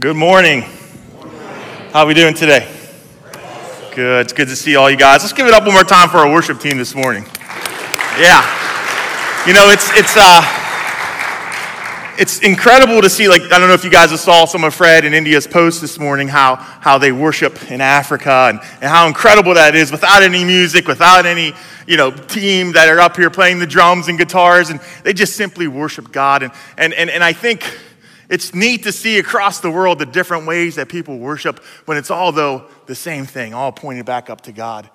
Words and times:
Good 0.00 0.16
morning. 0.16 0.62
How 1.92 2.04
are 2.04 2.06
we 2.06 2.14
doing 2.14 2.32
today? 2.32 2.66
Good. 3.94 4.22
It's 4.22 4.32
good 4.32 4.48
to 4.48 4.56
see 4.56 4.74
all 4.74 4.90
you 4.90 4.96
guys. 4.96 5.20
Let's 5.20 5.34
give 5.34 5.46
it 5.46 5.52
up 5.52 5.64
one 5.64 5.74
more 5.74 5.84
time 5.84 6.08
for 6.08 6.16
our 6.16 6.32
worship 6.32 6.58
team 6.58 6.78
this 6.78 6.94
morning. 6.94 7.24
Yeah. 8.18 8.40
You 9.46 9.52
know, 9.52 9.68
it's 9.68 9.90
it's 9.98 10.14
uh 10.16 10.40
it's 12.18 12.38
incredible 12.40 13.02
to 13.02 13.10
see 13.10 13.28
like 13.28 13.42
I 13.42 13.58
don't 13.58 13.68
know 13.68 13.74
if 13.74 13.84
you 13.84 13.90
guys 13.90 14.08
have 14.10 14.20
saw 14.20 14.46
some 14.46 14.64
of 14.64 14.74
Fred 14.74 15.04
and 15.04 15.14
India's 15.14 15.46
post 15.46 15.82
this 15.82 15.98
morning 15.98 16.28
how 16.28 16.56
how 16.56 16.96
they 16.96 17.12
worship 17.12 17.70
in 17.70 17.82
Africa 17.82 18.46
and, 18.48 18.58
and 18.80 18.84
how 18.84 19.06
incredible 19.06 19.52
that 19.52 19.74
is 19.74 19.92
without 19.92 20.22
any 20.22 20.44
music, 20.44 20.88
without 20.88 21.26
any, 21.26 21.52
you 21.86 21.98
know, 21.98 22.10
team 22.10 22.72
that 22.72 22.88
are 22.88 23.00
up 23.00 23.18
here 23.18 23.28
playing 23.28 23.58
the 23.58 23.66
drums 23.66 24.08
and 24.08 24.16
guitars 24.16 24.70
and 24.70 24.80
they 25.04 25.12
just 25.12 25.36
simply 25.36 25.68
worship 25.68 26.10
God 26.10 26.42
and 26.42 26.52
and 26.78 26.94
and, 26.94 27.10
and 27.10 27.22
I 27.22 27.34
think 27.34 27.64
it's 28.30 28.54
neat 28.54 28.84
to 28.84 28.92
see 28.92 29.18
across 29.18 29.58
the 29.58 29.70
world 29.70 29.98
the 29.98 30.06
different 30.06 30.46
ways 30.46 30.76
that 30.76 30.88
people 30.88 31.18
worship 31.18 31.58
when 31.84 31.98
it's 31.98 32.12
all, 32.12 32.30
though, 32.30 32.64
the 32.86 32.94
same 32.94 33.26
thing, 33.26 33.52
all 33.52 33.72
pointing 33.72 34.04
back 34.04 34.30
up 34.30 34.42
to 34.42 34.52
God 34.52 34.88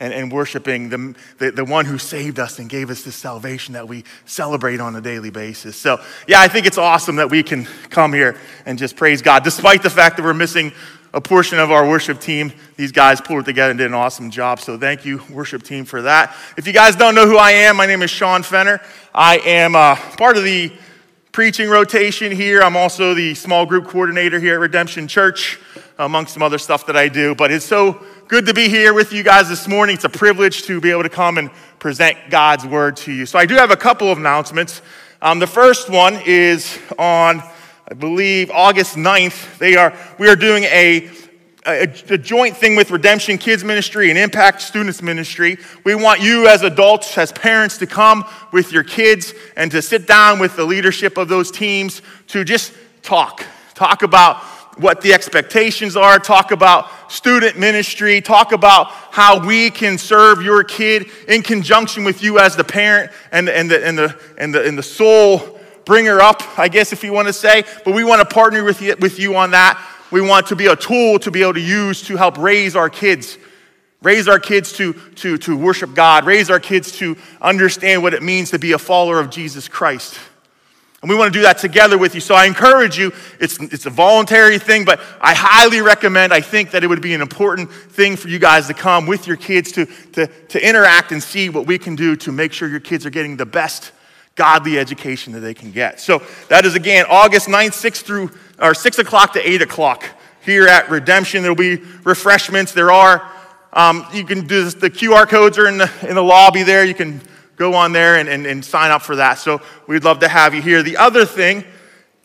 and, 0.00 0.14
and 0.14 0.32
worshiping 0.32 0.88
the, 0.88 1.14
the, 1.36 1.50
the, 1.50 1.64
one 1.64 1.84
who 1.84 1.98
saved 1.98 2.38
us 2.38 2.58
and 2.58 2.70
gave 2.70 2.88
us 2.88 3.02
this 3.02 3.14
salvation 3.14 3.74
that 3.74 3.86
we 3.86 4.04
celebrate 4.24 4.80
on 4.80 4.96
a 4.96 5.02
daily 5.02 5.28
basis. 5.28 5.76
So, 5.76 6.00
yeah, 6.26 6.40
I 6.40 6.48
think 6.48 6.66
it's 6.66 6.78
awesome 6.78 7.16
that 7.16 7.30
we 7.30 7.42
can 7.42 7.64
come 7.90 8.14
here 8.14 8.36
and 8.64 8.78
just 8.78 8.96
praise 8.96 9.20
God. 9.20 9.44
Despite 9.44 9.82
the 9.82 9.90
fact 9.90 10.16
that 10.16 10.22
we're 10.22 10.32
missing 10.32 10.72
a 11.12 11.20
portion 11.20 11.58
of 11.58 11.70
our 11.70 11.86
worship 11.86 12.20
team, 12.20 12.52
these 12.76 12.92
guys 12.92 13.20
pulled 13.20 13.40
it 13.40 13.44
together 13.44 13.70
and 13.70 13.78
did 13.78 13.86
an 13.86 13.94
awesome 13.94 14.30
job. 14.30 14.60
So, 14.60 14.78
thank 14.78 15.04
you, 15.04 15.20
worship 15.30 15.62
team, 15.62 15.84
for 15.84 16.02
that. 16.02 16.34
If 16.56 16.66
you 16.66 16.72
guys 16.72 16.96
don't 16.96 17.14
know 17.14 17.26
who 17.26 17.36
I 17.36 17.50
am, 17.50 17.76
my 17.76 17.86
name 17.86 18.02
is 18.02 18.10
Shawn 18.10 18.42
Fenner. 18.42 18.80
I 19.14 19.38
am 19.38 19.76
uh, 19.76 19.96
part 20.16 20.38
of 20.38 20.44
the 20.44 20.72
preaching 21.38 21.70
rotation 21.70 22.32
here. 22.32 22.60
I'm 22.60 22.76
also 22.76 23.14
the 23.14 23.32
small 23.32 23.64
group 23.64 23.86
coordinator 23.86 24.40
here 24.40 24.54
at 24.54 24.58
Redemption 24.58 25.06
Church, 25.06 25.56
amongst 25.96 26.34
some 26.34 26.42
other 26.42 26.58
stuff 26.58 26.84
that 26.86 26.96
I 26.96 27.06
do. 27.08 27.32
But 27.36 27.52
it's 27.52 27.64
so 27.64 28.04
good 28.26 28.44
to 28.46 28.54
be 28.54 28.68
here 28.68 28.92
with 28.92 29.12
you 29.12 29.22
guys 29.22 29.48
this 29.48 29.68
morning. 29.68 29.94
It's 29.94 30.02
a 30.02 30.08
privilege 30.08 30.62
to 30.64 30.80
be 30.80 30.90
able 30.90 31.04
to 31.04 31.08
come 31.08 31.38
and 31.38 31.52
present 31.78 32.18
God's 32.28 32.66
word 32.66 32.96
to 32.96 33.12
you. 33.12 33.24
So 33.24 33.38
I 33.38 33.46
do 33.46 33.54
have 33.54 33.70
a 33.70 33.76
couple 33.76 34.10
of 34.10 34.18
announcements. 34.18 34.82
Um, 35.22 35.38
the 35.38 35.46
first 35.46 35.88
one 35.88 36.20
is 36.26 36.76
on, 36.98 37.40
I 37.88 37.94
believe, 37.94 38.50
August 38.50 38.96
9th. 38.96 39.58
They 39.58 39.76
are, 39.76 39.96
we 40.18 40.28
are 40.28 40.34
doing 40.34 40.64
a 40.64 41.08
a, 41.66 41.82
a, 41.82 42.18
joint 42.18 42.56
thing 42.56 42.76
with 42.76 42.90
Redemption 42.90 43.38
Kids 43.38 43.64
Ministry 43.64 44.10
and 44.10 44.18
Impact 44.18 44.62
Students 44.62 45.02
Ministry. 45.02 45.58
We 45.84 45.94
want 45.94 46.20
you 46.20 46.46
as 46.46 46.62
adults, 46.62 47.18
as 47.18 47.32
parents, 47.32 47.78
to 47.78 47.86
come 47.86 48.24
with 48.52 48.72
your 48.72 48.84
kids 48.84 49.34
and 49.56 49.70
to 49.72 49.82
sit 49.82 50.06
down 50.06 50.38
with 50.38 50.56
the 50.56 50.64
leadership 50.64 51.16
of 51.18 51.28
those 51.28 51.50
teams 51.50 52.02
to 52.28 52.44
just 52.44 52.72
talk. 53.02 53.44
Talk 53.74 54.02
about 54.02 54.36
what 54.78 55.00
the 55.00 55.12
expectations 55.12 55.96
are, 55.96 56.18
talk 56.18 56.52
about 56.52 56.88
student 57.10 57.58
ministry, 57.58 58.20
talk 58.20 58.52
about 58.52 58.88
how 59.10 59.44
we 59.44 59.70
can 59.70 59.98
serve 59.98 60.42
your 60.42 60.62
kid 60.62 61.06
in 61.26 61.42
conjunction 61.42 62.04
with 62.04 62.22
you 62.22 62.38
as 62.38 62.54
the 62.54 62.64
parent 62.64 63.10
and, 63.32 63.48
and, 63.48 63.70
the, 63.70 63.84
and, 63.84 63.98
the, 63.98 64.20
and, 64.38 64.54
the, 64.54 64.64
and 64.64 64.78
the 64.78 64.82
soul 64.82 65.58
bringer 65.84 66.20
up, 66.20 66.42
I 66.58 66.68
guess, 66.68 66.92
if 66.92 67.02
you 67.02 67.12
want 67.12 67.26
to 67.26 67.32
say. 67.32 67.64
But 67.84 67.94
we 67.94 68.04
want 68.04 68.20
to 68.20 68.34
partner 68.34 68.62
with 68.62 68.80
you, 68.80 68.94
with 69.00 69.18
you 69.18 69.34
on 69.34 69.50
that 69.50 69.82
we 70.10 70.20
want 70.20 70.46
to 70.48 70.56
be 70.56 70.66
a 70.66 70.76
tool 70.76 71.18
to 71.20 71.30
be 71.30 71.42
able 71.42 71.54
to 71.54 71.60
use 71.60 72.02
to 72.02 72.16
help 72.16 72.38
raise 72.38 72.76
our 72.76 72.90
kids. 72.90 73.38
Raise 74.02 74.28
our 74.28 74.38
kids 74.38 74.72
to, 74.74 74.92
to, 75.16 75.38
to 75.38 75.56
worship 75.56 75.94
God. 75.94 76.24
Raise 76.24 76.50
our 76.50 76.60
kids 76.60 76.92
to 76.98 77.16
understand 77.40 78.02
what 78.02 78.14
it 78.14 78.22
means 78.22 78.50
to 78.50 78.58
be 78.58 78.72
a 78.72 78.78
follower 78.78 79.18
of 79.18 79.30
Jesus 79.30 79.66
Christ. 79.66 80.18
And 81.00 81.08
we 81.08 81.16
want 81.16 81.32
to 81.32 81.38
do 81.38 81.42
that 81.42 81.58
together 81.58 81.96
with 81.96 82.14
you. 82.14 82.20
So 82.20 82.34
I 82.34 82.46
encourage 82.46 82.98
you, 82.98 83.12
it's, 83.38 83.60
it's 83.60 83.86
a 83.86 83.90
voluntary 83.90 84.58
thing, 84.58 84.84
but 84.84 85.00
I 85.20 85.32
highly 85.32 85.80
recommend, 85.80 86.32
I 86.32 86.40
think 86.40 86.72
that 86.72 86.82
it 86.82 86.88
would 86.88 87.02
be 87.02 87.14
an 87.14 87.20
important 87.20 87.70
thing 87.70 88.16
for 88.16 88.28
you 88.28 88.40
guys 88.40 88.66
to 88.66 88.74
come 88.74 89.06
with 89.06 89.26
your 89.26 89.36
kids 89.36 89.70
to, 89.72 89.86
to, 89.86 90.26
to 90.26 90.68
interact 90.68 91.12
and 91.12 91.22
see 91.22 91.50
what 91.50 91.66
we 91.66 91.78
can 91.78 91.94
do 91.94 92.16
to 92.16 92.32
make 92.32 92.52
sure 92.52 92.68
your 92.68 92.80
kids 92.80 93.06
are 93.06 93.10
getting 93.10 93.36
the 93.36 93.46
best 93.46 93.92
godly 94.34 94.78
education 94.78 95.32
that 95.34 95.40
they 95.40 95.54
can 95.54 95.70
get. 95.70 96.00
So 96.00 96.22
that 96.48 96.64
is 96.64 96.74
again 96.74 97.06
August 97.08 97.48
9th, 97.48 97.74
6th 97.74 98.02
through 98.02 98.30
or 98.60 98.74
6 98.74 98.98
o'clock 98.98 99.32
to 99.34 99.48
8 99.48 99.62
o'clock 99.62 100.04
here 100.42 100.66
at 100.66 100.90
Redemption. 100.90 101.42
There'll 101.42 101.56
be 101.56 101.76
refreshments. 102.04 102.72
There 102.72 102.90
are, 102.90 103.30
um, 103.72 104.06
you 104.12 104.24
can 104.24 104.46
do 104.46 104.64
this, 104.64 104.74
the 104.74 104.90
QR 104.90 105.28
codes 105.28 105.58
are 105.58 105.68
in 105.68 105.78
the, 105.78 105.90
in 106.08 106.14
the 106.14 106.22
lobby 106.22 106.62
there. 106.62 106.84
You 106.84 106.94
can 106.94 107.20
go 107.56 107.74
on 107.74 107.92
there 107.92 108.16
and, 108.16 108.28
and, 108.28 108.46
and 108.46 108.64
sign 108.64 108.90
up 108.90 109.02
for 109.02 109.16
that. 109.16 109.38
So 109.38 109.60
we'd 109.86 110.04
love 110.04 110.20
to 110.20 110.28
have 110.28 110.54
you 110.54 110.62
here. 110.62 110.82
The 110.82 110.96
other 110.96 111.24
thing 111.24 111.64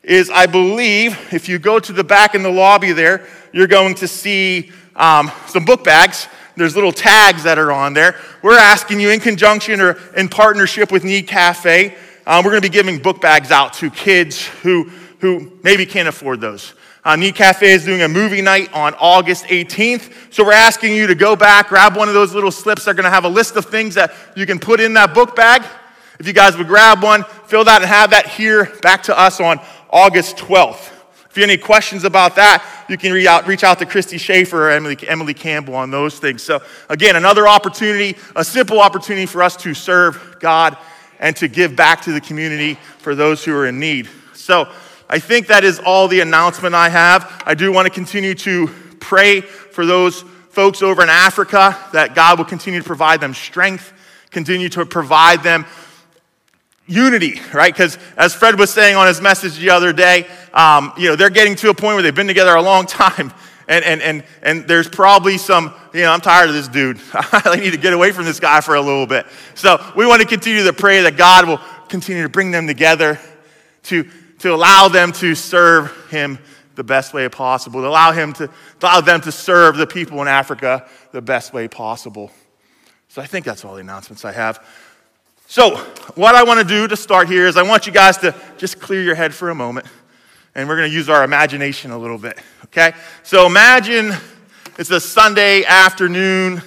is, 0.03 0.29
I 0.29 0.45
believe, 0.45 1.33
if 1.33 1.49
you 1.49 1.59
go 1.59 1.79
to 1.79 1.93
the 1.93 2.03
back 2.03 2.35
in 2.35 2.43
the 2.43 2.51
lobby 2.51 2.91
there, 2.91 3.25
you're 3.51 3.67
going 3.67 3.95
to 3.95 4.07
see 4.07 4.71
um, 4.95 5.31
some 5.47 5.65
book 5.65 5.83
bags. 5.83 6.27
There's 6.55 6.75
little 6.75 6.91
tags 6.91 7.43
that 7.43 7.57
are 7.57 7.71
on 7.71 7.93
there. 7.93 8.19
We're 8.41 8.59
asking 8.59 8.99
you, 8.99 9.09
in 9.09 9.19
conjunction 9.19 9.81
or 9.81 9.97
in 10.15 10.29
partnership 10.29 10.91
with 10.91 11.03
Need 11.03 11.27
Cafe, 11.27 11.95
um, 12.25 12.45
we're 12.45 12.51
going 12.51 12.61
to 12.61 12.69
be 12.69 12.73
giving 12.73 12.99
book 12.99 13.21
bags 13.21 13.51
out 13.51 13.73
to 13.75 13.89
kids 13.89 14.45
who, 14.45 14.91
who 15.23 15.49
maybe 15.63 15.85
can't 15.85 16.09
afford 16.09 16.41
those. 16.41 16.73
Uh, 17.05 17.15
Cafe 17.33 17.65
is 17.65 17.85
doing 17.85 18.01
a 18.01 18.09
movie 18.09 18.41
night 18.41 18.73
on 18.73 18.93
August 18.95 19.45
18th. 19.45 20.33
So 20.33 20.43
we're 20.43 20.51
asking 20.51 20.93
you 20.93 21.07
to 21.07 21.15
go 21.15 21.37
back, 21.37 21.69
grab 21.69 21.95
one 21.95 22.09
of 22.09 22.13
those 22.13 22.33
little 22.33 22.51
slips. 22.51 22.83
They're 22.83 22.93
going 22.93 23.05
to 23.05 23.09
have 23.09 23.23
a 23.23 23.29
list 23.29 23.55
of 23.55 23.63
things 23.63 23.95
that 23.95 24.13
you 24.35 24.45
can 24.45 24.59
put 24.59 24.81
in 24.81 24.95
that 24.95 25.13
book 25.13 25.33
bag. 25.33 25.63
If 26.19 26.27
you 26.27 26.33
guys 26.33 26.57
would 26.57 26.67
grab 26.67 27.01
one, 27.01 27.23
fill 27.47 27.63
that 27.63 27.81
and 27.81 27.89
have 27.89 28.09
that 28.09 28.27
here 28.27 28.65
back 28.81 29.03
to 29.03 29.17
us 29.17 29.39
on 29.39 29.61
August 29.89 30.35
12th. 30.35 30.91
If 31.29 31.37
you 31.37 31.43
have 31.43 31.49
any 31.49 31.57
questions 31.57 32.03
about 32.03 32.35
that, 32.35 32.85
you 32.89 32.97
can 32.97 33.13
reach 33.13 33.25
out, 33.25 33.47
reach 33.47 33.63
out 33.63 33.79
to 33.79 33.85
Christy 33.85 34.17
Schaefer 34.17 34.67
or 34.67 34.71
Emily, 34.71 34.97
Emily 35.07 35.33
Campbell 35.33 35.75
on 35.75 35.89
those 35.89 36.19
things. 36.19 36.43
So, 36.43 36.61
again, 36.89 37.15
another 37.15 37.47
opportunity, 37.47 38.17
a 38.35 38.43
simple 38.43 38.81
opportunity 38.81 39.25
for 39.25 39.41
us 39.41 39.55
to 39.55 39.73
serve 39.73 40.35
God 40.41 40.75
and 41.21 41.33
to 41.37 41.47
give 41.47 41.77
back 41.77 42.01
to 42.01 42.11
the 42.11 42.19
community 42.19 42.73
for 42.97 43.15
those 43.15 43.45
who 43.45 43.55
are 43.55 43.67
in 43.67 43.79
need. 43.79 44.09
So, 44.33 44.67
I 45.13 45.19
think 45.19 45.45
that 45.45 45.63
is 45.63 45.77
all 45.77 46.07
the 46.07 46.21
announcement 46.21 46.73
I 46.73 46.89
have. 46.89 47.43
I 47.45 47.53
do 47.53 47.71
want 47.71 47.85
to 47.85 47.93
continue 47.93 48.33
to 48.33 48.67
pray 48.99 49.41
for 49.41 49.85
those 49.85 50.23
folks 50.49 50.81
over 50.81 51.03
in 51.03 51.09
Africa 51.09 51.77
that 51.93 52.15
God 52.15 52.39
will 52.39 52.45
continue 52.45 52.79
to 52.79 52.83
provide 52.83 53.21
them 53.21 53.35
strength, 53.35 53.93
continue 54.31 54.69
to 54.69 54.87
provide 54.87 55.43
them 55.43 55.67
unity, 56.87 57.39
right? 57.53 57.71
Because 57.71 57.99
as 58.17 58.33
Fred 58.33 58.57
was 58.57 58.73
saying 58.73 58.95
on 58.95 59.05
his 59.05 59.21
message 59.21 59.59
the 59.59 59.69
other 59.69 59.93
day, 59.93 60.25
um, 60.51 60.91
you 60.97 61.09
know, 61.09 61.15
they're 61.15 61.29
getting 61.29 61.55
to 61.57 61.69
a 61.69 61.75
point 61.75 61.93
where 61.93 62.01
they've 62.01 62.15
been 62.15 62.25
together 62.25 62.55
a 62.55 62.61
long 62.63 62.85
time. 62.87 63.31
And, 63.67 63.85
and, 63.85 64.01
and, 64.01 64.23
and 64.41 64.67
there's 64.67 64.89
probably 64.89 65.37
some, 65.37 65.75
you 65.93 66.01
know, 66.01 66.11
I'm 66.11 66.21
tired 66.21 66.49
of 66.49 66.55
this 66.55 66.69
dude. 66.69 66.99
I 67.13 67.55
need 67.59 67.73
to 67.73 67.77
get 67.77 67.93
away 67.93 68.13
from 68.13 68.25
this 68.25 68.39
guy 68.39 68.61
for 68.61 68.73
a 68.73 68.81
little 68.81 69.05
bit. 69.05 69.27
So 69.53 69.79
we 69.95 70.07
want 70.07 70.23
to 70.23 70.27
continue 70.27 70.63
to 70.63 70.73
pray 70.73 71.03
that 71.03 71.17
God 71.17 71.47
will 71.47 71.59
continue 71.87 72.23
to 72.23 72.29
bring 72.29 72.49
them 72.49 72.65
together, 72.65 73.19
to, 73.83 74.09
to 74.43 74.53
allow 74.53 74.89
them 74.89 75.13
to 75.13 75.35
serve 75.35 76.09
him 76.09 76.37
the 76.75 76.83
best 76.83 77.13
way 77.13 77.29
possible, 77.29 77.79
to 77.79 77.87
allow, 77.87 78.11
him 78.11 78.33
to, 78.33 78.47
to 78.47 78.53
allow 78.81 78.99
them 78.99 79.21
to 79.21 79.31
serve 79.31 79.77
the 79.77 79.87
people 79.87 80.21
in 80.21 80.27
Africa 80.27 80.85
the 81.13 81.21
best 81.21 81.53
way 81.53 81.65
possible. 81.69 82.29
So 83.07 83.21
I 83.21 83.25
think 83.25 83.45
that's 83.45 83.63
all 83.63 83.75
the 83.75 83.79
announcements 83.79 84.25
I 84.25 84.33
have. 84.33 84.61
So, 85.47 85.77
what 86.15 86.35
I 86.35 86.43
want 86.43 86.59
to 86.59 86.65
do 86.65 86.89
to 86.89 86.97
start 86.97 87.29
here 87.29 87.47
is 87.47 87.55
I 87.55 87.63
want 87.63 87.87
you 87.87 87.93
guys 87.93 88.17
to 88.17 88.35
just 88.57 88.81
clear 88.81 89.01
your 89.01 89.15
head 89.15 89.33
for 89.33 89.49
a 89.49 89.55
moment, 89.55 89.87
and 90.55 90.67
we're 90.67 90.75
going 90.75 90.89
to 90.89 90.95
use 90.95 91.07
our 91.07 91.23
imagination 91.23 91.91
a 91.91 91.97
little 91.97 92.17
bit, 92.17 92.37
okay? 92.65 92.91
So, 93.23 93.45
imagine 93.45 94.11
it's 94.77 94.91
a 94.91 94.99
Sunday 94.99 95.63
afternoon 95.63 96.61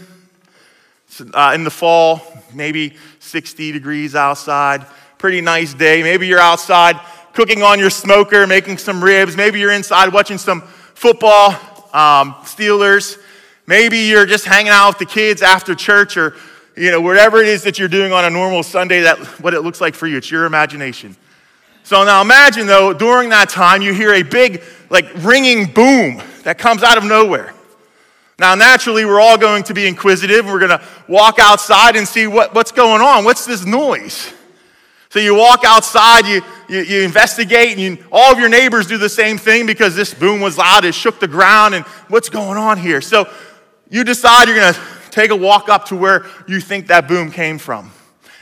uh, 1.34 1.53
in 1.54 1.64
the 1.64 1.70
fall, 1.70 2.22
maybe 2.54 2.97
60 3.19 3.72
degrees 3.72 4.14
outside, 4.14 4.87
pretty 5.19 5.43
nice 5.43 5.75
day. 5.75 6.03
Maybe 6.03 6.26
you're 6.26 6.38
outside 6.38 6.98
cooking 7.37 7.63
on 7.63 7.79
your 7.79 7.91
smoker, 7.91 8.47
making 8.47 8.79
some 8.79 9.05
ribs. 9.05 9.37
Maybe 9.37 9.61
you're 9.61 9.71
inside 9.71 10.11
watching 10.11 10.39
some 10.39 10.62
football, 10.62 11.50
um, 11.93 12.33
Steelers. 12.44 13.19
Maybe 13.67 13.99
you're 13.99 14.25
just 14.25 14.47
hanging 14.47 14.73
out 14.73 14.88
with 14.88 14.99
the 15.00 15.05
kids 15.05 15.43
after 15.43 15.75
church 15.75 16.17
or 16.17 16.35
you 16.77 16.91
know, 16.91 17.03
whatever 17.03 17.43
it 17.43 17.49
is 17.49 17.62
that 17.65 17.79
you're 17.79 17.88
doing 17.88 18.11
on 18.11 18.25
a 18.25 18.31
normal 18.31 18.62
Sunday, 18.62 19.03
that 19.03 19.19
what 19.43 19.53
it 19.53 19.61
looks 19.61 19.83
like 19.83 19.94
for 19.94 20.06
you. 20.06 20.17
It's 20.17 20.31
your 20.31 20.47
imagination. 20.47 21.15
So 21.85 22.05
now 22.05 22.23
imagine 22.23 22.67
though, 22.67 22.94
during 22.94 23.29
that 23.29 23.50
time, 23.50 23.82
you 23.82 23.93
hear 23.93 24.15
a 24.15 24.23
big, 24.23 24.62
like, 24.89 25.06
ringing 25.17 25.67
boom 25.67 26.23
that 26.44 26.56
comes 26.56 26.82
out 26.82 26.97
of 26.97 27.05
nowhere. 27.05 27.53
Now, 28.39 28.55
naturally, 28.55 29.05
we're 29.05 29.21
all 29.21 29.37
going 29.37 29.62
to 29.65 29.75
be 29.75 29.87
inquisitive. 29.87 30.47
We're 30.47 30.59
going 30.59 30.79
to 30.79 30.82
walk 31.06 31.39
outside 31.39 31.97
and 31.97 32.09
see 32.09 32.27
what, 32.27 32.55
what's 32.55 32.73
going 32.73 33.03
on. 33.03 33.25
What's 33.25 33.44
this 33.44 33.67
noise? 33.67 34.32
So 35.11 35.21
you 35.21 35.35
walk 35.35 35.65
outside, 35.65 36.27
you, 36.27 36.43
you, 36.69 36.81
you 36.81 37.03
investigate, 37.03 37.71
and 37.73 37.81
you, 37.81 38.05
all 38.11 38.33
of 38.33 38.39
your 38.39 38.49
neighbors 38.49 38.87
do 38.87 38.99
the 38.99 39.09
same 39.09 39.39
thing 39.39 39.67
because 39.67 39.95
this 39.95 40.13
boom 40.13 40.41
was 40.41 40.59
loud. 40.59 40.85
It 40.85 40.95
shook 40.95 41.21
the 41.21 41.29
ground, 41.29 41.75
and 41.75 41.85
what's 42.09 42.29
going 42.29 42.59
on 42.59 42.79
here? 42.79 43.01
So 43.01 43.31
you 43.91 44.05
decide 44.05 44.49
you're 44.49 44.57
going 44.57 44.75
to 44.75 44.81
take 45.11 45.31
a 45.31 45.37
walk 45.37 45.69
up 45.69 45.87
to 45.87 45.97
where 45.97 46.27
you 46.47 46.61
think 46.61 46.89
that 46.89 47.09
boom 47.09 47.31
came 47.31 47.59
from. 47.59 47.91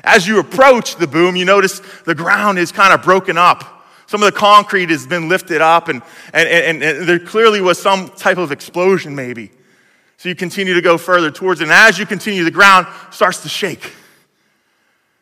As 0.03 0.27
you 0.27 0.39
approach 0.39 0.97
the 0.97 1.07
boom, 1.07 1.37
you 1.37 1.45
notice 1.45 1.81
the 2.05 2.15
ground 2.15 2.59
is 2.59 2.73
kind 2.73 2.93
of 2.93 3.03
broken 3.03 3.39
up. 3.39 3.87
some 4.07 4.23
of 4.23 4.33
the 4.33 4.39
concrete 4.39 4.91
has 4.91 5.07
been 5.07 5.29
lifted 5.29 5.61
up, 5.61 5.89
and, 5.89 6.03
and, 6.33 6.49
and, 6.49 6.83
and 6.83 7.09
there 7.09 7.19
clearly 7.19 7.61
was 7.61 7.81
some 7.81 8.09
type 8.11 8.39
of 8.39 8.53
explosion, 8.53 9.15
maybe. 9.15 9.51
So 10.17 10.29
you 10.29 10.35
continue 10.35 10.75
to 10.75 10.81
go 10.81 10.99
further 10.99 11.31
towards 11.31 11.61
it. 11.61 11.65
And 11.65 11.73
as 11.73 11.99
you 11.99 12.07
continue, 12.07 12.45
the 12.45 12.51
ground 12.51 12.87
starts 13.11 13.43
to 13.43 13.49
shake. 13.49 13.93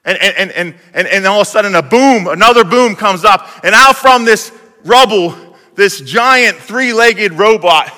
And, 0.05 0.19
and, 0.21 0.51
and, 0.51 0.75
and, 0.95 1.07
and 1.07 1.27
all 1.27 1.41
of 1.41 1.47
a 1.47 1.51
sudden, 1.51 1.75
a 1.75 1.83
boom, 1.83 2.27
another 2.27 2.65
boom 2.65 2.97
comes 2.97 3.25
up. 3.25 3.49
And 3.65 3.75
out 3.75 3.97
from 3.97 4.25
this 4.25 4.53
rubble, 4.85 5.35
this 5.75 6.01
giant 6.01 6.59
three 6.59 6.93
legged 6.93 7.35
robot 7.35 7.93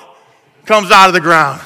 comes 0.67 0.91
out 0.91 1.09
of 1.09 1.15
the 1.15 1.21
ground. 1.21 1.61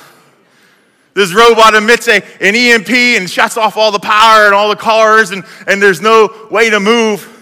This 1.15 1.35
robot 1.35 1.75
emits 1.75 2.07
a, 2.07 2.23
an 2.41 2.55
EMP 2.55 2.91
and 2.91 3.29
shuts 3.29 3.57
off 3.57 3.77
all 3.77 3.91
the 3.91 3.99
power 3.99 4.47
and 4.47 4.55
all 4.55 4.69
the 4.69 4.77
cars, 4.77 5.33
and, 5.33 5.43
and 5.67 5.83
there's 5.83 6.01
no 6.01 6.47
way 6.51 6.71
to 6.71 6.79
move. 6.79 7.35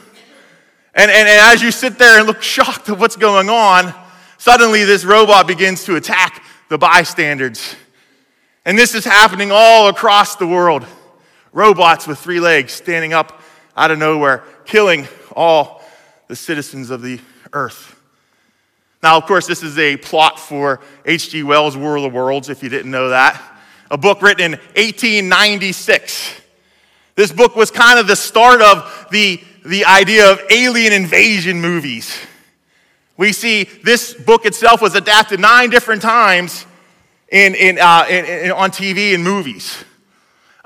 And, 0.94 1.10
and, 1.10 1.28
and 1.28 1.52
as 1.52 1.62
you 1.62 1.70
sit 1.70 1.98
there 1.98 2.18
and 2.18 2.26
look 2.26 2.42
shocked 2.42 2.88
at 2.88 2.98
what's 2.98 3.16
going 3.16 3.50
on, 3.50 3.92
suddenly 4.38 4.84
this 4.84 5.04
robot 5.04 5.46
begins 5.46 5.84
to 5.84 5.96
attack 5.96 6.42
the 6.70 6.78
bystanders. 6.78 7.76
And 8.64 8.78
this 8.78 8.94
is 8.94 9.04
happening 9.04 9.50
all 9.52 9.88
across 9.88 10.36
the 10.36 10.46
world. 10.46 10.86
Robots 11.56 12.06
with 12.06 12.18
three 12.18 12.38
legs 12.38 12.74
standing 12.74 13.14
up 13.14 13.40
out 13.78 13.90
of 13.90 13.98
nowhere, 13.98 14.44
killing 14.66 15.08
all 15.34 15.82
the 16.28 16.36
citizens 16.36 16.90
of 16.90 17.00
the 17.00 17.18
earth. 17.54 17.98
Now, 19.02 19.16
of 19.16 19.24
course, 19.24 19.46
this 19.46 19.62
is 19.62 19.78
a 19.78 19.96
plot 19.96 20.38
for 20.38 20.82
H.G. 21.06 21.42
Wells' 21.44 21.74
War 21.74 21.96
of 21.96 22.02
the 22.02 22.10
Worlds, 22.10 22.50
if 22.50 22.62
you 22.62 22.68
didn't 22.68 22.90
know 22.90 23.08
that. 23.08 23.42
A 23.90 23.96
book 23.96 24.20
written 24.20 24.44
in 24.44 24.60
1896. 24.74 26.42
This 27.14 27.32
book 27.32 27.56
was 27.56 27.70
kind 27.70 27.98
of 27.98 28.06
the 28.06 28.16
start 28.16 28.60
of 28.60 29.06
the, 29.10 29.40
the 29.64 29.86
idea 29.86 30.30
of 30.30 30.42
alien 30.50 30.92
invasion 30.92 31.62
movies. 31.62 32.18
We 33.16 33.32
see 33.32 33.64
this 33.64 34.12
book 34.12 34.44
itself 34.44 34.82
was 34.82 34.94
adapted 34.94 35.40
nine 35.40 35.70
different 35.70 36.02
times 36.02 36.66
in, 37.30 37.54
in, 37.54 37.78
uh, 37.78 38.04
in, 38.10 38.26
in 38.26 38.52
on 38.52 38.72
TV 38.72 39.14
and 39.14 39.24
movies. 39.24 39.85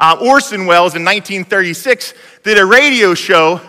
Uh, 0.01 0.17
Orson 0.19 0.65
Welles 0.65 0.95
in 0.95 1.05
1936 1.05 2.15
did 2.43 2.57
a 2.57 2.65
radio 2.65 3.13
show 3.13 3.61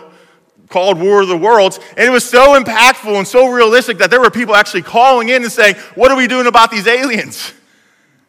called 0.70 0.98
War 0.98 1.20
of 1.20 1.28
the 1.28 1.36
Worlds, 1.36 1.78
and 1.90 2.00
it 2.00 2.10
was 2.10 2.24
so 2.24 2.58
impactful 2.58 3.14
and 3.14 3.28
so 3.28 3.52
realistic 3.52 3.98
that 3.98 4.10
there 4.10 4.20
were 4.20 4.30
people 4.30 4.56
actually 4.56 4.80
calling 4.80 5.28
in 5.28 5.42
and 5.42 5.52
saying, 5.52 5.74
What 5.94 6.10
are 6.10 6.16
we 6.16 6.26
doing 6.26 6.46
about 6.46 6.70
these 6.70 6.86
aliens? 6.86 7.52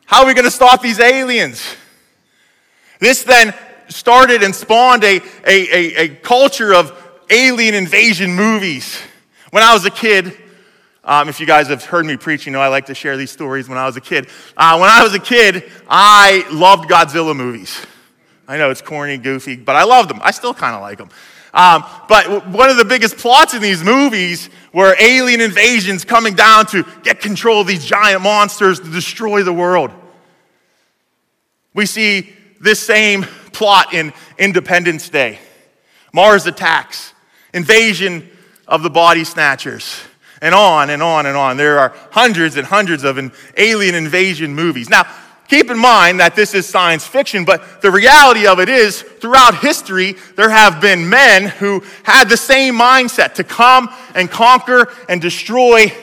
How 0.06 0.22
are 0.22 0.28
we 0.28 0.34
going 0.34 0.44
to 0.44 0.52
stop 0.52 0.82
these 0.82 1.00
aliens? 1.00 1.64
This 3.00 3.24
then 3.24 3.56
started 3.88 4.44
and 4.44 4.54
spawned 4.54 5.06
a, 5.06 5.22
a, 5.48 5.74
a, 5.74 5.96
a 6.04 6.08
culture 6.10 6.74
of 6.74 6.92
alien 7.30 7.74
invasion 7.74 8.34
movies. 8.34 9.00
When 9.52 9.64
I 9.64 9.74
was 9.74 9.86
a 9.86 9.90
kid, 9.90 10.38
um, 11.06 11.30
if 11.30 11.40
you 11.40 11.46
guys 11.46 11.68
have 11.68 11.86
heard 11.86 12.06
me 12.06 12.18
preach, 12.18 12.46
you 12.46 12.52
know 12.52 12.60
I 12.60 12.68
like 12.68 12.88
to 12.88 12.96
share 12.96 13.16
these 13.16 13.32
stories 13.32 13.70
when 13.70 13.78
I 13.78 13.86
was 13.86 13.96
a 13.96 14.02
kid. 14.02 14.28
Uh, 14.58 14.78
when 14.78 14.90
I 14.90 15.04
was 15.04 15.14
a 15.14 15.20
kid, 15.20 15.72
I 15.88 16.46
loved 16.52 16.90
Godzilla 16.90 17.36
movies. 17.36 17.86
I 18.48 18.58
know 18.58 18.70
it's 18.70 18.82
corny, 18.82 19.18
goofy, 19.18 19.56
but 19.56 19.76
I 19.76 19.84
love 19.84 20.08
them. 20.08 20.20
I 20.22 20.32
still 20.32 20.54
kind 20.54 20.76
of 20.76 20.82
like 20.82 20.98
them. 20.98 21.10
Um, 21.54 21.84
but 22.10 22.48
one 22.48 22.70
of 22.70 22.78
the 22.78 22.86
biggest 22.86 23.18
plots 23.18 23.54
in 23.54 23.62
these 23.62 23.84
movies 23.84 24.50
were 24.74 24.96
alien 25.00 25.40
invasions 25.40 26.04
coming 26.04 26.34
down 26.34 26.66
to 26.68 26.84
get 27.04 27.20
control 27.20 27.62
of 27.62 27.68
these 27.68 27.86
giant 27.86 28.22
monsters 28.24 28.80
to 28.80 28.90
destroy 28.90 29.44
the 29.44 29.54
world. 29.54 29.92
We 31.76 31.86
see 31.86 32.34
this 32.60 32.80
same 32.80 33.24
plot 33.52 33.94
in 33.94 34.14
Independence 34.38 35.10
Day 35.10 35.40
Mars 36.12 36.46
attacks, 36.46 37.14
invasion 37.54 38.30
of 38.68 38.84
the 38.84 38.90
body 38.90 39.24
snatchers, 39.24 40.00
and 40.42 40.54
on 40.54 40.90
and 40.90 41.02
on 41.02 41.26
and 41.26 41.36
on. 41.36 41.58
There 41.58 41.80
are 41.80 41.94
hundreds 42.12 42.56
and 42.56 42.68
hundreds 42.68 43.04
of 43.04 43.20
alien 43.58 43.96
invasion 43.96 44.54
movies. 44.54 44.90
Now, 44.90 45.06
Keep 45.54 45.70
in 45.70 45.78
mind 45.78 46.20
that 46.20 46.36
this 46.36 46.56
is 46.56 46.66
science 46.66 47.06
fiction, 47.06 47.46
but 47.46 47.84
the 47.84 47.92
reality 47.92 48.48
of 48.48 48.60
it 48.60 48.70
is, 48.70 49.04
throughout 49.04 49.60
history, 49.60 50.16
there 50.36 50.50
have 50.50 50.82
been 50.82 51.08
men 51.08 51.46
who 51.46 51.84
had 52.02 52.28
the 52.28 52.36
same 52.36 52.74
mindset 52.74 53.36
to 53.36 53.44
come 53.44 53.88
and 54.16 54.32
conquer 54.32 54.92
and 55.08 55.22
destroy 55.22 55.94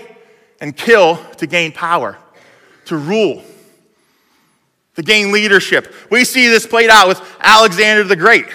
and 0.61 0.77
kill 0.77 1.17
to 1.39 1.49
gain 1.49 1.73
power, 1.73 2.17
to 2.85 2.97
rule, 2.97 3.43
to 4.95 5.03
gain 5.03 5.33
leadership. 5.33 5.93
We 6.13 6.23
see 6.23 6.47
this 6.47 6.65
played 6.65 6.89
out 6.89 7.09
with 7.09 7.21
Alexander 7.41 8.05
the 8.05 8.15
Great. 8.15 8.47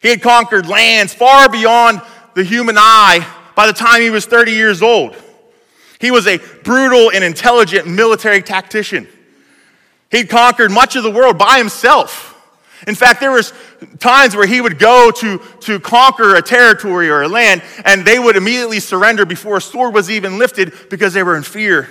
He 0.00 0.08
had 0.08 0.22
conquered 0.22 0.66
lands 0.66 1.12
far 1.12 1.50
beyond 1.50 2.00
the 2.32 2.42
human 2.42 2.78
eye 2.78 3.30
by 3.54 3.66
the 3.66 3.74
time 3.74 4.00
he 4.00 4.08
was 4.08 4.24
30 4.24 4.52
years 4.52 4.80
old. 4.80 5.14
He 5.98 6.10
was 6.10 6.26
a 6.26 6.38
brutal 6.64 7.10
and 7.10 7.22
intelligent 7.22 7.86
military 7.86 8.40
tactician. 8.40 9.06
He'd 10.10 10.28
conquered 10.28 10.70
much 10.70 10.96
of 10.96 11.02
the 11.02 11.10
world 11.10 11.38
by 11.38 11.58
himself. 11.58 12.26
In 12.86 12.94
fact, 12.94 13.20
there 13.20 13.30
was 13.30 13.52
times 13.98 14.34
where 14.34 14.46
he 14.46 14.60
would 14.60 14.78
go 14.78 15.10
to, 15.10 15.38
to 15.60 15.78
conquer 15.80 16.34
a 16.34 16.42
territory 16.42 17.10
or 17.10 17.22
a 17.22 17.28
land, 17.28 17.62
and 17.84 18.04
they 18.04 18.18
would 18.18 18.36
immediately 18.36 18.80
surrender 18.80 19.26
before 19.26 19.58
a 19.58 19.60
sword 19.60 19.94
was 19.94 20.10
even 20.10 20.38
lifted 20.38 20.72
because 20.88 21.12
they 21.12 21.22
were 21.22 21.36
in 21.36 21.42
fear 21.42 21.88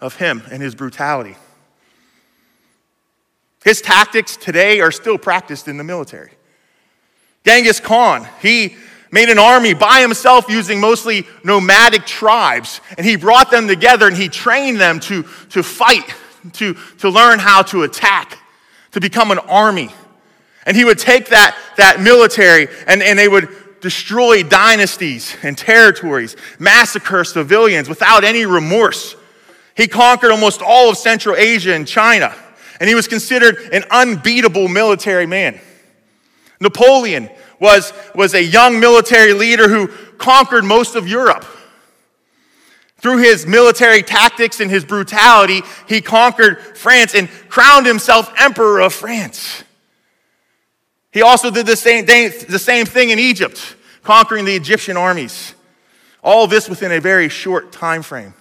of 0.00 0.16
him 0.16 0.42
and 0.50 0.62
his 0.62 0.74
brutality. 0.74 1.36
His 3.64 3.82
tactics 3.82 4.36
today 4.36 4.80
are 4.80 4.92
still 4.92 5.18
practiced 5.18 5.68
in 5.68 5.76
the 5.76 5.84
military. 5.84 6.32
Genghis 7.44 7.80
Khan, 7.80 8.26
he 8.40 8.76
made 9.10 9.28
an 9.28 9.38
army 9.38 9.74
by 9.74 10.00
himself 10.00 10.48
using 10.48 10.80
mostly 10.80 11.26
nomadic 11.44 12.06
tribes, 12.06 12.80
and 12.96 13.06
he 13.06 13.16
brought 13.16 13.50
them 13.50 13.68
together 13.68 14.06
and 14.06 14.16
he 14.16 14.28
trained 14.28 14.80
them 14.80 15.00
to, 15.00 15.24
to 15.50 15.62
fight 15.62 16.04
to, 16.54 16.74
to 16.98 17.08
learn 17.08 17.38
how 17.38 17.62
to 17.62 17.82
attack, 17.82 18.38
to 18.92 19.00
become 19.00 19.30
an 19.30 19.38
army. 19.38 19.90
And 20.66 20.76
he 20.76 20.84
would 20.84 20.98
take 20.98 21.28
that, 21.28 21.56
that 21.76 22.00
military 22.00 22.68
and, 22.86 23.02
and 23.02 23.18
they 23.18 23.28
would 23.28 23.48
destroy 23.80 24.42
dynasties 24.42 25.36
and 25.42 25.56
territories, 25.56 26.36
massacre 26.58 27.24
civilians 27.24 27.88
without 27.88 28.24
any 28.24 28.44
remorse. 28.44 29.16
He 29.76 29.86
conquered 29.86 30.32
almost 30.32 30.60
all 30.60 30.90
of 30.90 30.96
Central 30.96 31.36
Asia 31.36 31.74
and 31.74 31.86
China, 31.86 32.34
and 32.80 32.88
he 32.88 32.94
was 32.94 33.08
considered 33.08 33.56
an 33.72 33.84
unbeatable 33.90 34.68
military 34.68 35.26
man. 35.26 35.60
Napoleon 36.60 37.30
was, 37.60 37.92
was 38.14 38.34
a 38.34 38.42
young 38.42 38.80
military 38.80 39.32
leader 39.32 39.68
who 39.68 39.88
conquered 40.18 40.64
most 40.64 40.96
of 40.96 41.06
Europe. 41.06 41.44
Through 42.98 43.18
his 43.18 43.46
military 43.46 44.02
tactics 44.02 44.60
and 44.60 44.70
his 44.70 44.84
brutality, 44.84 45.62
he 45.88 46.00
conquered 46.00 46.76
France 46.76 47.14
and 47.14 47.28
crowned 47.48 47.86
himself 47.86 48.32
emperor 48.38 48.80
of 48.80 48.92
France. 48.92 49.62
He 51.12 51.22
also 51.22 51.50
did 51.50 51.66
the 51.66 51.76
same, 51.76 52.06
the 52.06 52.58
same 52.58 52.86
thing 52.86 53.10
in 53.10 53.18
Egypt, 53.18 53.76
conquering 54.02 54.44
the 54.44 54.54
Egyptian 54.54 54.96
armies. 54.96 55.54
All 56.22 56.46
this 56.46 56.68
within 56.68 56.90
a 56.92 57.00
very 57.00 57.28
short 57.28 57.70
time 57.70 58.02
frame. 58.02 58.34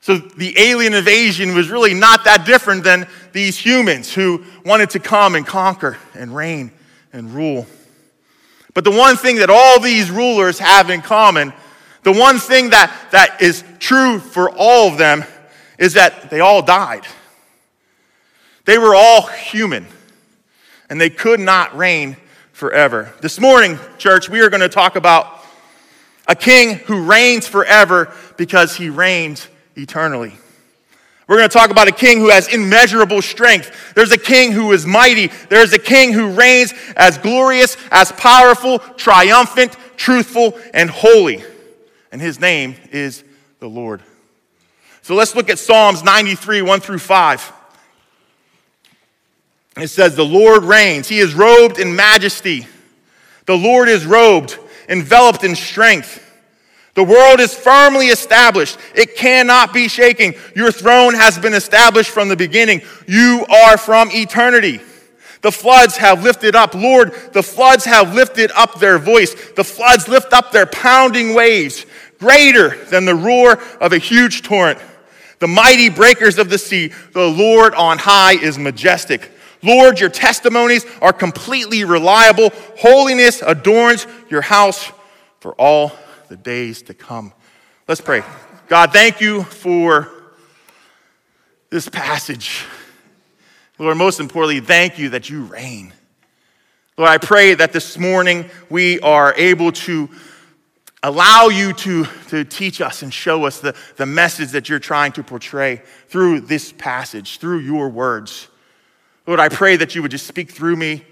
So 0.00 0.16
the 0.18 0.58
alien 0.58 0.94
invasion 0.94 1.54
was 1.54 1.68
really 1.68 1.92
not 1.92 2.24
that 2.24 2.46
different 2.46 2.84
than 2.84 3.08
these 3.32 3.58
humans 3.58 4.12
who 4.12 4.44
wanted 4.64 4.90
to 4.90 5.00
come 5.00 5.34
and 5.34 5.46
conquer 5.46 5.98
and 6.14 6.34
reign 6.34 6.70
and 7.12 7.30
rule. 7.34 7.66
But 8.72 8.84
the 8.84 8.90
one 8.90 9.16
thing 9.16 9.36
that 9.36 9.50
all 9.50 9.80
these 9.80 10.10
rulers 10.10 10.58
have 10.60 10.90
in 10.90 11.02
common 11.02 11.52
the 12.06 12.12
one 12.12 12.38
thing 12.38 12.70
that, 12.70 12.96
that 13.10 13.42
is 13.42 13.64
true 13.80 14.20
for 14.20 14.48
all 14.48 14.86
of 14.86 14.96
them 14.96 15.24
is 15.76 15.94
that 15.94 16.30
they 16.30 16.38
all 16.38 16.62
died. 16.62 17.04
They 18.64 18.78
were 18.78 18.94
all 18.94 19.22
human, 19.22 19.88
and 20.88 21.00
they 21.00 21.10
could 21.10 21.40
not 21.40 21.76
reign 21.76 22.16
forever. 22.52 23.12
This 23.22 23.40
morning, 23.40 23.76
church, 23.98 24.28
we 24.28 24.38
are 24.38 24.48
going 24.50 24.60
to 24.60 24.68
talk 24.68 24.94
about 24.94 25.44
a 26.28 26.36
king 26.36 26.76
who 26.76 27.02
reigns 27.02 27.48
forever 27.48 28.14
because 28.36 28.76
he 28.76 28.88
reigns 28.88 29.48
eternally. 29.74 30.32
We're 31.26 31.38
going 31.38 31.48
to 31.48 31.58
talk 31.58 31.70
about 31.70 31.88
a 31.88 31.92
king 31.92 32.20
who 32.20 32.28
has 32.28 32.46
immeasurable 32.54 33.20
strength. 33.20 33.94
There's 33.96 34.12
a 34.12 34.18
king 34.18 34.52
who 34.52 34.70
is 34.70 34.86
mighty. 34.86 35.26
There's 35.48 35.72
a 35.72 35.78
king 35.80 36.12
who 36.12 36.30
reigns 36.30 36.72
as 36.96 37.18
glorious, 37.18 37.76
as 37.90 38.12
powerful, 38.12 38.78
triumphant, 38.78 39.76
truthful, 39.96 40.56
and 40.72 40.88
holy 40.88 41.42
and 42.16 42.22
his 42.22 42.40
name 42.40 42.76
is 42.92 43.22
the 43.60 43.68
Lord. 43.68 44.00
So 45.02 45.14
let's 45.14 45.34
look 45.34 45.50
at 45.50 45.58
Psalms 45.58 46.02
93, 46.02 46.62
1 46.62 46.80
through 46.80 46.98
5. 46.98 47.52
It 49.76 49.88
says, 49.88 50.16
The 50.16 50.24
Lord 50.24 50.64
reigns. 50.64 51.08
He 51.08 51.18
is 51.18 51.34
robed 51.34 51.78
in 51.78 51.94
majesty. 51.94 52.66
The 53.44 53.58
Lord 53.58 53.90
is 53.90 54.06
robed, 54.06 54.58
enveloped 54.88 55.44
in 55.44 55.54
strength. 55.54 56.22
The 56.94 57.04
world 57.04 57.38
is 57.38 57.52
firmly 57.52 58.06
established. 58.06 58.78
It 58.94 59.16
cannot 59.16 59.74
be 59.74 59.86
shaken. 59.86 60.32
Your 60.54 60.72
throne 60.72 61.12
has 61.12 61.38
been 61.38 61.52
established 61.52 62.08
from 62.08 62.30
the 62.30 62.36
beginning. 62.36 62.80
You 63.06 63.44
are 63.50 63.76
from 63.76 64.08
eternity. 64.10 64.80
The 65.46 65.52
floods 65.52 65.96
have 65.98 66.24
lifted 66.24 66.56
up. 66.56 66.74
Lord, 66.74 67.12
the 67.32 67.42
floods 67.42 67.84
have 67.84 68.14
lifted 68.14 68.50
up 68.56 68.80
their 68.80 68.98
voice. 68.98 69.32
The 69.52 69.62
floods 69.62 70.08
lift 70.08 70.32
up 70.32 70.50
their 70.50 70.66
pounding 70.66 71.34
waves, 71.34 71.86
greater 72.18 72.84
than 72.86 73.04
the 73.04 73.14
roar 73.14 73.58
of 73.80 73.92
a 73.92 73.98
huge 73.98 74.42
torrent. 74.42 74.78
The 75.38 75.48
mighty 75.48 75.90
breakers 75.90 76.38
of 76.38 76.48
the 76.48 76.58
sea, 76.58 76.92
the 77.12 77.26
Lord 77.28 77.74
on 77.74 77.98
high 77.98 78.34
is 78.34 78.58
majestic. 78.58 79.30
Lord, 79.62 80.00
your 80.00 80.08
testimonies 80.08 80.86
are 81.02 81.12
completely 81.12 81.84
reliable. 81.84 82.50
Holiness 82.78 83.42
adorns 83.42 84.06
your 84.30 84.42
house 84.42 84.90
for 85.40 85.54
all 85.54 85.92
the 86.28 86.36
days 86.36 86.82
to 86.82 86.94
come. 86.94 87.32
Let's 87.88 88.00
pray. 88.00 88.22
God, 88.68 88.92
thank 88.92 89.20
you 89.20 89.42
for 89.44 90.10
this 91.70 91.88
passage. 91.88 92.64
Lord, 93.78 93.96
most 93.96 94.20
importantly, 94.20 94.60
thank 94.60 94.98
you 94.98 95.10
that 95.10 95.28
you 95.28 95.44
reign. 95.44 95.92
Lord, 96.96 97.10
I 97.10 97.18
pray 97.18 97.54
that 97.54 97.72
this 97.74 97.98
morning 97.98 98.48
we 98.70 98.98
are 99.00 99.34
able 99.36 99.70
to 99.72 100.08
allow 101.06 101.46
you 101.46 101.72
to, 101.72 102.04
to 102.28 102.44
teach 102.44 102.80
us 102.80 103.02
and 103.02 103.14
show 103.14 103.44
us 103.44 103.60
the, 103.60 103.76
the 103.94 104.04
message 104.04 104.50
that 104.50 104.68
you're 104.68 104.80
trying 104.80 105.12
to 105.12 105.22
portray 105.22 105.80
through 106.08 106.40
this 106.40 106.72
passage, 106.72 107.38
through 107.38 107.58
your 107.58 107.88
words. 107.88 108.48
Lord, 109.24 109.38
I 109.38 109.48
pray 109.48 109.76
that 109.76 109.94
you 109.94 110.02
would 110.02 110.10
just 110.10 110.26
speak 110.26 110.50
through 110.50 110.74
me. 110.74 111.04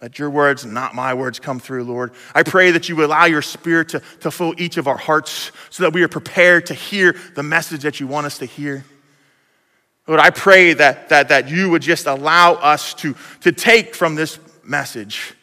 Let 0.00 0.20
your 0.20 0.30
words, 0.30 0.64
not 0.64 0.94
my 0.94 1.14
words, 1.14 1.40
come 1.40 1.58
through, 1.58 1.82
Lord. 1.82 2.12
I 2.32 2.44
pray 2.44 2.70
that 2.70 2.88
you 2.88 2.94
would 2.94 3.06
allow 3.06 3.24
your 3.24 3.42
spirit 3.42 3.88
to, 3.90 4.00
to 4.20 4.30
fill 4.30 4.54
each 4.56 4.76
of 4.76 4.86
our 4.86 4.96
hearts 4.96 5.50
so 5.68 5.82
that 5.82 5.92
we 5.92 6.04
are 6.04 6.08
prepared 6.08 6.66
to 6.66 6.74
hear 6.74 7.16
the 7.34 7.42
message 7.42 7.82
that 7.82 7.98
you 7.98 8.06
want 8.06 8.26
us 8.26 8.38
to 8.38 8.46
hear. 8.46 8.84
Lord, 10.06 10.20
I 10.20 10.30
pray 10.30 10.74
that, 10.74 11.08
that, 11.08 11.28
that 11.28 11.50
you 11.50 11.70
would 11.70 11.82
just 11.82 12.06
allow 12.06 12.54
us 12.54 12.94
to, 12.94 13.16
to 13.40 13.50
take 13.50 13.96
from 13.96 14.14
this 14.14 14.38
message 14.62 15.34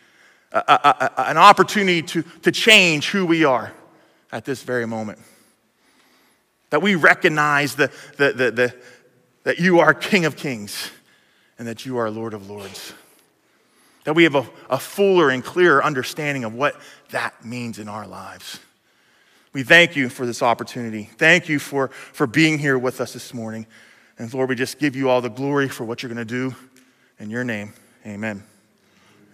a, 0.54 0.60
a, 0.60 1.12
a, 1.18 1.30
an 1.30 1.38
opportunity 1.38 2.02
to, 2.04 2.22
to 2.44 2.54
change 2.54 3.10
who 3.10 3.26
we 3.26 3.44
are 3.44 3.74
at 4.31 4.46
this 4.46 4.63
very 4.63 4.86
moment. 4.86 5.19
That 6.69 6.81
we 6.81 6.96
recognize 6.96 7.75
the, 7.75 7.91
the, 8.17 8.34
the, 8.34 8.51
the, 8.51 8.75
that 9.43 9.60
you 9.60 9.79
are 9.79 9.93
King 9.93 10.25
of 10.25 10.36
Kings 10.36 10.91
and 11.57 11.67
that 11.67 11.86
you 11.86 11.98
are 11.98 12.10
Lord 12.10 12.34
of 12.34 12.50
Lords. 12.50 12.93
That 14.03 14.13
we 14.13 14.24
have 14.24 14.36
a, 14.36 14.48
a 14.69 14.79
fuller 14.79 15.29
and 15.29 15.43
clearer 15.43 15.84
understanding 15.84 16.43
of 16.43 16.53
what 16.53 16.75
that 17.10 17.43
means 17.43 17.79
in 17.79 17.88
our 17.88 18.07
lives. 18.07 18.60
We 19.53 19.63
thank 19.63 19.96
you 19.96 20.10
for 20.10 20.25
this 20.25 20.43
opportunity. 20.43 21.10
Thank 21.17 21.50
you 21.50 21.60
for, 21.60 21.88
for 21.88 22.27
being 22.27 22.60
here 22.60 22.77
with 22.77 23.01
us 23.01 23.13
this 23.13 23.34
morning. 23.34 23.65
And 24.19 24.31
Lord, 24.34 24.50
we 24.50 24.55
just 24.55 24.79
give 24.79 24.96
you 24.96 25.10
all 25.10 25.22
the 25.22 25.29
glory 25.29 25.67
for 25.67 25.84
what 25.84 26.03
you're 26.03 26.13
going 26.13 26.25
to 26.27 26.34
do 26.34 26.55
in 27.19 27.29
your 27.29 27.43
name. 27.43 27.74
Amen. 28.05 28.43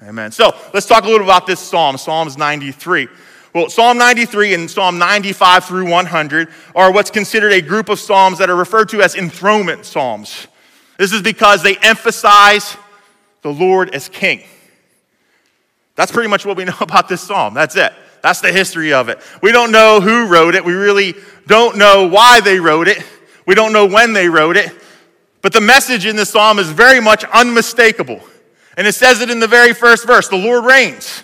Amen. 0.02 0.32
So 0.32 0.56
let's 0.74 0.86
talk 0.86 1.04
a 1.04 1.08
little 1.08 1.26
about 1.26 1.48
this 1.48 1.60
psalm, 1.60 1.98
Psalms 1.98 2.38
93. 2.38 3.08
Well, 3.54 3.70
Psalm 3.70 4.00
93 4.00 4.56
and 4.56 4.70
Psalm 4.70 4.98
95 4.98 5.66
through 5.66 5.88
100 5.90 6.50
are 6.76 6.92
what's 6.92 7.12
considered 7.12 7.54
a 7.54 7.62
group 7.62 7.88
of 7.88 8.00
psalms 8.00 8.40
that 8.40 8.50
are 8.50 8.56
referred 8.56 8.90
to 8.90 9.02
as 9.04 9.16
enthronement 9.16 9.86
psalms. 9.86 10.48
This 10.98 11.14
is 11.14 11.22
because 11.22 11.62
they 11.62 11.78
emphasize 11.78 12.76
the 13.44 13.54
Lord 13.54 13.94
as 13.94 14.10
king. 14.10 14.42
That's 15.96 16.12
pretty 16.12 16.30
much 16.30 16.48
what 16.48 16.58
we 16.58 16.66
know 16.66 16.74
about 16.80 17.08
this 17.08 17.22
psalm. 17.22 17.54
That's 17.54 17.76
it. 17.76 17.94
That's 18.24 18.42
the 18.42 18.52
history 18.52 18.92
of 18.92 19.10
it. 19.10 19.20
We 19.44 19.52
don't 19.52 19.72
know 19.72 20.02
who 20.02 20.28
wrote 20.28 20.56
it. 20.56 20.66
We 20.66 20.74
really 20.74 21.14
don't 21.46 21.78
know 21.78 22.08
why 22.08 22.40
they 22.40 22.60
wrote 22.60 22.88
it. 22.88 23.04
We 23.46 23.54
don't 23.54 23.74
know 23.74 23.86
when 23.86 24.14
they 24.14 24.30
wrote 24.30 24.58
it. 24.58 24.72
But 25.44 25.54
the 25.54 25.62
message 25.62 26.06
in 26.08 26.16
this 26.16 26.30
psalm 26.30 26.58
is 26.58 26.70
very 26.70 27.02
much 27.02 27.24
unmistakable. 27.26 28.22
And 28.78 28.88
it 28.88 28.94
says 28.94 29.22
it 29.22 29.30
in 29.30 29.40
the 29.40 29.48
very 29.48 29.74
first 29.74 30.08
verse 30.08 30.28
the 30.28 30.38
Lord 30.38 30.66
reigns. 30.66 31.24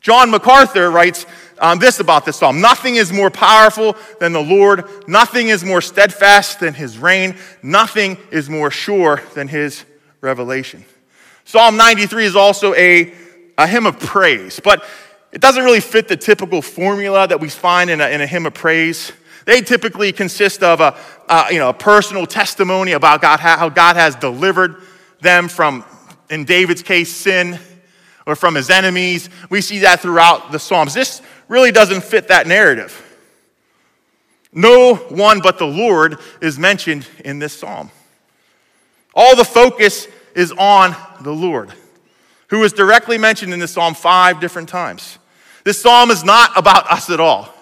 John 0.00 0.30
MacArthur 0.30 0.90
writes 0.90 1.26
um, 1.58 1.78
this 1.78 2.00
about 2.00 2.24
this 2.24 2.36
psalm 2.36 2.60
Nothing 2.60 2.96
is 2.96 3.12
more 3.12 3.30
powerful 3.30 3.96
than 4.20 4.32
the 4.32 4.42
Lord, 4.42 4.84
nothing 5.08 5.48
is 5.48 5.64
more 5.64 5.80
steadfast 5.80 6.60
than 6.60 6.74
his 6.74 6.98
reign, 6.98 7.36
nothing 7.62 8.18
is 8.30 8.50
more 8.50 8.70
sure 8.70 9.22
than 9.34 9.48
his 9.48 9.84
revelation. 10.20 10.84
Psalm 11.44 11.76
93 11.76 12.24
is 12.24 12.36
also 12.36 12.74
a, 12.74 13.14
a 13.56 13.66
hymn 13.66 13.86
of 13.86 14.00
praise, 14.00 14.60
but 14.60 14.84
it 15.32 15.40
doesn't 15.40 15.64
really 15.64 15.80
fit 15.80 16.08
the 16.08 16.16
typical 16.16 16.62
formula 16.62 17.28
that 17.28 17.40
we 17.40 17.48
find 17.48 17.90
in 17.90 18.00
a, 18.00 18.08
in 18.08 18.20
a 18.20 18.26
hymn 18.26 18.46
of 18.46 18.54
praise. 18.54 19.12
They 19.44 19.60
typically 19.60 20.12
consist 20.12 20.62
of 20.62 20.80
a, 20.80 20.96
a, 21.28 21.46
you 21.52 21.58
know, 21.58 21.68
a 21.68 21.74
personal 21.74 22.26
testimony 22.26 22.92
about 22.92 23.22
God, 23.22 23.38
how 23.38 23.68
God 23.68 23.96
has 23.96 24.16
delivered 24.16 24.82
them 25.20 25.48
from, 25.48 25.84
in 26.30 26.44
David's 26.44 26.82
case, 26.82 27.14
sin 27.14 27.58
or 28.26 28.34
from 28.34 28.56
his 28.56 28.70
enemies. 28.70 29.30
We 29.48 29.60
see 29.60 29.78
that 29.80 30.00
throughout 30.00 30.50
the 30.50 30.58
Psalms. 30.58 30.94
This 30.94 31.22
really 31.48 31.72
doesn't 31.72 32.02
fit 32.02 32.28
that 32.28 32.46
narrative. 32.46 33.02
No 34.52 34.94
one 34.94 35.40
but 35.40 35.58
the 35.58 35.66
Lord 35.66 36.18
is 36.40 36.58
mentioned 36.58 37.06
in 37.24 37.38
this 37.38 37.52
psalm. 37.52 37.90
All 39.14 39.36
the 39.36 39.44
focus 39.44 40.08
is 40.34 40.52
on 40.52 40.94
the 41.22 41.32
Lord, 41.32 41.72
who 42.48 42.62
is 42.64 42.72
directly 42.72 43.18
mentioned 43.18 43.52
in 43.52 43.60
this 43.60 43.72
psalm 43.72 43.94
five 43.94 44.40
different 44.40 44.68
times. 44.68 45.18
This 45.64 45.80
psalm 45.80 46.10
is 46.10 46.24
not 46.24 46.56
about 46.56 46.90
us 46.90 47.10
at 47.10 47.20
all, 47.20 47.52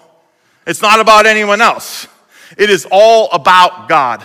it's 0.65 0.81
not 0.81 0.99
about 0.99 1.25
anyone 1.25 1.61
else. 1.61 2.07
It 2.57 2.69
is 2.69 2.87
all 2.91 3.29
about 3.31 3.89
God. 3.89 4.23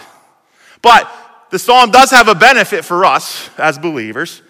But 0.82 1.10
the 1.50 1.58
psalm 1.58 1.90
does 1.90 2.10
have 2.10 2.28
a 2.28 2.34
benefit 2.34 2.84
for 2.84 3.04
us 3.04 3.48
as 3.58 3.78
believers. 3.78 4.42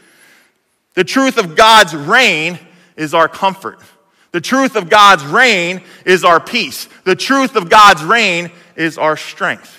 The 0.95 1.05
truth 1.05 1.39
of 1.39 1.55
God's 1.55 1.95
reign 1.95 2.59
is 2.97 3.15
our 3.15 3.29
comfort. 3.29 3.79
The 4.33 4.41
truth 4.41 4.77
of 4.77 4.89
God's 4.89 5.25
reign 5.25 5.83
is 6.05 6.25
our 6.25 6.41
peace. 6.41 6.89
The 7.05 7.17
truth 7.17 7.57
of 7.57 7.69
God's 7.69 8.05
reign 8.05 8.51
is 8.77 8.97
our 8.97 9.17
strength. 9.17 9.77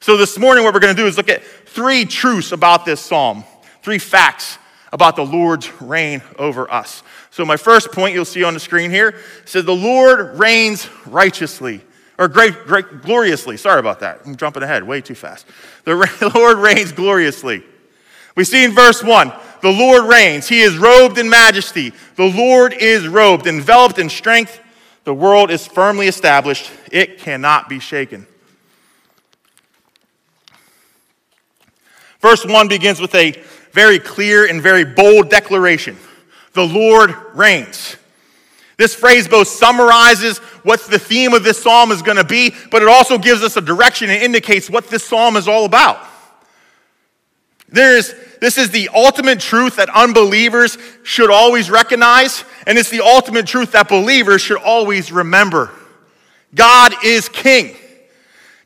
So, 0.00 0.16
this 0.16 0.38
morning, 0.38 0.64
what 0.64 0.74
we're 0.74 0.80
going 0.80 0.94
to 0.94 1.02
do 1.02 1.08
is 1.08 1.16
look 1.16 1.30
at 1.30 1.42
three 1.42 2.04
truths 2.04 2.52
about 2.52 2.84
this 2.84 3.00
psalm, 3.00 3.44
three 3.82 3.98
facts 3.98 4.58
about 4.92 5.16
the 5.16 5.24
Lord's 5.24 5.80
reign 5.80 6.22
over 6.38 6.70
us. 6.70 7.02
So, 7.30 7.44
my 7.44 7.56
first 7.56 7.90
point 7.90 8.14
you'll 8.14 8.24
see 8.24 8.44
on 8.44 8.54
the 8.54 8.60
screen 8.60 8.90
here 8.90 9.16
says, 9.44 9.64
The 9.64 9.74
Lord 9.74 10.38
reigns 10.38 10.88
righteously, 11.06 11.80
or 12.18 12.28
great, 12.28 12.54
great, 12.66 13.02
gloriously. 13.02 13.56
Sorry 13.56 13.80
about 13.80 14.00
that. 14.00 14.20
I'm 14.24 14.36
jumping 14.36 14.62
ahead 14.62 14.84
way 14.84 15.00
too 15.00 15.14
fast. 15.16 15.46
The 15.84 16.30
Lord 16.34 16.58
reigns 16.58 16.92
gloriously. 16.92 17.64
We 18.36 18.44
see 18.44 18.64
in 18.64 18.72
verse 18.72 19.02
1 19.02 19.32
the 19.64 19.72
Lord 19.72 20.04
reigns. 20.04 20.46
He 20.46 20.60
is 20.60 20.76
robed 20.76 21.16
in 21.16 21.30
majesty. 21.30 21.94
The 22.16 22.26
Lord 22.26 22.74
is 22.74 23.08
robed, 23.08 23.46
enveloped 23.46 23.98
in 23.98 24.10
strength. 24.10 24.60
The 25.04 25.14
world 25.14 25.50
is 25.50 25.66
firmly 25.66 26.06
established. 26.06 26.70
It 26.92 27.18
cannot 27.18 27.70
be 27.70 27.78
shaken. 27.78 28.26
Verse 32.20 32.44
1 32.44 32.68
begins 32.68 33.00
with 33.00 33.14
a 33.14 33.42
very 33.72 33.98
clear 33.98 34.44
and 34.44 34.60
very 34.60 34.84
bold 34.84 35.30
declaration 35.30 35.96
The 36.52 36.66
Lord 36.66 37.14
reigns. 37.32 37.96
This 38.76 38.94
phrase 38.94 39.26
both 39.26 39.48
summarizes 39.48 40.38
what 40.62 40.82
the 40.82 40.98
theme 40.98 41.32
of 41.32 41.42
this 41.42 41.62
psalm 41.62 41.90
is 41.90 42.02
going 42.02 42.18
to 42.18 42.24
be, 42.24 42.54
but 42.70 42.82
it 42.82 42.88
also 42.88 43.16
gives 43.16 43.42
us 43.42 43.56
a 43.56 43.62
direction 43.62 44.10
and 44.10 44.22
indicates 44.22 44.68
what 44.68 44.88
this 44.88 45.04
psalm 45.04 45.38
is 45.38 45.48
all 45.48 45.64
about. 45.64 46.06
There's, 47.74 48.14
this 48.40 48.56
is 48.56 48.70
the 48.70 48.88
ultimate 48.94 49.40
truth 49.40 49.76
that 49.76 49.90
unbelievers 49.90 50.78
should 51.02 51.28
always 51.28 51.68
recognize, 51.68 52.44
and 52.68 52.78
it's 52.78 52.88
the 52.88 53.00
ultimate 53.00 53.48
truth 53.48 53.72
that 53.72 53.88
believers 53.88 54.40
should 54.40 54.58
always 54.58 55.10
remember. 55.10 55.72
God 56.54 56.94
is 57.04 57.28
king. 57.28 57.74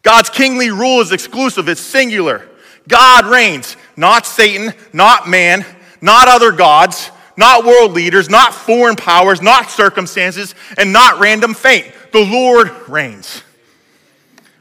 God's 0.03 0.29
kingly 0.29 0.71
rule 0.71 1.01
is 1.01 1.11
exclusive, 1.11 1.71
it's 1.71 1.81
singular. 1.81 2.47
God 2.87 3.25
reigns, 3.25 3.79
not 3.97 4.27
Satan, 4.27 4.75
not 4.93 5.27
man, 5.27 5.65
not 6.03 6.29
other 6.29 6.53
gods, 6.53 7.11
not 7.39 7.65
world 7.65 7.93
leaders, 7.93 8.29
not 8.29 8.53
foreign 8.53 8.97
powers, 8.97 9.41
not 9.41 9.71
circumstances, 9.71 10.55
and 10.77 10.93
not 10.93 11.19
random 11.19 11.55
fate. 11.55 11.95
The 12.13 12.25
Lord 12.25 12.71
reigns. 12.89 13.43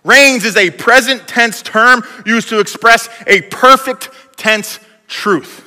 Reigns 0.07 0.45
is 0.45 0.55
a 0.55 0.71
present 0.71 1.27
tense 1.27 1.61
term 1.61 2.01
used 2.25 2.47
to 2.47 2.61
express 2.61 3.09
a 3.27 3.41
perfect 3.41 4.09
tense 4.37 4.79
truth. 5.07 5.63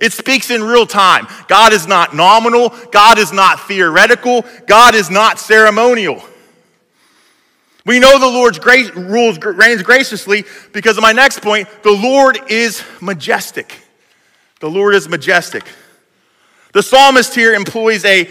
It 0.00 0.12
speaks 0.12 0.50
in 0.50 0.62
real 0.62 0.86
time. 0.86 1.26
God 1.48 1.72
is 1.72 1.86
not 1.86 2.14
nominal. 2.14 2.70
God 2.90 3.18
is 3.18 3.32
not 3.32 3.60
theoretical. 3.68 4.44
God 4.66 4.94
is 4.94 5.10
not 5.10 5.38
ceremonial. 5.38 6.22
We 7.86 8.00
know 8.00 8.18
the 8.18 8.26
Lord's 8.26 8.58
grace, 8.58 8.90
rules 8.94 9.38
reigns 9.38 9.82
graciously 9.82 10.44
because 10.72 10.96
of 10.96 11.02
my 11.02 11.12
next 11.12 11.42
point. 11.42 11.68
The 11.82 11.92
Lord 11.92 12.38
is 12.50 12.82
majestic. 13.00 13.78
The 14.60 14.70
Lord 14.70 14.94
is 14.94 15.08
majestic. 15.08 15.64
The 16.72 16.82
psalmist 16.82 17.34
here 17.34 17.52
employs 17.52 18.04
a 18.04 18.28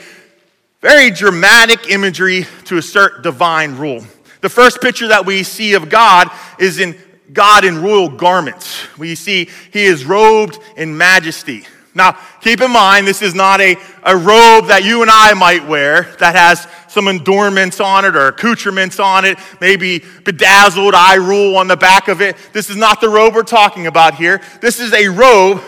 very 0.81 1.11
dramatic 1.11 1.89
imagery 1.89 2.45
to 2.65 2.77
assert 2.77 3.23
divine 3.23 3.77
rule. 3.77 4.03
The 4.41 4.49
first 4.49 4.81
picture 4.81 5.07
that 5.07 5.25
we 5.25 5.43
see 5.43 5.75
of 5.75 5.87
God 5.87 6.29
is 6.59 6.79
in 6.79 6.97
God 7.33 7.65
in 7.65 7.81
royal 7.81 8.09
garments. 8.09 8.85
We 8.97 9.15
see 9.15 9.49
he 9.71 9.83
is 9.83 10.05
robed 10.05 10.59
in 10.77 10.97
majesty. 10.97 11.65
Now, 11.95 12.17
keep 12.41 12.61
in 12.61 12.71
mind, 12.71 13.07
this 13.07 13.21
is 13.21 13.35
not 13.35 13.61
a, 13.61 13.75
a 14.03 14.15
robe 14.15 14.67
that 14.67 14.83
you 14.83 15.03
and 15.03 15.11
I 15.11 15.33
might 15.35 15.67
wear 15.67 16.03
that 16.19 16.35
has 16.35 16.67
some 16.87 17.07
adornments 17.07 17.79
on 17.79 18.05
it 18.05 18.15
or 18.15 18.27
accoutrements 18.27 18.99
on 18.99 19.25
it, 19.25 19.37
maybe 19.61 20.03
bedazzled 20.23 20.95
eye 20.95 21.15
rule 21.15 21.55
on 21.55 21.67
the 21.67 21.77
back 21.77 22.07
of 22.07 22.19
it. 22.21 22.35
This 22.51 22.69
is 22.69 22.75
not 22.75 22.99
the 22.99 23.09
robe 23.09 23.35
we're 23.35 23.43
talking 23.43 23.85
about 23.85 24.15
here. 24.15 24.41
This 24.59 24.79
is 24.79 24.91
a 24.93 25.07
robe 25.07 25.61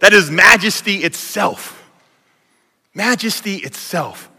that 0.00 0.14
is 0.14 0.30
majesty 0.30 0.96
itself. 0.96 1.72
Majesty 2.94 3.56
itself. 3.56 4.30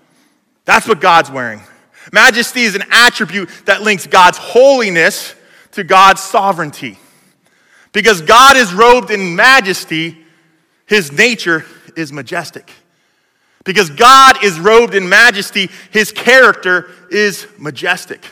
That's 0.65 0.87
what 0.87 1.01
God's 1.01 1.29
wearing. 1.29 1.61
Majesty 2.11 2.63
is 2.63 2.73
an 2.75 2.83
attribute 2.89 3.49
that 3.65 3.83
links 3.83 4.07
God's 4.07 4.37
holiness 4.39 5.35
to 5.77 5.83
God's 5.83 6.21
sovereignty. 6.21 6.97
Because 7.93 8.21
God 8.23 8.57
is 8.57 8.73
robed 8.73 9.11
in 9.11 9.35
majesty, 9.35 10.17
his 10.87 11.11
nature 11.11 11.65
is 11.95 12.11
majestic. 12.11 12.71
Because 13.63 13.91
God 13.91 14.43
is 14.43 14.59
robed 14.59 14.95
in 14.95 15.07
majesty, 15.07 15.69
his 15.91 16.11
character 16.11 16.89
is 17.11 17.45
majestic. 17.59 18.25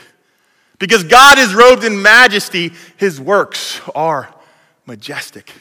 Because 0.80 1.04
God 1.04 1.38
is 1.38 1.54
robed 1.54 1.84
in 1.84 2.02
majesty, 2.02 2.72
his 2.96 3.20
works 3.20 3.80
are 3.94 4.28
majestic. 4.84 5.52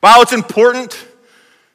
While 0.00 0.20
it's 0.20 0.34
important 0.34 1.02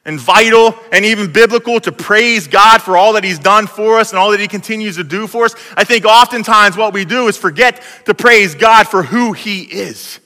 and 0.04 0.20
vital 0.20 0.74
and 0.92 1.04
even 1.04 1.32
biblical 1.32 1.80
to 1.80 1.90
praise 1.90 2.46
God 2.46 2.82
for 2.82 2.96
all 2.96 3.14
that 3.14 3.24
He's 3.24 3.38
done 3.38 3.66
for 3.66 3.98
us 3.98 4.10
and 4.10 4.18
all 4.18 4.30
that 4.32 4.40
He 4.40 4.48
continues 4.48 4.96
to 4.96 5.04
do 5.04 5.26
for 5.26 5.46
us, 5.46 5.54
I 5.76 5.84
think 5.84 6.04
oftentimes 6.04 6.76
what 6.76 6.92
we 6.92 7.04
do 7.04 7.28
is 7.28 7.36
forget 7.36 7.82
to 8.04 8.14
praise 8.14 8.54
God 8.54 8.86
for 8.86 9.02
who 9.02 9.32
He 9.32 9.62
is. 9.62 10.20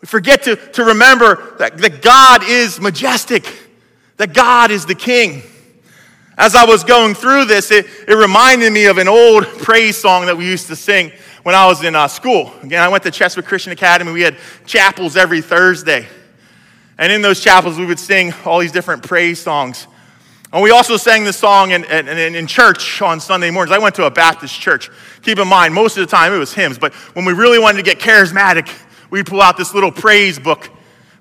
We 0.00 0.06
forget 0.06 0.42
to, 0.44 0.56
to 0.72 0.84
remember 0.84 1.56
that, 1.58 1.78
that 1.78 2.02
God 2.02 2.42
is 2.44 2.80
majestic, 2.80 3.46
that 4.18 4.34
God 4.34 4.70
is 4.70 4.84
the 4.84 4.94
King. 4.94 5.42
As 6.38 6.54
I 6.54 6.66
was 6.66 6.84
going 6.84 7.14
through 7.14 7.46
this, 7.46 7.70
it, 7.70 7.86
it 8.06 8.14
reminded 8.14 8.70
me 8.70 8.86
of 8.86 8.98
an 8.98 9.08
old 9.08 9.44
praise 9.44 9.96
song 9.96 10.26
that 10.26 10.36
we 10.36 10.44
used 10.44 10.66
to 10.66 10.76
sing 10.76 11.10
when 11.44 11.54
I 11.54 11.66
was 11.66 11.82
in 11.82 11.94
uh, 11.94 12.08
school. 12.08 12.52
Again, 12.62 12.82
I 12.82 12.88
went 12.88 13.04
to 13.04 13.10
Chesapeake 13.10 13.46
Christian 13.46 13.72
Academy. 13.72 14.12
We 14.12 14.20
had 14.20 14.36
chapels 14.66 15.16
every 15.16 15.40
Thursday. 15.40 16.06
And 16.98 17.12
in 17.12 17.22
those 17.22 17.40
chapels, 17.40 17.78
we 17.78 17.86
would 17.86 17.98
sing 17.98 18.32
all 18.44 18.58
these 18.58 18.72
different 18.72 19.02
praise 19.02 19.40
songs. 19.40 19.86
And 20.52 20.62
we 20.62 20.70
also 20.70 20.96
sang 20.96 21.24
this 21.24 21.36
song 21.36 21.72
in, 21.72 21.84
in, 21.84 22.34
in, 22.34 22.46
church 22.46 23.02
on 23.02 23.20
Sunday 23.20 23.50
mornings. 23.50 23.74
I 23.74 23.78
went 23.78 23.96
to 23.96 24.06
a 24.06 24.10
Baptist 24.10 24.58
church. 24.58 24.90
Keep 25.22 25.38
in 25.38 25.48
mind, 25.48 25.74
most 25.74 25.98
of 25.98 26.00
the 26.00 26.10
time 26.10 26.32
it 26.32 26.38
was 26.38 26.54
hymns, 26.54 26.78
but 26.78 26.94
when 27.14 27.24
we 27.24 27.32
really 27.32 27.58
wanted 27.58 27.78
to 27.78 27.82
get 27.82 27.98
charismatic, 27.98 28.72
we'd 29.10 29.26
pull 29.26 29.42
out 29.42 29.56
this 29.56 29.74
little 29.74 29.90
praise 29.90 30.38
book, 30.38 30.70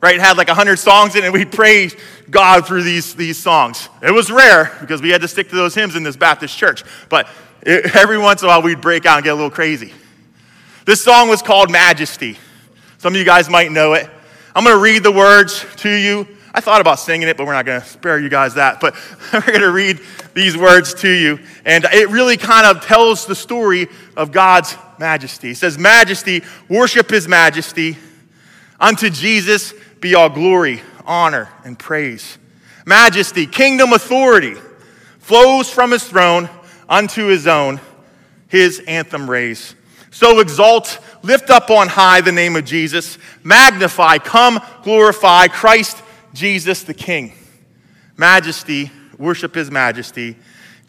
right? 0.01 0.15
It 0.15 0.21
had 0.21 0.37
like 0.37 0.47
100 0.47 0.77
songs 0.77 1.15
in 1.15 1.23
it, 1.23 1.25
and 1.25 1.33
we'd 1.33 1.51
praise 1.51 1.95
God 2.29 2.67
through 2.67 2.83
these, 2.83 3.15
these 3.15 3.37
songs. 3.37 3.89
It 4.01 4.11
was 4.11 4.31
rare 4.31 4.77
because 4.79 5.01
we 5.01 5.09
had 5.09 5.21
to 5.21 5.27
stick 5.27 5.49
to 5.49 5.55
those 5.55 5.73
hymns 5.73 5.95
in 5.95 6.03
this 6.03 6.15
Baptist 6.15 6.55
church, 6.55 6.83
but 7.09 7.27
it, 7.63 7.95
every 7.95 8.19
once 8.19 8.41
in 8.41 8.45
a 8.45 8.49
while 8.49 8.61
we'd 8.61 8.79
break 8.79 9.05
out 9.05 9.17
and 9.17 9.23
get 9.23 9.31
a 9.31 9.35
little 9.35 9.49
crazy. 9.49 9.91
This 10.85 11.03
song 11.03 11.29
was 11.29 11.41
called 11.41 11.71
Majesty. 11.71 12.37
Some 12.99 13.13
of 13.13 13.19
you 13.19 13.25
guys 13.25 13.49
might 13.49 13.71
know 13.71 13.93
it. 13.93 14.07
I'm 14.55 14.63
going 14.63 14.73
to 14.73 14.81
read 14.81 15.03
the 15.03 15.11
words 15.11 15.65
to 15.77 15.89
you. 15.89 16.25
I 16.53 16.61
thought 16.61 16.79
about 16.79 16.99
singing 16.99 17.27
it, 17.27 17.35
but 17.35 17.45
we're 17.45 17.51
not 17.51 17.65
going 17.65 17.81
to 17.81 17.85
spare 17.85 18.17
you 18.17 18.29
guys 18.29 18.53
that. 18.53 18.79
But 18.79 18.95
we're 19.33 19.41
going 19.41 19.59
to 19.59 19.71
read 19.71 19.99
these 20.33 20.55
words 20.55 20.93
to 21.01 21.09
you. 21.09 21.39
And 21.65 21.83
it 21.83 22.07
really 22.07 22.37
kind 22.37 22.65
of 22.65 22.81
tells 22.81 23.25
the 23.25 23.35
story 23.35 23.89
of 24.15 24.31
God's 24.31 24.77
majesty. 24.97 25.49
It 25.49 25.57
says, 25.57 25.77
Majesty, 25.77 26.41
worship 26.69 27.09
his 27.09 27.27
majesty. 27.27 27.97
Unto 28.79 29.09
Jesus 29.09 29.73
be 29.99 30.15
all 30.15 30.29
glory, 30.29 30.81
honor, 31.05 31.49
and 31.65 31.77
praise. 31.77 32.37
Majesty, 32.85 33.47
kingdom 33.47 33.91
authority 33.91 34.55
flows 35.19 35.69
from 35.69 35.91
his 35.91 36.05
throne 36.05 36.47
unto 36.87 37.25
his 37.25 37.45
own, 37.45 37.81
his 38.47 38.79
anthem 38.87 39.29
raise. 39.29 39.75
So 40.11 40.39
exalt, 40.39 40.99
lift 41.25 41.49
up 41.49 41.69
on 41.69 41.87
high 41.87 42.21
the 42.21 42.31
name 42.31 42.55
of 42.55 42.65
Jesus. 42.65 43.17
Magnify, 43.43 44.19
come, 44.19 44.59
glorify 44.83 45.47
Christ 45.47 46.01
Jesus 46.33 46.83
the 46.83 46.93
King. 46.93 47.33
Majesty, 48.17 48.91
worship 49.17 49.55
his 49.55 49.71
majesty. 49.71 50.37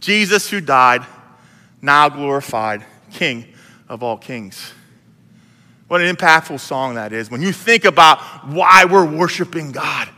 Jesus 0.01 0.51
who 0.51 0.61
died, 0.61 1.05
now 1.81 2.09
glorified, 2.09 2.85
King 3.11 3.47
of 3.89 4.03
all 4.03 4.17
kings. 4.17 4.73
What 5.89 6.01
an 6.01 6.15
impactful 6.15 6.61
song 6.61 6.97
that 6.97 7.13
is 7.13 7.31
when 7.31 7.43
you 7.43 7.53
think 7.53 7.85
about 7.85 8.19
why 8.49 8.85
we're 8.85 9.07
worshiping 9.07 9.73
God. 9.73 10.09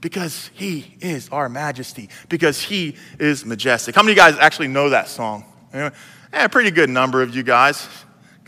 Because 0.00 0.48
he 0.54 0.94
is 1.00 1.28
our 1.30 1.48
majesty, 1.48 2.08
because 2.28 2.62
he 2.62 2.94
is 3.18 3.44
majestic. 3.44 3.96
How 3.96 4.02
many 4.02 4.12
of 4.12 4.16
you 4.16 4.22
guys 4.22 4.38
actually 4.38 4.68
know 4.68 4.90
that 4.90 5.08
song? 5.08 5.44
A 6.32 6.48
pretty 6.48 6.70
good 6.70 6.88
number 6.88 7.20
of 7.20 7.34
you 7.34 7.42
guys. 7.42 7.88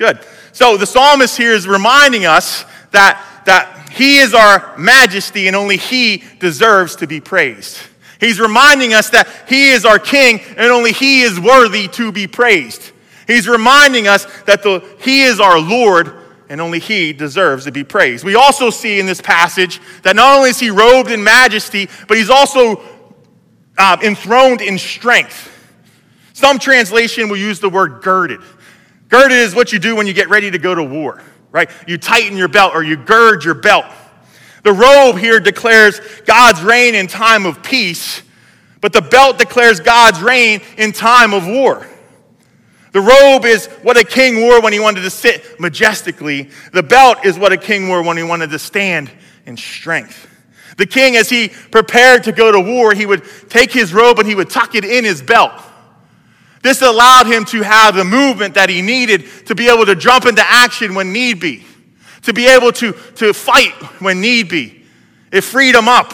Good. 0.00 0.20
So 0.52 0.78
the 0.78 0.86
psalmist 0.86 1.36
here 1.36 1.52
is 1.52 1.68
reminding 1.68 2.24
us 2.24 2.64
that, 2.92 3.22
that 3.44 3.90
he 3.90 4.16
is 4.16 4.32
our 4.32 4.74
majesty 4.78 5.46
and 5.46 5.54
only 5.54 5.76
he 5.76 6.24
deserves 6.38 6.96
to 6.96 7.06
be 7.06 7.20
praised. 7.20 7.78
He's 8.18 8.40
reminding 8.40 8.94
us 8.94 9.10
that 9.10 9.28
he 9.46 9.72
is 9.72 9.84
our 9.84 9.98
king 9.98 10.40
and 10.56 10.72
only 10.72 10.92
he 10.92 11.20
is 11.20 11.38
worthy 11.38 11.86
to 11.88 12.12
be 12.12 12.26
praised. 12.26 12.92
He's 13.26 13.46
reminding 13.46 14.08
us 14.08 14.24
that 14.44 14.62
the, 14.62 14.82
he 15.02 15.24
is 15.24 15.38
our 15.38 15.60
Lord 15.60 16.14
and 16.48 16.62
only 16.62 16.78
he 16.78 17.12
deserves 17.12 17.66
to 17.66 17.70
be 17.70 17.84
praised. 17.84 18.24
We 18.24 18.36
also 18.36 18.70
see 18.70 19.00
in 19.00 19.04
this 19.04 19.20
passage 19.20 19.82
that 20.00 20.16
not 20.16 20.38
only 20.38 20.48
is 20.48 20.58
he 20.58 20.70
robed 20.70 21.10
in 21.10 21.22
majesty, 21.22 21.90
but 22.08 22.16
he's 22.16 22.30
also 22.30 22.80
uh, 23.76 23.98
enthroned 24.02 24.62
in 24.62 24.78
strength. 24.78 25.48
Some 26.32 26.58
translation 26.58 27.28
will 27.28 27.36
use 27.36 27.60
the 27.60 27.68
word 27.68 28.00
girded. 28.00 28.40
Girded 29.10 29.36
is 29.36 29.54
what 29.54 29.72
you 29.72 29.78
do 29.78 29.96
when 29.96 30.06
you 30.06 30.14
get 30.14 30.30
ready 30.30 30.50
to 30.50 30.58
go 30.58 30.74
to 30.74 30.82
war, 30.82 31.22
right? 31.50 31.68
You 31.86 31.98
tighten 31.98 32.36
your 32.36 32.48
belt 32.48 32.74
or 32.74 32.82
you 32.82 32.96
gird 32.96 33.44
your 33.44 33.54
belt. 33.54 33.84
The 34.62 34.72
robe 34.72 35.18
here 35.18 35.40
declares 35.40 36.00
God's 36.26 36.62
reign 36.62 36.94
in 36.94 37.06
time 37.06 37.44
of 37.44 37.62
peace, 37.62 38.22
but 38.80 38.92
the 38.92 39.02
belt 39.02 39.38
declares 39.38 39.80
God's 39.80 40.22
reign 40.22 40.60
in 40.78 40.92
time 40.92 41.34
of 41.34 41.46
war. 41.46 41.86
The 42.92 43.00
robe 43.00 43.44
is 43.44 43.66
what 43.82 43.96
a 43.96 44.04
king 44.04 44.42
wore 44.42 44.60
when 44.60 44.72
he 44.72 44.80
wanted 44.80 45.02
to 45.02 45.10
sit 45.10 45.60
majestically. 45.60 46.50
The 46.72 46.82
belt 46.82 47.24
is 47.24 47.38
what 47.38 47.52
a 47.52 47.56
king 47.56 47.88
wore 47.88 48.02
when 48.02 48.16
he 48.16 48.22
wanted 48.22 48.50
to 48.50 48.58
stand 48.58 49.10
in 49.46 49.56
strength. 49.56 50.28
The 50.76 50.86
king, 50.86 51.16
as 51.16 51.28
he 51.28 51.48
prepared 51.48 52.24
to 52.24 52.32
go 52.32 52.50
to 52.50 52.60
war, 52.60 52.94
he 52.94 53.06
would 53.06 53.24
take 53.48 53.72
his 53.72 53.92
robe 53.92 54.18
and 54.18 54.28
he 54.28 54.34
would 54.34 54.50
tuck 54.50 54.74
it 54.74 54.84
in 54.84 55.04
his 55.04 55.20
belt. 55.20 55.52
This 56.62 56.82
allowed 56.82 57.26
him 57.26 57.44
to 57.46 57.62
have 57.62 57.94
the 57.94 58.04
movement 58.04 58.54
that 58.54 58.68
he 58.68 58.82
needed 58.82 59.24
to 59.46 59.54
be 59.54 59.68
able 59.68 59.86
to 59.86 59.96
jump 59.96 60.26
into 60.26 60.42
action 60.44 60.94
when 60.94 61.12
need 61.12 61.40
be, 61.40 61.64
to 62.22 62.32
be 62.32 62.46
able 62.46 62.72
to, 62.72 62.92
to 63.16 63.32
fight 63.32 63.72
when 64.00 64.20
need 64.20 64.48
be. 64.48 64.84
It 65.32 65.42
freed 65.42 65.74
him 65.74 65.88
up. 65.88 66.12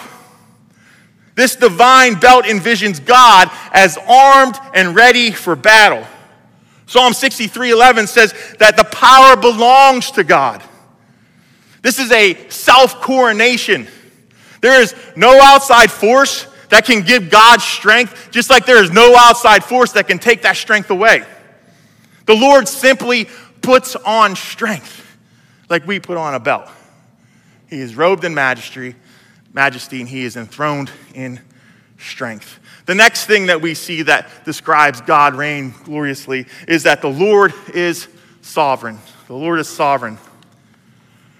This 1.34 1.56
divine 1.56 2.14
belt 2.14 2.44
envisions 2.44 3.04
God 3.04 3.50
as 3.72 3.98
armed 4.08 4.56
and 4.72 4.94
ready 4.94 5.32
for 5.32 5.56
battle. 5.56 6.06
Psalm 6.86 7.12
63:11 7.12 8.06
says 8.06 8.32
that 8.58 8.76
the 8.76 8.84
power 8.84 9.36
belongs 9.36 10.12
to 10.12 10.24
God. 10.24 10.62
This 11.82 11.98
is 11.98 12.10
a 12.12 12.48
self-coronation. 12.48 13.86
There 14.60 14.80
is 14.80 14.94
no 15.14 15.40
outside 15.40 15.90
force 15.90 16.46
that 16.68 16.84
can 16.84 17.02
give 17.02 17.30
God 17.30 17.60
strength, 17.60 18.30
just 18.30 18.50
like 18.50 18.66
there 18.66 18.82
is 18.82 18.90
no 18.90 19.16
outside 19.16 19.64
force 19.64 19.92
that 19.92 20.08
can 20.08 20.18
take 20.18 20.42
that 20.42 20.56
strength 20.56 20.90
away. 20.90 21.24
The 22.26 22.34
Lord 22.34 22.68
simply 22.68 23.28
puts 23.62 23.96
on 23.96 24.36
strength 24.36 25.16
like 25.68 25.86
we 25.86 26.00
put 26.00 26.16
on 26.16 26.34
a 26.34 26.40
belt. 26.40 26.68
He 27.68 27.80
is 27.80 27.96
robed 27.96 28.24
in 28.24 28.34
majesty, 28.34 28.94
majesty, 29.52 30.00
and 30.00 30.08
he 30.08 30.24
is 30.24 30.36
enthroned 30.36 30.90
in 31.14 31.40
strength. 31.98 32.60
The 32.86 32.94
next 32.94 33.26
thing 33.26 33.46
that 33.46 33.60
we 33.60 33.74
see 33.74 34.02
that 34.02 34.44
describes 34.44 35.00
God 35.00 35.34
reign 35.34 35.74
gloriously 35.84 36.46
is 36.68 36.84
that 36.84 37.02
the 37.02 37.08
Lord 37.08 37.52
is 37.74 38.06
sovereign. 38.42 38.98
The 39.26 39.34
Lord 39.34 39.58
is 39.58 39.68
sovereign. 39.68 40.18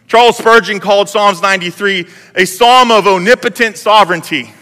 Charles 0.09 0.39
Spurgeon 0.39 0.81
called 0.81 1.09
Psalms 1.09 1.43
93 1.43 2.07
a 2.35 2.45
psalm 2.45 2.91
of 2.91 3.07
omnipotent 3.07 3.77
sovereignty. 3.77 4.53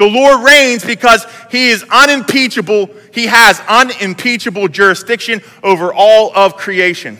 The 0.00 0.06
Lord 0.06 0.42
reigns 0.42 0.82
because 0.82 1.26
he 1.50 1.68
is 1.68 1.84
unimpeachable. 1.90 2.88
He 3.12 3.26
has 3.26 3.60
unimpeachable 3.68 4.68
jurisdiction 4.68 5.42
over 5.62 5.92
all 5.92 6.34
of 6.34 6.56
creation. 6.56 7.18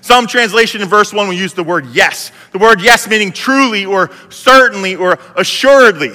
Some 0.00 0.26
translation 0.26 0.80
in 0.80 0.88
verse 0.88 1.12
1 1.12 1.28
will 1.28 1.34
use 1.34 1.52
the 1.52 1.62
word 1.62 1.84
yes. 1.88 2.32
The 2.52 2.58
word 2.60 2.80
yes 2.80 3.06
meaning 3.06 3.30
truly 3.30 3.84
or 3.84 4.10
certainly 4.30 4.96
or 4.96 5.18
assuredly. 5.36 6.12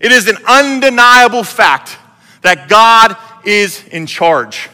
It 0.00 0.12
is 0.12 0.28
an 0.28 0.38
undeniable 0.48 1.44
fact 1.44 1.98
that 2.40 2.70
God 2.70 3.18
is 3.44 3.86
in 3.88 4.06
charge. 4.06 4.70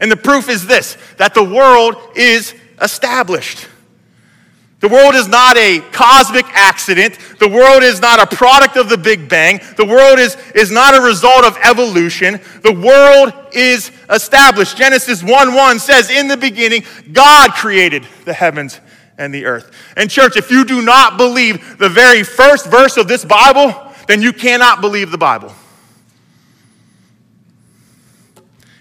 And 0.00 0.10
the 0.10 0.16
proof 0.16 0.48
is 0.48 0.66
this 0.66 0.96
that 1.18 1.34
the 1.34 1.44
world 1.44 1.96
is 2.16 2.54
established. 2.80 3.68
The 4.84 4.90
world 4.90 5.14
is 5.14 5.28
not 5.28 5.56
a 5.56 5.80
cosmic 5.92 6.44
accident. 6.52 7.18
The 7.38 7.48
world 7.48 7.82
is 7.82 8.02
not 8.02 8.20
a 8.20 8.36
product 8.36 8.76
of 8.76 8.90
the 8.90 8.98
Big 8.98 9.30
Bang. 9.30 9.58
The 9.78 9.86
world 9.86 10.18
is, 10.18 10.36
is 10.54 10.70
not 10.70 10.94
a 10.94 11.00
result 11.00 11.42
of 11.42 11.56
evolution. 11.62 12.38
The 12.60 12.74
world 12.74 13.32
is 13.54 13.90
established. 14.10 14.76
Genesis 14.76 15.22
1 15.22 15.54
1 15.54 15.78
says, 15.78 16.10
In 16.10 16.28
the 16.28 16.36
beginning, 16.36 16.84
God 17.14 17.52
created 17.52 18.06
the 18.26 18.34
heavens 18.34 18.78
and 19.16 19.32
the 19.32 19.46
earth. 19.46 19.70
And, 19.96 20.10
church, 20.10 20.36
if 20.36 20.50
you 20.50 20.66
do 20.66 20.82
not 20.82 21.16
believe 21.16 21.78
the 21.78 21.88
very 21.88 22.22
first 22.22 22.66
verse 22.66 22.98
of 22.98 23.08
this 23.08 23.24
Bible, 23.24 23.74
then 24.06 24.20
you 24.20 24.34
cannot 24.34 24.82
believe 24.82 25.10
the 25.10 25.16
Bible. 25.16 25.54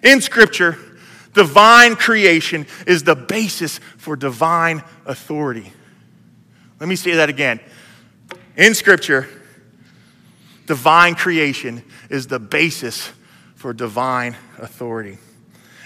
In 0.03 0.19
Scripture, 0.19 0.77
divine 1.33 1.95
creation 1.95 2.67
is 2.85 3.03
the 3.03 3.15
basis 3.15 3.79
for 3.95 4.17
divine 4.17 4.83
authority. 5.05 5.71
Let 6.83 6.89
me 6.89 6.97
say 6.97 7.11
that 7.11 7.29
again. 7.29 7.61
In 8.57 8.75
Scripture, 8.75 9.29
divine 10.65 11.15
creation 11.15 11.81
is 12.09 12.27
the 12.27 12.39
basis 12.39 13.09
for 13.55 13.71
divine 13.71 14.35
authority. 14.57 15.17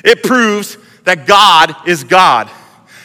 It 0.03 0.23
proves 0.23 0.75
that 1.03 1.27
God 1.27 1.87
is 1.87 2.03
God. 2.03 2.49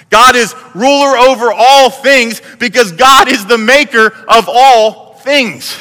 God 0.09 0.37
is 0.37 0.55
ruler 0.74 1.18
over 1.18 1.52
all 1.52 1.90
things 1.90 2.40
because 2.59 2.92
God 2.92 3.28
is 3.28 3.44
the 3.44 3.59
maker 3.59 4.07
of 4.26 4.48
all 4.48 5.12
things. 5.16 5.76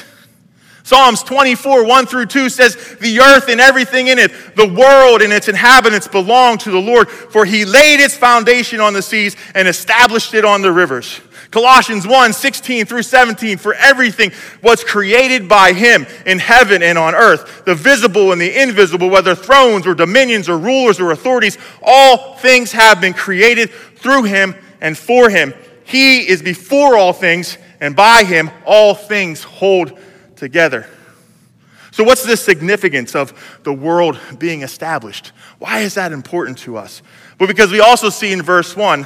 Psalms 0.92 1.24
24, 1.24 1.86
1 1.86 2.06
through 2.06 2.26
2 2.26 2.50
says, 2.50 2.76
The 3.00 3.22
earth 3.22 3.48
and 3.48 3.62
everything 3.62 4.08
in 4.08 4.20
it, 4.20 4.30
the 4.58 4.68
world 4.68 5.22
and 5.22 5.32
its 5.32 5.48
inhabitants 5.48 6.06
belong 6.10 6.58
to 6.58 6.70
the 6.70 6.82
Lord, 6.82 7.08
for 7.10 7.46
he 7.46 7.64
laid 7.64 8.02
its 8.02 8.18
foundation 8.18 8.82
on 8.82 8.92
the 8.92 9.02
seas 9.02 9.38
and 9.56 9.70
established 9.70 10.34
it 10.34 10.44
on 10.44 10.62
the 10.62 10.70
rivers. 10.74 11.22
Colossians 11.50 12.06
1 12.06 12.34
16 12.34 12.86
through 12.88 13.04
17, 13.04 13.58
for 13.58 13.74
everything 13.76 14.34
was 14.62 14.84
created 14.84 15.48
by 15.48 15.72
him 15.72 16.06
in 16.26 16.40
heaven 16.40 16.84
and 16.84 16.98
on 16.98 17.16
earth, 17.16 17.64
the 17.64 17.74
visible 17.74 18.34
and 18.34 18.42
the 18.42 18.62
invisible, 18.62 19.10
whether 19.10 19.34
thrones 19.34 19.88
or 19.88 19.96
dominions 19.96 20.50
or 20.50 20.58
rulers 20.58 21.00
or 21.00 21.12
authorities, 21.12 21.58
all 21.82 22.36
things 22.36 22.74
have 22.74 23.00
been 23.00 23.14
created 23.14 23.72
through 23.96 24.24
him 24.24 24.54
and 24.82 24.98
for 24.98 25.30
him. 25.30 25.54
He 25.86 26.28
is 26.28 26.42
before 26.42 26.98
all 26.98 27.14
things, 27.14 27.58
and 27.80 27.96
by 27.96 28.26
him 28.26 28.52
all 28.66 28.94
things 28.94 29.42
hold 29.42 29.98
together. 30.42 30.88
So, 31.92 32.04
what's 32.04 32.24
the 32.26 32.36
significance 32.36 33.14
of 33.14 33.60
the 33.62 33.72
world 33.72 34.20
being 34.40 34.64
established? 34.64 35.34
Why 35.60 35.82
is 35.82 35.94
that 35.94 36.12
important 36.12 36.58
to 36.60 36.78
us? 36.78 37.04
Well, 37.40 37.46
because 37.46 37.72
we 37.72 37.80
also 37.80 38.10
see 38.10 38.32
in 38.32 38.42
verse 38.42 38.76
1 38.76 39.06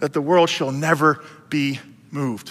that 0.00 0.12
the 0.12 0.20
world 0.20 0.50
shall 0.50 0.72
never 0.72 1.22
be 1.48 1.78
moved. 2.10 2.50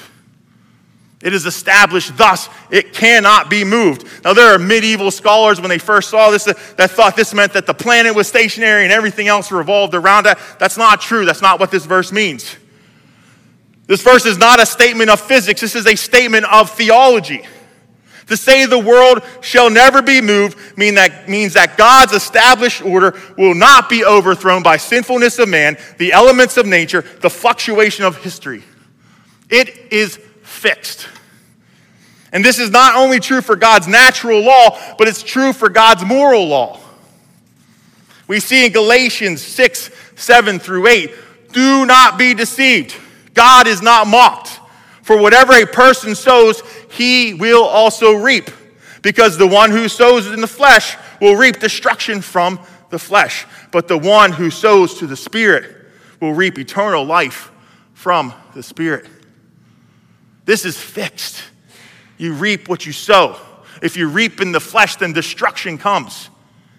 It 1.22 1.34
is 1.34 1.46
established, 1.46 2.16
thus, 2.16 2.48
it 2.70 2.94
cannot 2.94 3.50
be 3.50 3.66
moved. 3.66 4.08
Now, 4.24 4.34
there 4.34 4.56
are 4.56 4.58
medieval 4.58 5.12
scholars, 5.12 5.60
when 5.60 5.70
they 5.70 5.78
first 5.78 6.10
saw 6.10 6.32
this, 6.32 6.46
that 6.46 6.92
thought 6.92 7.18
this 7.18 7.34
meant 7.34 7.52
that 7.52 7.66
the 7.66 7.74
planet 7.74 8.16
was 8.16 8.30
stationary 8.30 8.84
and 8.84 8.94
everything 8.94 9.28
else 9.28 9.52
revolved 9.52 9.94
around 9.94 10.26
it. 10.26 10.38
That's 10.58 10.78
not 10.78 11.02
true. 11.02 11.26
That's 11.26 11.42
not 11.42 11.60
what 11.60 11.70
this 11.70 11.86
verse 11.86 12.14
means. 12.14 12.56
This 13.88 14.02
verse 14.02 14.26
is 14.26 14.38
not 14.38 14.62
a 14.62 14.66
statement 14.66 15.10
of 15.10 15.20
physics, 15.20 15.60
this 15.60 15.76
is 15.76 15.86
a 15.86 15.98
statement 15.98 16.46
of 16.46 16.70
theology. 16.72 17.44
To 18.28 18.38
say 18.38 18.66
the 18.66 18.80
world 18.80 19.24
shall 19.42 19.70
never 19.70 20.02
be 20.02 20.22
moved 20.22 20.78
mean 20.78 20.96
that, 20.96 21.28
means 21.28 21.54
that 21.54 21.78
God's 21.78 22.14
established 22.14 22.82
order 22.82 23.20
will 23.38 23.56
not 23.56 23.90
be 23.90 24.06
overthrown 24.06 24.64
by 24.64 24.78
sinfulness 24.78 25.40
of 25.40 25.50
man, 25.50 25.78
the 25.98 26.14
elements 26.14 26.58
of 26.58 26.66
nature, 26.66 27.04
the 27.22 27.30
fluctuation 27.30 28.06
of 28.06 28.18
history. 28.24 28.64
It 29.50 29.92
is 29.92 30.18
fixed. 30.44 31.08
And 32.32 32.46
this 32.46 32.60
is 32.60 32.70
not 32.70 32.96
only 32.96 33.20
true 33.20 33.42
for 33.42 33.56
God's 33.56 33.88
natural 33.88 34.42
law, 34.42 34.80
but 34.98 35.08
it's 35.08 35.24
true 35.24 35.52
for 35.52 35.68
God's 35.70 36.06
moral 36.06 36.48
law. 36.48 36.80
We 38.28 38.40
see 38.40 38.66
in 38.66 38.72
Galatians 38.72 39.42
6, 39.42 39.92
7 40.16 40.60
through 40.60 40.88
8, 40.88 41.12
do 41.52 41.86
not 41.86 42.18
be 42.18 42.34
deceived. 42.34 42.96
God 43.34 43.68
is 43.68 43.82
not 43.82 44.08
mocked. 44.08 44.60
For 45.02 45.18
whatever 45.18 45.54
a 45.54 45.66
person 45.66 46.16
sows, 46.16 46.62
he 46.92 47.34
will 47.34 47.64
also 47.64 48.14
reap. 48.14 48.50
Because 49.02 49.38
the 49.38 49.48
one 49.48 49.72
who 49.72 49.88
sows 49.88 50.28
in 50.28 50.42
the 50.42 50.48
flesh 50.48 50.96
will 51.20 51.36
reap 51.36 51.60
destruction 51.60 52.22
from 52.22 52.60
the 52.90 53.00
flesh. 53.00 53.46
But 53.72 53.88
the 53.88 53.98
one 53.98 54.32
who 54.32 54.52
sows 54.52 55.00
to 55.00 55.08
the 55.08 55.16
Spirit 55.16 55.88
will 56.20 56.34
reap 56.34 56.60
eternal 56.60 57.04
life 57.04 57.52
from 57.94 58.34
the 58.54 58.62
Spirit. 58.62 59.08
This 60.46 60.66
is 60.66 60.78
fixed. 60.78 61.42
You 62.18 62.34
reap 62.34 62.70
what 62.70 62.86
you 62.86 62.92
sow. 62.92 63.40
If 63.82 63.98
you 63.98 64.08
reap 64.08 64.42
in 64.42 64.52
the 64.52 64.60
flesh, 64.60 64.98
then 64.98 65.14
destruction 65.14 65.78
comes. 65.78 66.30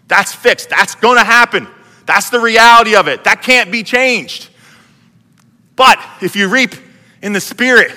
That's 0.06 0.32
fixed. 0.32 0.70
That's 0.70 0.94
going 0.94 1.18
to 1.18 1.24
happen. 1.24 1.66
That's 2.06 2.30
the 2.30 2.38
reality 2.38 2.94
of 2.94 3.08
it. 3.08 3.24
That 3.24 3.42
can't 3.42 3.72
be 3.72 3.82
changed. 3.82 4.50
But 5.74 5.98
if 6.20 6.36
you 6.36 6.48
reap 6.48 6.74
in 7.22 7.32
the 7.32 7.40
Spirit, 7.40 7.92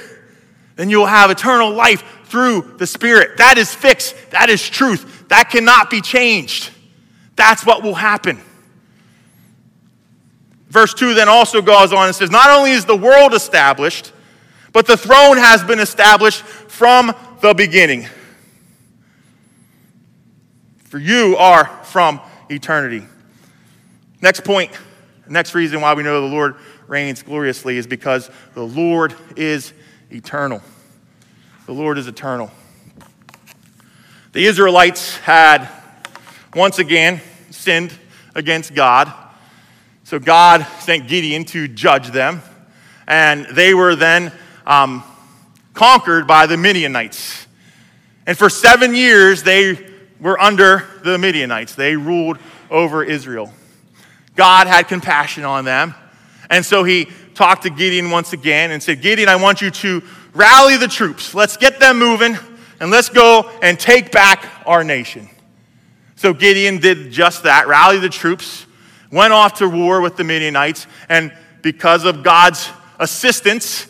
then 0.76 0.90
you'll 0.90 1.06
have 1.06 1.32
eternal 1.32 1.72
life 1.72 2.04
through 2.26 2.76
the 2.78 2.88
Spirit. 2.88 3.38
That 3.38 3.58
is 3.58 3.74
fixed. 3.74 4.16
That 4.32 4.50
is 4.50 4.68
truth. 4.68 5.28
That 5.30 5.50
cannot 5.50 5.90
be 5.90 6.02
changed. 6.02 6.72
That's 7.36 7.66
what 7.66 7.84
will 7.84 7.96
happen. 7.96 8.40
Verse 10.70 10.94
2 10.94 11.14
then 11.14 11.30
also 11.30 11.62
goes 11.62 11.94
on 11.94 12.08
and 12.08 12.16
says, 12.16 12.30
Not 12.30 12.50
only 12.50 12.72
is 12.72 12.86
the 12.86 12.98
world 12.98 13.34
established, 13.34 14.12
but 14.74 14.86
the 14.86 14.98
throne 14.98 15.38
has 15.38 15.64
been 15.64 15.80
established 15.80 16.42
from 16.42 17.14
the 17.40 17.54
beginning. 17.54 18.08
For 20.86 21.00
you 21.00 21.38
are 21.38 21.68
from 21.84 22.20
eternity. 22.50 23.06
Next 24.22 24.44
point, 24.44 24.72
next 25.30 25.56
reason 25.56 25.80
why 25.80 25.94
we 25.94 26.04
know 26.04 26.20
the 26.20 26.28
Lord 26.28 26.56
reigns 26.88 27.24
gloriously 27.24 27.78
is 27.78 27.88
because 27.88 28.30
the 28.54 28.64
Lord 28.64 29.16
is 29.36 29.72
eternal. 30.12 30.62
The 31.66 31.74
Lord 31.74 31.98
is 31.98 32.08
eternal. 32.08 32.52
The 34.34 34.46
Israelites 34.46 35.18
had 35.18 35.70
once 36.54 36.80
again 36.80 37.22
sinned 37.50 37.94
against 38.36 38.74
God. 38.74 39.12
So 40.04 40.20
God 40.20 40.66
sent 40.80 41.08
Gideon 41.08 41.46
to 41.46 41.68
judge 41.68 42.10
them. 42.10 42.42
And 43.08 43.46
they 43.52 43.74
were 43.74 43.96
then 43.96 44.32
um, 44.66 45.04
conquered 45.74 46.28
by 46.28 46.46
the 46.48 46.58
Midianites. 46.58 47.48
And 48.28 48.38
for 48.38 48.50
seven 48.50 48.96
years, 48.96 49.44
they 49.44 49.78
were 50.20 50.40
under 50.40 50.84
the 51.04 51.18
Midianites. 51.18 51.76
They 51.76 51.96
ruled 51.96 52.38
over 52.70 53.04
Israel. 53.04 53.52
God 54.36 54.68
had 54.68 54.88
compassion 54.88 55.46
on 55.46 55.66
them. 55.66 55.96
And 56.50 56.66
so 56.66 56.84
he 56.84 57.08
talked 57.36 57.64
to 57.64 57.70
Gideon 57.70 58.10
once 58.10 58.34
again 58.34 58.72
and 58.72 58.82
said, 58.82 59.02
Gideon, 59.02 59.30
I 59.30 59.36
want 59.36 59.62
you 59.62 59.70
to 59.70 60.02
rally 60.34 60.78
the 60.78 60.88
troops. 60.88 61.36
Let's 61.36 61.58
get 61.58 61.80
them 61.80 62.00
moving 62.00 62.38
and 62.80 62.90
let's 62.90 63.10
go 63.10 63.52
and 63.62 63.80
take 63.80 64.12
back 64.12 64.64
our 64.66 64.84
nation. 64.84 65.30
So 66.16 66.34
Gideon 66.34 66.80
did 66.80 67.12
just 67.12 67.44
that, 67.44 67.68
rally 67.68 68.00
the 68.00 68.10
troops, 68.10 68.66
went 69.12 69.34
off 69.34 69.60
to 69.60 69.68
war 69.68 70.02
with 70.02 70.18
the 70.18 70.24
Midianites, 70.24 70.88
and 71.10 71.32
because 71.62 72.06
of 72.06 72.24
God's 72.24 72.70
assistance, 73.00 73.88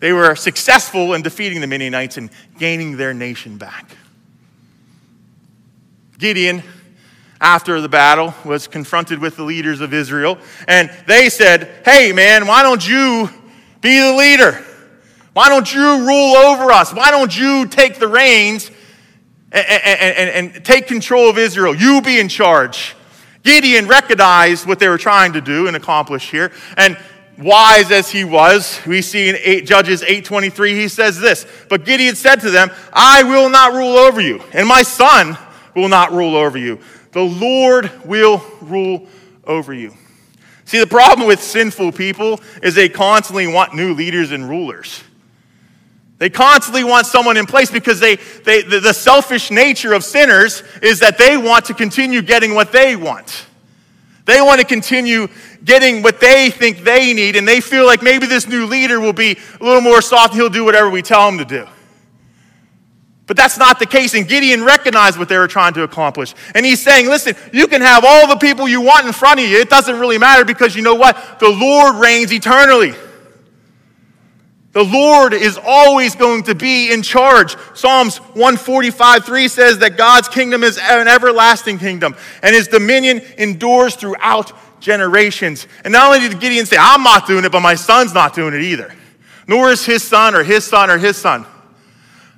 they 0.00 0.12
were 0.12 0.34
successful 0.34 1.14
in 1.14 1.22
defeating 1.22 1.60
the 1.60 1.66
Midianites 1.66 2.16
and 2.16 2.30
gaining 2.58 2.96
their 2.96 3.14
nation 3.14 3.58
back. 3.58 3.96
Gideon, 6.18 6.62
after 7.42 7.80
the 7.80 7.88
battle, 7.88 8.32
was 8.44 8.68
confronted 8.68 9.18
with 9.18 9.36
the 9.36 9.42
leaders 9.42 9.80
of 9.80 9.92
Israel, 9.92 10.38
and 10.68 10.90
they 11.06 11.28
said, 11.28 11.68
Hey, 11.84 12.12
man, 12.12 12.46
why 12.46 12.62
don't 12.62 12.88
you 12.88 13.28
be 13.80 13.98
the 13.98 14.14
leader? 14.14 14.64
Why 15.32 15.48
don't 15.48 15.72
you 15.74 16.06
rule 16.06 16.36
over 16.36 16.70
us? 16.70 16.94
Why 16.94 17.10
don't 17.10 17.36
you 17.36 17.66
take 17.66 17.98
the 17.98 18.06
reins 18.06 18.70
and, 19.50 19.66
and, 19.66 20.54
and, 20.54 20.64
take 20.64 20.86
control 20.86 21.28
of 21.28 21.36
Israel? 21.36 21.74
You 21.74 22.00
be 22.00 22.20
in 22.20 22.28
charge. 22.28 22.94
Gideon 23.42 23.88
recognized 23.88 24.66
what 24.66 24.78
they 24.78 24.88
were 24.88 24.98
trying 24.98 25.32
to 25.32 25.40
do 25.40 25.66
and 25.66 25.76
accomplish 25.76 26.30
here, 26.30 26.52
and 26.76 26.96
wise 27.38 27.90
as 27.90 28.08
he 28.08 28.22
was, 28.22 28.78
we 28.86 29.02
see 29.02 29.30
in 29.30 29.36
8, 29.36 29.66
Judges 29.66 30.02
8:23 30.02 30.74
he 30.74 30.86
says 30.86 31.18
this, 31.18 31.44
but 31.68 31.84
Gideon 31.84 32.14
said 32.14 32.36
to 32.42 32.50
them, 32.50 32.70
"I 32.92 33.24
will 33.24 33.48
not 33.48 33.72
rule 33.72 33.96
over 33.96 34.20
you, 34.20 34.44
and 34.52 34.68
my 34.68 34.82
son 34.84 35.36
will 35.74 35.88
not 35.88 36.12
rule 36.12 36.36
over 36.36 36.58
you. 36.58 36.78
The 37.12 37.22
Lord 37.22 37.90
will 38.04 38.42
rule 38.60 39.06
over 39.46 39.72
you." 39.72 39.94
See, 40.64 40.78
the 40.78 40.86
problem 40.86 41.26
with 41.26 41.42
sinful 41.42 41.92
people 41.92 42.40
is 42.62 42.74
they 42.74 42.88
constantly 42.88 43.46
want 43.46 43.74
new 43.74 43.94
leaders 43.94 44.32
and 44.32 44.48
rulers. 44.48 45.02
They 46.22 46.30
constantly 46.30 46.84
want 46.84 47.06
someone 47.06 47.36
in 47.36 47.46
place 47.46 47.68
because 47.68 47.98
they, 47.98 48.14
they, 48.44 48.62
the, 48.62 48.92
selfish 48.92 49.50
nature 49.50 49.92
of 49.92 50.04
sinners 50.04 50.62
is 50.80 51.00
that 51.00 51.18
they 51.18 51.36
want 51.36 51.64
to 51.64 51.74
continue 51.74 52.22
getting 52.22 52.54
what 52.54 52.70
they 52.70 52.94
want. 52.94 53.46
They 54.24 54.40
want 54.40 54.60
to 54.60 54.64
continue 54.64 55.26
getting 55.64 56.00
what 56.00 56.20
they 56.20 56.50
think 56.50 56.84
they 56.84 57.12
need, 57.12 57.34
and 57.34 57.46
they 57.46 57.60
feel 57.60 57.86
like 57.86 58.02
maybe 58.02 58.26
this 58.26 58.46
new 58.46 58.66
leader 58.66 59.00
will 59.00 59.12
be 59.12 59.36
a 59.60 59.64
little 59.64 59.80
more 59.80 60.00
soft 60.00 60.34
he'll 60.34 60.48
do 60.48 60.64
whatever 60.64 60.88
we 60.88 61.02
tell 61.02 61.28
him 61.28 61.38
to 61.38 61.44
do. 61.44 61.66
But 63.32 63.38
that's 63.38 63.56
not 63.56 63.78
the 63.78 63.86
case. 63.86 64.12
And 64.12 64.28
Gideon 64.28 64.62
recognized 64.62 65.18
what 65.18 65.30
they 65.30 65.38
were 65.38 65.48
trying 65.48 65.72
to 65.72 65.84
accomplish. 65.84 66.34
And 66.54 66.66
he's 66.66 66.82
saying, 66.82 67.06
listen, 67.06 67.34
you 67.50 67.66
can 67.66 67.80
have 67.80 68.04
all 68.04 68.28
the 68.28 68.36
people 68.36 68.68
you 68.68 68.82
want 68.82 69.06
in 69.06 69.12
front 69.14 69.40
of 69.40 69.46
you. 69.46 69.58
It 69.58 69.70
doesn't 69.70 69.98
really 69.98 70.18
matter 70.18 70.44
because 70.44 70.76
you 70.76 70.82
know 70.82 70.96
what? 70.96 71.38
The 71.40 71.48
Lord 71.48 71.94
reigns 71.96 72.30
eternally. 72.30 72.92
The 74.72 74.84
Lord 74.84 75.32
is 75.32 75.58
always 75.64 76.14
going 76.14 76.42
to 76.42 76.54
be 76.54 76.92
in 76.92 77.00
charge. 77.00 77.56
Psalms 77.72 78.18
145 78.18 79.24
3 79.24 79.48
says 79.48 79.78
that 79.78 79.96
God's 79.96 80.28
kingdom 80.28 80.62
is 80.62 80.76
an 80.76 81.08
everlasting 81.08 81.78
kingdom, 81.78 82.14
and 82.42 82.54
his 82.54 82.68
dominion 82.68 83.22
endures 83.38 83.94
throughout 83.94 84.52
generations. 84.78 85.66
And 85.84 85.92
not 85.92 86.14
only 86.14 86.28
did 86.28 86.38
Gideon 86.38 86.66
say, 86.66 86.76
I'm 86.78 87.02
not 87.02 87.26
doing 87.26 87.46
it, 87.46 87.52
but 87.52 87.60
my 87.60 87.76
son's 87.76 88.12
not 88.12 88.34
doing 88.34 88.52
it 88.52 88.60
either. 88.60 88.92
Nor 89.46 89.70
is 89.70 89.86
his 89.86 90.02
son 90.02 90.34
or 90.34 90.44
his 90.44 90.66
son 90.66 90.90
or 90.90 90.98
his 90.98 91.16
son. 91.16 91.46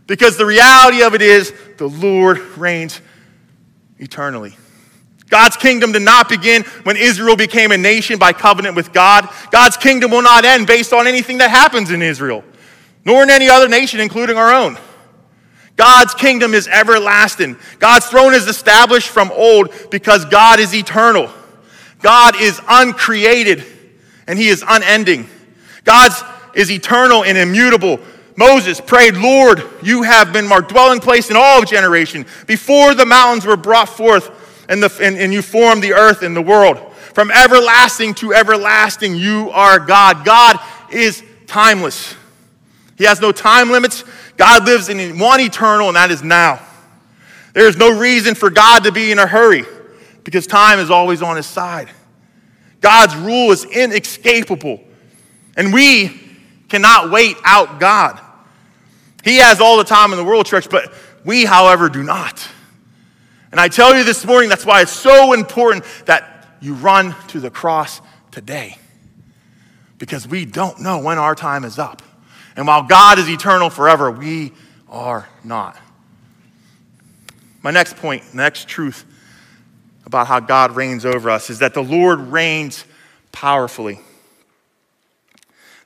Because 0.06 0.36
the 0.36 0.46
reality 0.46 1.02
of 1.02 1.14
it 1.14 1.22
is, 1.22 1.52
the 1.78 1.88
Lord 1.88 2.38
reigns 2.56 3.00
eternally. 3.98 4.56
God's 5.30 5.56
kingdom 5.56 5.92
did 5.92 6.02
not 6.02 6.28
begin 6.28 6.62
when 6.84 6.96
Israel 6.96 7.36
became 7.36 7.72
a 7.72 7.78
nation 7.78 8.18
by 8.18 8.32
covenant 8.32 8.76
with 8.76 8.92
God. 8.92 9.28
God's 9.50 9.76
kingdom 9.76 10.10
will 10.10 10.22
not 10.22 10.44
end 10.44 10.66
based 10.66 10.92
on 10.92 11.06
anything 11.06 11.38
that 11.38 11.50
happens 11.50 11.90
in 11.90 12.02
Israel, 12.02 12.44
nor 13.04 13.22
in 13.22 13.30
any 13.30 13.48
other 13.48 13.68
nation, 13.68 14.00
including 14.00 14.36
our 14.36 14.52
own. 14.52 14.76
God's 15.76 16.14
kingdom 16.14 16.54
is 16.54 16.68
everlasting. 16.68 17.56
God's 17.78 18.06
throne 18.06 18.34
is 18.34 18.46
established 18.46 19.08
from 19.08 19.32
old 19.32 19.72
because 19.90 20.24
God 20.26 20.60
is 20.60 20.74
eternal. 20.74 21.30
God 22.00 22.40
is 22.40 22.60
uncreated 22.68 23.64
and 24.26 24.38
he 24.38 24.48
is 24.48 24.62
unending. 24.66 25.28
God 25.82 26.12
is 26.54 26.70
eternal 26.70 27.24
and 27.24 27.36
immutable. 27.36 27.98
Moses 28.36 28.80
prayed, 28.80 29.14
Lord, 29.14 29.62
you 29.82 30.02
have 30.02 30.32
been 30.32 30.50
our 30.50 30.60
dwelling 30.60 31.00
place 31.00 31.30
in 31.30 31.36
all 31.36 31.62
generation. 31.62 32.26
Before 32.46 32.94
the 32.94 33.06
mountains 33.06 33.46
were 33.46 33.56
brought 33.56 33.88
forth 33.88 34.30
and, 34.68 34.82
the, 34.82 34.92
and, 35.00 35.16
and 35.16 35.32
you 35.32 35.40
formed 35.42 35.82
the 35.82 35.92
earth 35.92 36.22
and 36.22 36.34
the 36.34 36.42
world. 36.42 36.78
From 37.14 37.30
everlasting 37.30 38.14
to 38.14 38.34
everlasting, 38.34 39.14
you 39.14 39.50
are 39.50 39.78
God. 39.78 40.24
God 40.24 40.58
is 40.90 41.22
timeless. 41.46 42.14
He 42.98 43.04
has 43.04 43.20
no 43.20 43.30
time 43.30 43.70
limits. 43.70 44.04
God 44.36 44.66
lives 44.66 44.88
in 44.88 45.18
one 45.18 45.40
eternal, 45.40 45.88
and 45.88 45.96
that 45.96 46.10
is 46.10 46.22
now. 46.22 46.60
There 47.52 47.68
is 47.68 47.76
no 47.76 47.96
reason 47.96 48.34
for 48.34 48.50
God 48.50 48.82
to 48.84 48.92
be 48.92 49.12
in 49.12 49.20
a 49.20 49.26
hurry 49.26 49.64
because 50.24 50.46
time 50.48 50.80
is 50.80 50.90
always 50.90 51.22
on 51.22 51.36
his 51.36 51.46
side. 51.46 51.88
God's 52.80 53.14
rule 53.14 53.52
is 53.52 53.64
inescapable, 53.64 54.80
and 55.56 55.72
we 55.72 56.20
cannot 56.68 57.10
wait 57.10 57.36
out 57.44 57.78
God. 57.78 58.20
He 59.24 59.38
has 59.38 59.60
all 59.60 59.78
the 59.78 59.84
time 59.84 60.12
in 60.12 60.18
the 60.18 60.24
world, 60.24 60.44
church, 60.44 60.68
but 60.68 60.92
we, 61.24 61.46
however, 61.46 61.88
do 61.88 62.02
not. 62.02 62.46
And 63.50 63.58
I 63.58 63.68
tell 63.68 63.96
you 63.96 64.04
this 64.04 64.24
morning, 64.26 64.50
that's 64.50 64.66
why 64.66 64.82
it's 64.82 64.92
so 64.92 65.32
important 65.32 65.84
that 66.04 66.56
you 66.60 66.74
run 66.74 67.16
to 67.28 67.40
the 67.40 67.50
cross 67.50 68.02
today. 68.30 68.76
Because 69.98 70.28
we 70.28 70.44
don't 70.44 70.80
know 70.80 70.98
when 71.00 71.18
our 71.18 71.34
time 71.34 71.64
is 71.64 71.78
up. 71.78 72.02
And 72.54 72.66
while 72.66 72.82
God 72.82 73.18
is 73.18 73.28
eternal 73.28 73.70
forever, 73.70 74.10
we 74.10 74.52
are 74.88 75.26
not. 75.42 75.78
My 77.62 77.70
next 77.70 77.96
point, 77.96 78.34
next 78.34 78.68
truth 78.68 79.06
about 80.04 80.26
how 80.26 80.38
God 80.38 80.76
reigns 80.76 81.06
over 81.06 81.30
us 81.30 81.48
is 81.48 81.60
that 81.60 81.72
the 81.72 81.82
Lord 81.82 82.20
reigns 82.20 82.84
powerfully. 83.32 84.00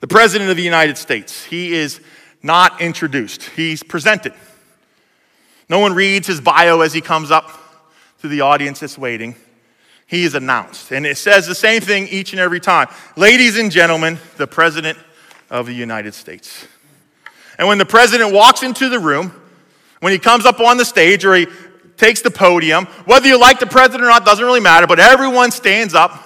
The 0.00 0.08
President 0.08 0.50
of 0.50 0.56
the 0.56 0.62
United 0.62 0.98
States, 0.98 1.44
he 1.44 1.72
is 1.72 2.00
not 2.42 2.80
introduced, 2.80 3.42
he's 3.44 3.82
presented. 3.82 4.32
No 5.68 5.80
one 5.80 5.94
reads 5.94 6.26
his 6.26 6.40
bio 6.40 6.80
as 6.80 6.92
he 6.92 7.00
comes 7.00 7.30
up 7.30 7.50
to 8.20 8.28
the 8.28 8.40
audience 8.40 8.80
that's 8.80 8.96
waiting. 8.96 9.36
He 10.06 10.24
is 10.24 10.34
announced. 10.34 10.90
And 10.90 11.04
it 11.04 11.18
says 11.18 11.46
the 11.46 11.54
same 11.54 11.82
thing 11.82 12.08
each 12.08 12.32
and 12.32 12.40
every 12.40 12.60
time. 12.60 12.88
Ladies 13.16 13.58
and 13.58 13.70
gentlemen, 13.70 14.18
the 14.38 14.46
President 14.46 14.98
of 15.50 15.66
the 15.66 15.74
United 15.74 16.14
States. 16.14 16.66
And 17.58 17.68
when 17.68 17.78
the 17.78 17.84
President 17.84 18.32
walks 18.32 18.62
into 18.62 18.88
the 18.88 18.98
room, 18.98 19.32
when 20.00 20.12
he 20.12 20.18
comes 20.18 20.46
up 20.46 20.60
on 20.60 20.78
the 20.78 20.84
stage 20.84 21.24
or 21.24 21.34
he 21.34 21.46
takes 21.96 22.22
the 22.22 22.30
podium, 22.30 22.86
whether 23.04 23.26
you 23.26 23.38
like 23.38 23.58
the 23.58 23.66
President 23.66 24.04
or 24.04 24.06
not 24.06 24.24
doesn't 24.24 24.44
really 24.44 24.60
matter, 24.60 24.86
but 24.86 24.98
everyone 25.00 25.50
stands 25.50 25.92
up 25.92 26.24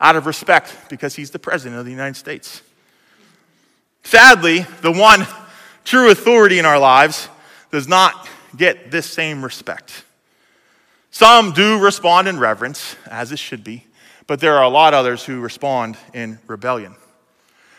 out 0.00 0.16
of 0.16 0.26
respect 0.26 0.74
because 0.88 1.14
he's 1.14 1.30
the 1.30 1.38
President 1.38 1.78
of 1.78 1.84
the 1.84 1.90
United 1.90 2.16
States. 2.16 2.62
Sadly, 4.02 4.66
the 4.80 4.90
one 4.90 5.26
true 5.84 6.10
authority 6.10 6.58
in 6.58 6.66
our 6.66 6.78
lives 6.78 7.28
does 7.70 7.88
not 7.88 8.28
get 8.56 8.90
this 8.90 9.06
same 9.06 9.44
respect. 9.44 10.04
Some 11.10 11.52
do 11.52 11.78
respond 11.78 12.28
in 12.28 12.38
reverence, 12.38 12.96
as 13.06 13.32
it 13.32 13.38
should 13.38 13.64
be, 13.64 13.84
but 14.26 14.40
there 14.40 14.56
are 14.56 14.64
a 14.64 14.68
lot 14.68 14.94
others 14.94 15.24
who 15.24 15.40
respond 15.40 15.96
in 16.14 16.38
rebellion. 16.46 16.94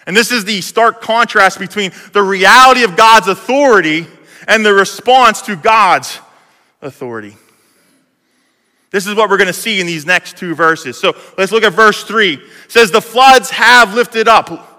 And 0.05 0.15
this 0.17 0.31
is 0.31 0.45
the 0.45 0.61
stark 0.61 1.01
contrast 1.01 1.59
between 1.59 1.91
the 2.11 2.23
reality 2.23 2.83
of 2.83 2.95
God's 2.97 3.27
authority 3.27 4.07
and 4.47 4.65
the 4.65 4.73
response 4.73 5.41
to 5.43 5.55
God's 5.55 6.19
authority. 6.81 7.37
This 8.89 9.07
is 9.07 9.15
what 9.15 9.29
we're 9.29 9.37
going 9.37 9.47
to 9.47 9.53
see 9.53 9.79
in 9.79 9.87
these 9.87 10.05
next 10.05 10.37
two 10.37 10.53
verses. 10.53 10.99
So 10.99 11.15
let's 11.37 11.51
look 11.51 11.63
at 11.63 11.71
verse 11.71 12.03
3. 12.03 12.33
It 12.33 12.41
says, 12.67 12.91
The 12.91 13.01
floods 13.01 13.49
have 13.51 13.93
lifted 13.93 14.27
up 14.27 14.70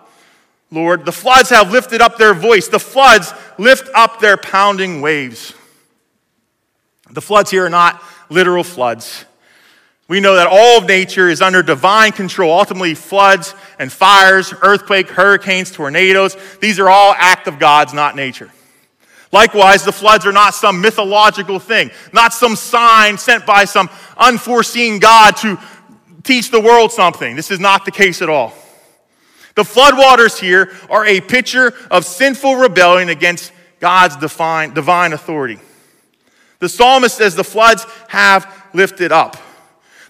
Lord. 0.73 1.05
The 1.05 1.13
floods 1.13 1.51
have 1.51 1.71
lifted 1.71 2.01
up 2.01 2.17
their 2.17 2.35
voice. 2.35 2.67
The 2.67 2.81
floods 2.81 3.33
lift 3.59 3.89
up 3.95 4.21
their 4.21 4.37
pounding 4.37 5.03
waves. 5.03 5.53
The 7.11 7.21
floods 7.21 7.51
here 7.51 7.67
are 7.67 7.71
not 7.71 8.03
literal 8.31 8.65
floods. 8.65 9.27
We 10.09 10.21
know 10.21 10.35
that 10.35 10.49
all 10.51 10.79
of 10.79 10.87
nature 10.87 11.29
is 11.29 11.43
under 11.43 11.63
divine 11.63 12.13
control. 12.13 12.59
Ultimately, 12.59 12.95
floods 12.95 13.55
and 13.79 13.93
fires, 13.93 14.53
earthquake, 14.63 15.09
hurricanes, 15.09 15.71
tornadoes, 15.71 16.37
these 16.61 16.79
are 16.79 16.89
all 16.89 17.15
act 17.17 17.47
of 17.49 17.59
God's, 17.59 17.95
not 17.95 18.17
nature. 18.17 18.51
Likewise, 19.31 19.85
the 19.85 19.93
floods 19.93 20.27
are 20.27 20.33
not 20.33 20.55
some 20.55 20.81
mythological 20.81 21.59
thing, 21.59 21.91
not 22.13 22.35
some 22.35 22.57
sign 22.57 23.17
sent 23.17 23.47
by 23.47 23.65
some 23.65 23.89
unforeseen 24.17 24.99
God 24.99 25.37
to 25.39 25.59
teach 26.23 26.51
the 26.51 26.61
world 26.61 26.93
something. 26.93 27.37
This 27.37 27.51
is 27.51 27.61
not 27.61 27.85
the 27.85 27.91
case 27.91 28.21
at 28.21 28.29
all. 28.29 28.53
The 29.55 29.63
floodwaters 29.63 30.39
here 30.39 30.73
are 30.89 31.05
a 31.05 31.21
picture 31.21 31.75
of 31.91 32.05
sinful 32.05 32.57
rebellion 32.57 33.09
against 33.09 33.53
God's 33.81 34.17
divine, 34.17 34.73
divine 34.75 35.13
authority. 35.13 35.59
The 36.61 36.69
psalmist 36.69 37.17
says 37.17 37.35
the 37.35 37.45
floods 37.45 37.85
have 38.09 38.69
lifted 38.73 39.13
up. 39.13 39.37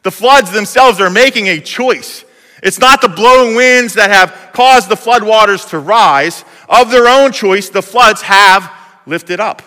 The 0.03 0.11
floods 0.11 0.53
themselves 0.53 1.01
are 1.01 1.11
making 1.11 1.49
a 1.49 1.61
choice. 1.61 2.25
It's 2.63 2.79
not 2.79 3.01
the 3.01 3.09
blowing 3.09 3.57
winds 3.57 3.95
that 3.95 4.11
have 4.11 4.53
caused 4.53 4.89
the 4.89 4.95
floodwaters 4.95 5.69
to 5.71 5.79
rise. 5.79 6.45
Of 6.69 6.91
their 6.91 7.09
own 7.09 7.33
choice, 7.33 7.69
the 7.71 7.83
floods 7.83 8.23
have 8.23 8.71
lifted 9.07 9.41
up. 9.41 9.63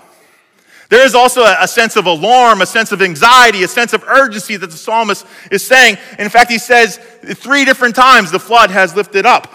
There 0.90 1.04
is 1.04 1.16
also 1.16 1.44
a 1.44 1.68
sense 1.68 1.96
of 1.96 2.06
alarm, 2.06 2.62
a 2.62 2.66
sense 2.66 2.92
of 2.92 3.02
anxiety, 3.02 3.64
a 3.64 3.68
sense 3.68 3.94
of 3.94 4.04
urgency 4.04 4.56
that 4.56 4.70
the 4.70 4.78
psalmist 4.78 5.26
is 5.52 5.66
saying. 5.66 5.98
In 6.20 6.30
fact, 6.30 6.52
he 6.52 6.60
says 6.60 7.00
three 7.24 7.66
different 7.66 7.96
times 7.96 8.32
the 8.32 8.40
flood 8.40 8.70
has 8.70 8.96
lifted 8.96 9.26
up. 9.26 9.52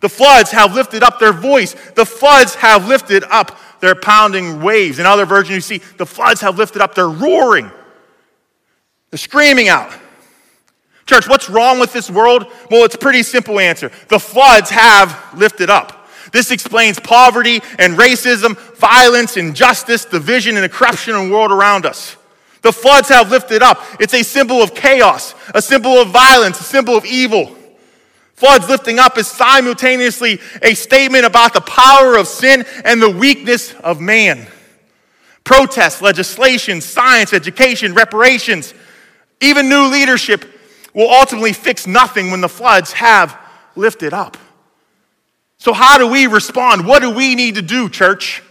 The 0.00 0.08
floods 0.08 0.50
have 0.50 0.74
lifted 0.74 1.02
up 1.02 1.18
their 1.18 1.32
voice. 1.32 1.74
The 1.94 2.04
floods 2.04 2.54
have 2.56 2.88
lifted 2.88 3.24
up 3.24 3.58
their 3.80 3.94
pounding 3.94 4.62
waves. 4.62 4.98
In 4.98 5.06
other 5.06 5.26
versions, 5.26 5.54
you 5.54 5.78
see 5.78 5.84
the 5.96 6.06
floods 6.06 6.40
have 6.40 6.58
lifted 6.58 6.82
up 6.82 6.94
their 6.94 7.08
roaring. 7.08 7.70
They're 9.10 9.18
screaming 9.18 9.68
out. 9.68 9.92
Church, 11.06 11.28
what's 11.28 11.48
wrong 11.48 11.78
with 11.78 11.92
this 11.92 12.10
world? 12.10 12.46
Well, 12.70 12.84
it's 12.84 12.96
a 12.96 12.98
pretty 12.98 13.22
simple 13.22 13.60
answer. 13.60 13.90
The 14.08 14.18
floods 14.18 14.70
have 14.70 15.34
lifted 15.36 15.70
up. 15.70 16.08
This 16.32 16.50
explains 16.50 16.98
poverty 16.98 17.60
and 17.78 17.96
racism, 17.96 18.56
violence, 18.76 19.36
injustice, 19.36 20.04
division, 20.04 20.56
and 20.56 20.64
the 20.64 20.68
corruption 20.68 21.14
in 21.14 21.28
the 21.28 21.34
world 21.34 21.52
around 21.52 21.86
us. 21.86 22.16
The 22.62 22.72
floods 22.72 23.08
have 23.08 23.30
lifted 23.30 23.62
up. 23.62 23.80
It's 24.00 24.12
a 24.12 24.24
symbol 24.24 24.60
of 24.60 24.74
chaos, 24.74 25.34
a 25.54 25.62
symbol 25.62 25.92
of 25.92 26.08
violence, 26.08 26.60
a 26.60 26.64
symbol 26.64 26.96
of 26.96 27.06
evil. 27.06 27.55
Floods 28.36 28.68
lifting 28.68 28.98
up 28.98 29.16
is 29.16 29.26
simultaneously 29.26 30.38
a 30.62 30.74
statement 30.74 31.24
about 31.24 31.54
the 31.54 31.62
power 31.62 32.16
of 32.16 32.28
sin 32.28 32.66
and 32.84 33.00
the 33.00 33.10
weakness 33.10 33.72
of 33.76 33.98
man. 33.98 34.46
Protests, 35.42 36.02
legislation, 36.02 36.82
science, 36.82 37.32
education, 37.32 37.94
reparations, 37.94 38.74
even 39.40 39.70
new 39.70 39.86
leadership 39.86 40.44
will 40.92 41.10
ultimately 41.10 41.54
fix 41.54 41.86
nothing 41.86 42.30
when 42.30 42.42
the 42.42 42.48
floods 42.48 42.92
have 42.92 43.38
lifted 43.74 44.12
up. 44.12 44.36
So, 45.58 45.72
how 45.72 45.96
do 45.96 46.06
we 46.06 46.26
respond? 46.26 46.86
What 46.86 47.00
do 47.00 47.10
we 47.10 47.34
need 47.34 47.54
to 47.54 47.62
do, 47.62 47.88
church? 47.88 48.42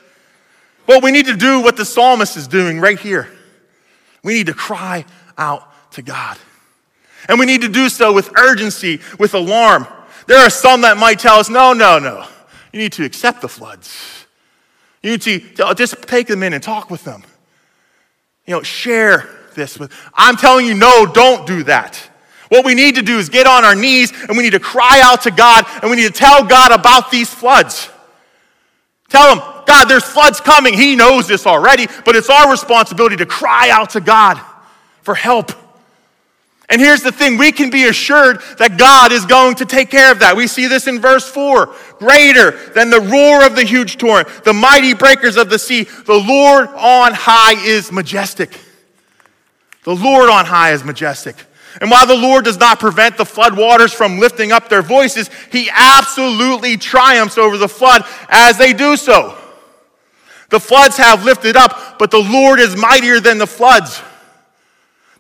Well, 0.88 1.02
we 1.02 1.12
need 1.12 1.28
to 1.28 1.36
do 1.36 1.62
what 1.62 1.78
the 1.78 1.86
psalmist 1.86 2.38
is 2.38 2.48
doing 2.48 2.80
right 2.80 3.00
here. 3.00 3.28
We 4.24 4.34
need 4.34 4.48
to 4.48 4.54
cry 4.54 5.06
out 5.38 5.92
to 5.94 6.02
God. 6.02 6.38
And 7.28 7.40
we 7.40 7.46
need 7.46 7.62
to 7.62 7.70
do 7.70 7.90
so 7.90 8.14
with 8.14 8.30
urgency, 8.38 9.00
with 9.20 9.34
alarm. 9.34 9.88
There 10.28 10.40
are 10.40 10.50
some 10.50 10.82
that 10.82 10.98
might 10.98 11.20
tell 11.20 11.40
us, 11.40 11.50
no, 11.50 11.74
no, 11.74 12.00
no. 12.00 12.28
You 12.72 12.80
need 12.80 12.94
to 12.94 13.06
accept 13.06 13.42
the 13.42 13.50
floods. 13.50 14.26
You 15.02 15.12
need 15.12 15.22
to 15.22 15.74
just 15.76 16.02
take 16.04 16.28
them 16.28 16.44
in 16.44 16.54
and 16.54 16.64
talk 16.64 16.90
with 16.90 17.04
them. 17.04 17.24
You 18.46 18.56
know, 18.56 18.64
share 18.64 19.30
this 19.56 19.80
with. 19.80 19.92
I'm 20.14 20.36
telling 20.36 20.66
you, 20.66 20.74
no, 20.74 21.06
don't 21.06 21.48
do 21.48 21.64
that. 21.64 22.10
What 22.50 22.66
we 22.66 22.76
need 22.76 22.96
to 22.96 23.02
do 23.02 23.18
is 23.18 23.30
get 23.30 23.48
on 23.48 23.66
our 23.66 23.76
knees 23.76 24.12
and 24.28 24.38
we 24.38 24.44
need 24.44 24.52
to 24.52 24.60
cry 24.60 25.02
out 25.04 25.24
to 25.24 25.32
God 25.32 25.66
and 25.82 25.90
we 25.90 25.98
need 25.98 26.08
to 26.08 26.14
tell 26.14 26.44
God 26.44 26.72
about 26.72 27.10
these 27.12 27.34
floods. 27.34 27.90
Tell 29.10 29.36
him, 29.36 29.40
God, 29.66 29.86
there's 29.86 30.04
floods 30.04 30.42
coming. 30.42 30.74
He 30.74 30.96
knows 30.96 31.28
this 31.28 31.48
already, 31.48 31.88
but 32.04 32.16
it's 32.16 32.30
our 32.30 32.52
responsibility 32.52 33.16
to 33.18 33.26
cry 33.26 33.70
out 33.72 33.92
to 33.92 34.02
God 34.02 34.40
for 35.02 35.16
help. 35.16 35.52
And 36.70 36.82
here's 36.82 37.04
the 37.04 37.12
thing 37.12 37.38
we 37.38 37.52
can 37.52 37.70
be 37.70 37.86
assured 37.86 38.42
that 38.58 38.78
God 38.78 39.12
is 39.12 39.26
going 39.26 39.56
to 39.56 39.66
take 39.66 39.92
care 39.92 40.12
of 40.12 40.20
that. 40.20 40.36
We 40.36 40.48
see 40.48 40.68
this 40.68 40.88
in 40.88 41.00
verse 41.00 41.28
4 41.28 41.74
greater 42.00 42.52
than 42.74 42.90
the 42.90 43.00
roar 43.00 43.46
of 43.46 43.56
the 43.56 43.64
huge 43.64 43.98
torrent, 43.98 44.28
the 44.44 44.54
mighty 44.54 44.94
breakers 44.94 45.38
of 45.38 45.50
the 45.50 45.60
sea. 45.60 45.84
The 45.84 46.14
Lord 46.18 46.68
on 46.70 47.14
high 47.14 47.64
is 47.66 47.92
majestic. 47.92 48.60
The 49.84 49.96
Lord 49.96 50.30
on 50.30 50.46
high 50.46 50.72
is 50.72 50.84
majestic. 50.84 51.36
And 51.82 51.92
while 51.92 52.08
the 52.08 52.16
Lord 52.16 52.46
does 52.46 52.58
not 52.58 52.80
prevent 52.80 53.18
the 53.18 53.26
flood 53.26 53.56
waters 53.56 53.94
from 53.94 54.18
lifting 54.18 54.52
up 54.52 54.70
their 54.70 54.82
voices, 54.82 55.30
he 55.52 55.70
absolutely 55.72 56.78
triumphs 56.78 57.38
over 57.38 57.58
the 57.58 57.68
flood 57.68 58.04
as 58.30 58.58
they 58.58 58.74
do 58.74 58.96
so. 58.96 59.38
The 60.50 60.60
floods 60.60 60.98
have 60.98 61.26
lifted 61.26 61.56
up, 61.56 62.00
but 62.00 62.12
the 62.12 62.20
Lord 62.20 62.60
is 62.60 62.76
mightier 62.76 63.20
than 63.20 63.38
the 63.38 63.48
floods. 63.48 64.02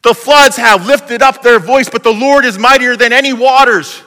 The 0.05 0.13
floods 0.13 0.55
have 0.57 0.85
lifted 0.85 1.23
up 1.23 1.41
their 1.41 1.57
voice, 1.57 1.89
but 1.89 2.03
the 2.03 2.13
Lord 2.13 2.45
is 2.45 2.59
mightier 2.59 2.95
than 2.95 3.11
any 3.11 3.33
waters. 3.33 4.03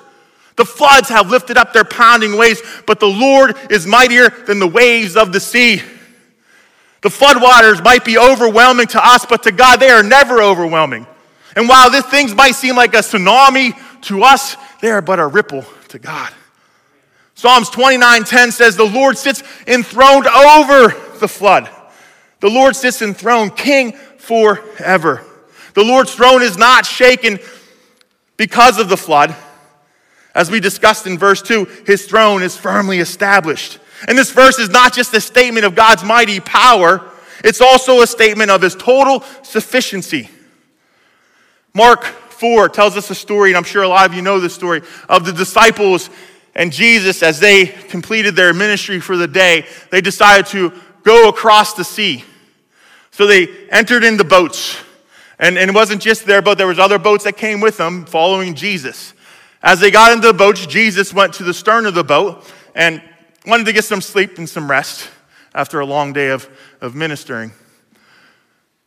The 0.55 0.65
floods 0.65 1.09
have 1.09 1.29
lifted 1.29 1.57
up 1.57 1.73
their 1.73 1.83
pounding 1.83 2.37
waves, 2.37 2.63
but 2.87 3.01
the 3.01 3.09
Lord 3.09 3.57
is 3.69 3.85
mightier 3.85 4.31
than 4.47 4.61
the 4.61 4.67
waves 4.69 5.17
of 5.17 5.33
the 5.33 5.41
sea. 5.41 5.83
The 7.01 7.09
floodwaters 7.09 7.83
might 7.83 8.05
be 8.05 8.17
overwhelming 8.17 8.87
to 8.89 9.05
us, 9.05 9.27
but 9.27 9.43
to 9.43 9.51
God, 9.51 9.81
they 9.81 9.91
are 9.91 10.05
never 10.05 10.41
overwhelming. 10.41 11.05
And 11.57 11.69
while 11.69 11.91
these 11.91 12.07
things 12.07 12.33
might 12.33 12.55
seem 12.55 12.77
like 12.77 12.95
a 12.95 12.99
tsunami 12.99 13.77
to 14.03 14.23
us, 14.23 14.57
they 14.81 14.93
are 14.93 15.03
but 15.03 15.19
a 15.19 15.27
ripple 15.27 15.65
to 15.89 15.99
God. 15.99 16.33
Psalms 17.35 17.71
29:10 17.71 18.53
says, 18.53 18.77
The 18.77 18.85
Lord 18.85 19.19
sits 19.19 19.43
enthroned 19.67 20.29
over 20.29 20.95
the 21.19 21.27
flood. 21.27 21.69
The 22.39 22.51
Lord 22.51 22.77
sits 22.77 23.03
enthroned, 23.03 23.57
king 23.57 23.95
forever. 24.19 25.25
The 25.79 25.85
Lord's 25.85 26.13
throne 26.13 26.43
is 26.43 26.59
not 26.59 26.85
shaken 26.85 27.39
because 28.37 28.81
of 28.81 28.89
the 28.89 28.97
flood. 28.97 29.37
As 30.35 30.51
we 30.51 30.59
discussed 30.59 31.07
in 31.07 31.17
verse 31.17 31.41
2, 31.41 31.67
his 31.87 32.05
throne 32.05 32.43
is 32.43 32.57
firmly 32.57 32.99
established. 32.99 33.79
And 34.09 34.19
this 34.19 34.33
verse 34.33 34.59
is 34.59 34.71
not 34.71 34.93
just 34.93 35.15
a 35.15 35.21
statement 35.21 35.65
of 35.65 35.77
God's 35.77 36.03
mighty 36.03 36.41
power, 36.41 37.09
it's 37.45 37.61
also 37.61 38.01
a 38.01 38.09
statement 38.09 38.51
of 38.51 38.61
his 38.61 38.75
total 38.75 39.23
sufficiency. 39.45 40.29
Mark 41.73 42.03
4 42.03 42.69
tells 42.71 42.97
us 42.97 43.09
a 43.11 43.15
story, 43.15 43.51
and 43.51 43.57
I'm 43.57 43.63
sure 43.63 43.85
a 43.85 43.89
lot 43.89 44.11
of 44.11 44.17
you 44.17 44.23
know 44.23 44.41
this 44.41 44.57
story, 44.57 44.83
of 45.09 45.25
the 45.25 45.33
disciples 45.33 46.11
and 46.57 46.73
Jesus 46.73 47.23
as 47.23 47.39
they 47.39 47.67
completed 47.67 48.35
their 48.35 48.53
ministry 48.53 48.99
for 48.99 49.17
the 49.17 49.29
day. 49.29 49.65
They 49.93 50.01
decided 50.01 50.47
to 50.47 50.73
go 51.05 51.29
across 51.29 51.75
the 51.75 51.85
sea. 51.85 52.25
So 53.13 53.29
they 53.29 53.47
entered 53.69 54.03
in 54.03 54.17
the 54.17 54.25
boats. 54.25 54.77
And, 55.39 55.57
and 55.57 55.71
it 55.71 55.75
wasn't 55.75 56.03
just 56.03 56.27
their 56.27 56.43
boat, 56.43 56.59
there 56.59 56.67
was 56.67 56.79
other 56.79 56.99
boats 56.99 57.25
that 57.25 57.37
came 57.37 57.61
with 57.61 57.77
them 57.77 58.05
following 58.07 58.55
Jesus. 58.55 59.15
As 59.63 59.81
they 59.81 59.91
got 59.91 60.13
into 60.13 60.27
the 60.27 60.35
boats, 60.35 60.67
Jesus 60.67 61.13
went 61.13 61.35
to 61.35 61.45
the 61.45 61.55
stern 61.55 61.87
of 61.87 61.95
the 61.95 62.05
boat 62.05 62.45
and 62.75 63.03
wanted 63.47 63.67
to 63.67 63.73
get 63.73 63.85
some 63.85 64.01
sleep 64.01 64.39
and 64.39 64.49
some 64.49 64.71
rest 64.71 65.09
after 65.55 65.81
a 65.81 65.87
long 65.87 66.13
day 66.13 66.29
of, 66.29 66.49
of 66.81 66.95
ministering. 66.95 67.53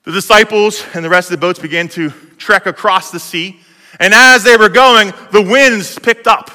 The 0.04 0.12
disciples 0.12 0.84
and 0.94 1.06
the 1.06 1.10
rest 1.10 1.30
of 1.30 1.40
the 1.40 1.46
boats 1.46 1.60
began 1.60 1.88
to 1.90 2.10
trek 2.38 2.66
across 2.66 3.12
the 3.12 3.20
sea. 3.20 3.60
And 4.00 4.14
as 4.14 4.44
they 4.44 4.58
were 4.58 4.70
going, 4.70 5.14
the 5.32 5.42
winds 5.42 6.00
picked 6.00 6.28
up. 6.28 6.50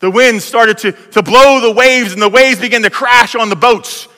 The 0.00 0.10
winds 0.10 0.44
started 0.44 0.76
to, 0.78 0.92
to 0.92 1.22
blow 1.22 1.60
the 1.60 1.72
waves, 1.72 2.12
and 2.12 2.20
the 2.20 2.28
waves 2.28 2.60
began 2.60 2.82
to 2.82 2.90
crash 2.90 3.34
on 3.34 3.48
the 3.48 3.56
boats. 3.56 4.08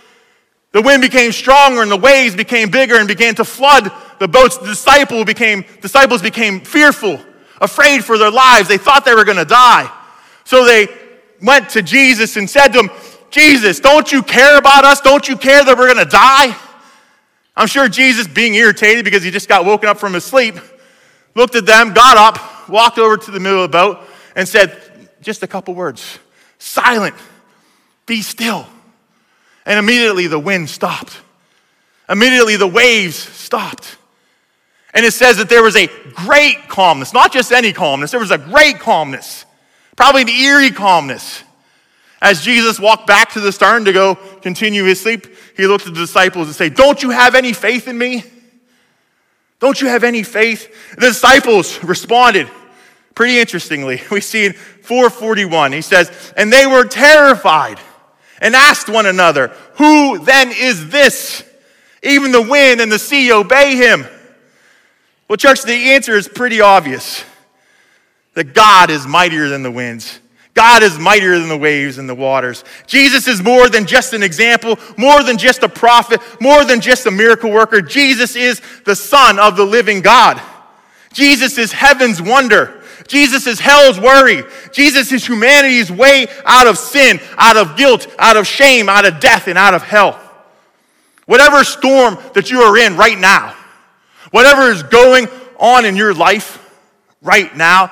The 0.72 0.83
wind 0.83 1.02
became 1.02 1.31
stronger, 1.31 1.83
and 1.83 1.90
the 1.90 1.96
waves 1.96 2.35
became 2.35 2.70
bigger 2.70 2.96
and 2.96 3.07
began 3.07 3.37
to 3.37 3.44
flood 3.44 3.92
the 4.18 4.28
boats, 4.28 4.59
disciple 4.59 5.24
became, 5.24 5.64
disciples 5.81 6.22
became 6.22 6.61
fearful, 6.61 7.20
afraid 7.61 8.04
for 8.04 8.18
their 8.18 8.31
lives. 8.31 8.68
They 8.68 8.78
thought 8.78 9.04
they 9.04 9.14
were 9.14 9.24
going 9.24 9.38
to 9.38 9.44
die. 9.44 9.90
So 10.44 10.64
they 10.64 10.88
went 11.42 11.70
to 11.70 11.83
Jesus 11.83 12.37
and 12.37 12.48
said 12.48 12.68
to 12.68 12.81
him, 12.81 12.90
Jesus, 13.31 13.81
don't 13.81 14.11
you 14.11 14.22
care 14.22 14.57
about 14.57 14.85
us? 14.85 15.00
Don't 15.00 15.28
you 15.28 15.37
care 15.37 15.64
that 15.64 15.76
we're 15.76 15.92
going 15.92 16.04
to 16.04 16.11
die? 16.11 16.57
I'm 17.57 17.66
sure 17.66 17.88
Jesus, 17.88 18.26
being 18.26 18.54
irritated 18.54 19.04
because 19.04 19.22
he 19.22 19.31
just 19.31 19.48
got 19.48 19.64
woken 19.64 19.88
up 19.88 19.98
from 19.98 20.14
his 20.14 20.24
sleep, 20.24 20.54
looked 21.35 21.54
at 21.54 21.66
them, 21.66 21.92
got 21.92 22.16
up, 22.16 22.68
walked 22.68 22.98
over 22.98 23.16
to 23.16 23.31
the 23.31 23.40
middle 23.40 23.64
of 23.64 23.70
the 23.70 23.76
boat, 23.76 23.98
and 24.37 24.48
said 24.48 24.81
just 25.20 25.42
a 25.42 25.46
couple 25.46 25.74
words 25.74 26.18
Silent, 26.59 27.14
be 28.07 28.22
still. 28.22 28.66
And 29.66 29.78
immediately 29.78 30.28
the 30.28 30.38
wind 30.38 30.70
stopped. 30.70 31.20
Immediately 32.09 32.57
the 32.57 32.66
waves 32.66 33.16
stopped. 33.16 33.98
And 34.94 35.05
it 35.05 35.12
says 35.12 35.37
that 35.37 35.48
there 35.48 35.62
was 35.62 35.77
a 35.77 35.88
great 36.14 36.68
calmness, 36.68 37.12
not 37.12 37.33
just 37.33 37.53
any 37.53 37.72
calmness, 37.72 38.11
there 38.11 38.20
was 38.20 38.31
a 38.31 38.38
great 38.38 38.79
calmness, 38.79 39.44
probably 39.96 40.22
an 40.22 40.29
eerie 40.29 40.70
calmness. 40.70 41.42
As 42.20 42.42
Jesus 42.42 42.81
walked 42.81 43.07
back 43.07 43.33
to 43.33 43.40
the 43.40 43.53
stern 43.53 43.85
to 43.85 43.92
go 43.92 44.16
continue 44.42 44.85
his 44.85 45.01
sleep, 45.01 45.27
he 45.57 45.66
looked 45.66 45.87
at 45.87 45.94
the 45.94 46.01
disciples 46.01 46.48
and 46.48 46.57
said, 46.57 46.74
Don't 46.74 47.03
you 47.03 47.11
have 47.11 47.35
any 47.35 47.53
faith 47.53 47.87
in 47.87 47.96
me? 47.96 48.24
Don't 49.61 49.81
you 49.81 49.88
have 49.88 50.05
any 50.05 50.22
faith? 50.22 50.94
The 50.94 51.09
disciples 51.09 51.83
responded 51.83 52.48
pretty 53.14 53.38
interestingly. 53.38 54.01
We 54.11 54.20
see 54.20 54.46
in 54.46 54.53
441, 54.53 55.72
he 55.72 55.83
says, 55.83 56.33
And 56.37 56.53
they 56.53 56.66
were 56.66 56.85
terrified 56.85 57.79
and 58.40 58.55
asked 58.55 58.88
one 58.88 59.07
another, 59.07 59.48
Who 59.74 60.18
then 60.18 60.51
is 60.53 60.88
this? 60.88 61.44
Even 62.03 62.33
the 62.33 62.42
wind 62.42 62.81
and 62.81 62.90
the 62.90 62.98
sea 62.98 63.33
obey 63.33 63.77
him. 63.77 64.07
Well, 65.29 65.37
church, 65.37 65.62
the 65.62 65.93
answer 65.93 66.17
is 66.17 66.27
pretty 66.27 66.61
obvious 66.61 67.23
that 68.35 68.55
God 68.55 68.91
is 68.91 69.07
mightier 69.07 69.49
than 69.49 69.62
the 69.62 69.71
winds. 69.71 70.21
God 70.55 70.83
is 70.83 70.99
mightier 70.99 71.38
than 71.38 71.49
the 71.49 71.57
waves 71.57 71.99
and 71.99 72.09
the 72.09 72.14
waters. 72.14 72.64
Jesus 72.87 73.29
is 73.29 73.43
more 73.43 73.69
than 73.69 73.87
just 73.87 74.12
an 74.12 74.23
example, 74.23 74.79
more 74.97 75.23
than 75.23 75.38
just 75.38 75.62
a 75.62 75.69
prophet, 75.69 76.21
more 76.41 76.64
than 76.64 76.81
just 76.81 77.07
a 77.07 77.11
miracle 77.11 77.51
worker. 77.51 77.81
Jesus 77.81 78.35
is 78.35 78.61
the 78.85 78.97
Son 78.97 79.38
of 79.38 79.57
the 79.57 79.64
living 79.64 80.01
God. 80.01 80.41
Jesus 81.12 81.59
is 81.59 81.73
heaven's 81.73 82.21
wonder. 82.21 82.83
Jesus 83.07 83.47
is 83.47 83.61
hell's 83.61 84.01
worry. 84.01 84.43
Jesus 84.73 85.12
is 85.12 85.27
humanity's 85.27 85.93
way 85.93 86.27
out 86.45 86.67
of 86.67 86.79
sin, 86.79 87.21
out 87.37 87.57
of 87.57 87.77
guilt, 87.77 88.07
out 88.19 88.37
of 88.37 88.47
shame, 88.47 88.88
out 88.88 89.07
of 89.07 89.21
death, 89.21 89.47
and 89.47 89.59
out 89.59 89.75
of 89.75 89.83
hell. 89.83 90.21
Whatever 91.27 91.64
storm 91.64 92.19
that 92.35 92.51
you 92.51 92.62
are 92.62 92.79
in 92.79 92.97
right 92.97 93.19
now, 93.19 93.55
Whatever 94.31 94.71
is 94.71 94.83
going 94.83 95.29
on 95.59 95.85
in 95.85 95.97
your 95.97 96.14
life 96.14 96.64
right 97.23 97.55
now, 97.57 97.91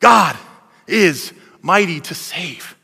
God 0.00 0.36
is 0.86 1.32
mighty 1.62 2.00
to 2.00 2.14
save. 2.14 2.76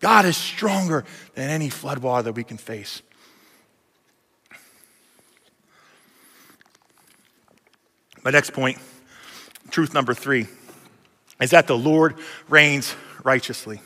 God 0.00 0.24
is 0.24 0.36
stronger 0.36 1.04
than 1.34 1.48
any 1.48 1.70
floodwater 1.70 2.24
that 2.24 2.32
we 2.34 2.44
can 2.44 2.58
face. 2.58 3.02
My 8.22 8.30
next 8.30 8.52
point, 8.52 8.78
truth 9.70 9.94
number 9.94 10.14
three, 10.14 10.46
is 11.40 11.50
that 11.50 11.66
the 11.66 11.76
Lord 11.76 12.16
reigns 12.48 12.94
righteously. 13.22 13.80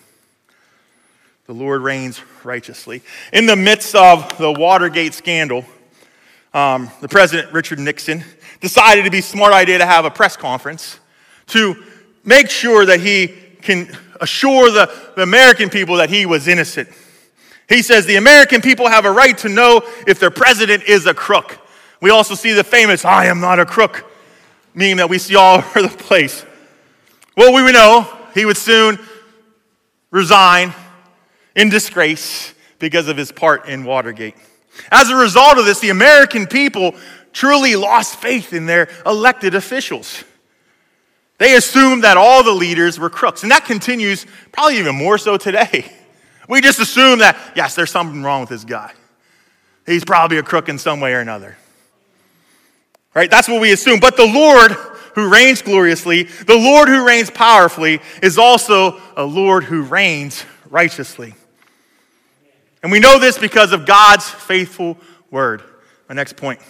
The 1.46 1.54
Lord 1.54 1.82
reigns 1.82 2.20
righteously. 2.44 3.02
In 3.32 3.46
the 3.46 3.56
midst 3.56 3.94
of 3.94 4.36
the 4.38 4.52
Watergate 4.52 5.14
scandal, 5.14 5.64
um, 6.54 6.90
the 7.00 7.08
president, 7.08 7.52
Richard 7.52 7.78
Nixon, 7.78 8.24
decided 8.60 9.04
to 9.04 9.10
be 9.10 9.18
a 9.18 9.22
smart 9.22 9.52
idea 9.52 9.78
to 9.78 9.86
have 9.86 10.04
a 10.04 10.10
press 10.10 10.36
conference 10.36 10.98
to 11.48 11.82
make 12.24 12.50
sure 12.50 12.84
that 12.86 13.00
he 13.00 13.28
can 13.62 13.96
assure 14.20 14.70
the, 14.70 14.90
the 15.16 15.22
American 15.22 15.68
people 15.68 15.96
that 15.96 16.10
he 16.10 16.26
was 16.26 16.48
innocent. 16.48 16.88
He 17.68 17.82
says 17.82 18.06
the 18.06 18.16
American 18.16 18.60
people 18.60 18.88
have 18.88 19.04
a 19.04 19.10
right 19.10 19.36
to 19.38 19.48
know 19.48 19.82
if 20.06 20.18
their 20.18 20.30
president 20.30 20.84
is 20.84 21.06
a 21.06 21.14
crook. 21.14 21.58
We 22.00 22.10
also 22.10 22.34
see 22.34 22.52
the 22.52 22.64
famous 22.64 23.04
I 23.04 23.26
am 23.26 23.40
not 23.40 23.58
a 23.58 23.66
crook 23.66 24.10
meme 24.74 24.98
that 24.98 25.10
we 25.10 25.18
see 25.18 25.36
all 25.36 25.58
over 25.58 25.82
the 25.82 25.88
place. 25.88 26.44
Well, 27.36 27.52
we 27.52 27.72
know 27.72 28.08
he 28.34 28.44
would 28.44 28.56
soon 28.56 28.98
resign 30.10 30.72
in 31.54 31.68
disgrace 31.68 32.54
because 32.78 33.08
of 33.08 33.16
his 33.16 33.32
part 33.32 33.68
in 33.68 33.84
Watergate. 33.84 34.34
As 34.90 35.10
a 35.10 35.16
result 35.16 35.58
of 35.58 35.64
this, 35.64 35.80
the 35.80 35.90
American 35.90 36.46
people 36.46 36.94
truly 37.32 37.76
lost 37.76 38.16
faith 38.16 38.52
in 38.52 38.66
their 38.66 38.88
elected 39.06 39.54
officials. 39.54 40.24
They 41.38 41.54
assumed 41.54 42.04
that 42.04 42.16
all 42.16 42.42
the 42.42 42.52
leaders 42.52 42.98
were 42.98 43.10
crooks. 43.10 43.42
And 43.42 43.52
that 43.52 43.64
continues 43.64 44.26
probably 44.52 44.78
even 44.78 44.96
more 44.96 45.18
so 45.18 45.36
today. 45.36 45.90
We 46.50 46.62
just 46.62 46.80
assume 46.80 47.18
that, 47.18 47.36
yes, 47.54 47.74
there's 47.74 47.90
something 47.90 48.22
wrong 48.22 48.40
with 48.40 48.48
this 48.48 48.64
guy. 48.64 48.90
He's 49.84 50.02
probably 50.02 50.38
a 50.38 50.42
crook 50.42 50.70
in 50.70 50.78
some 50.78 50.98
way 50.98 51.12
or 51.12 51.20
another. 51.20 51.58
Right? 53.14 53.30
That's 53.30 53.48
what 53.48 53.60
we 53.60 53.70
assume. 53.70 54.00
But 54.00 54.16
the 54.16 54.24
Lord 54.24 54.72
who 55.14 55.28
reigns 55.28 55.60
gloriously, 55.60 56.22
the 56.22 56.56
Lord 56.56 56.88
who 56.88 57.06
reigns 57.06 57.28
powerfully, 57.28 58.00
is 58.22 58.38
also 58.38 58.98
a 59.14 59.24
Lord 59.24 59.64
who 59.64 59.82
reigns 59.82 60.42
righteously. 60.70 61.34
And 62.82 62.92
we 62.92 63.00
know 63.00 63.18
this 63.18 63.38
because 63.38 63.72
of 63.72 63.86
God's 63.86 64.28
faithful 64.28 64.96
word. 65.30 65.62
My 66.08 66.14
next 66.14 66.36
point 66.36 66.60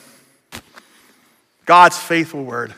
God's 1.66 1.98
faithful 1.98 2.44
word. 2.44 2.74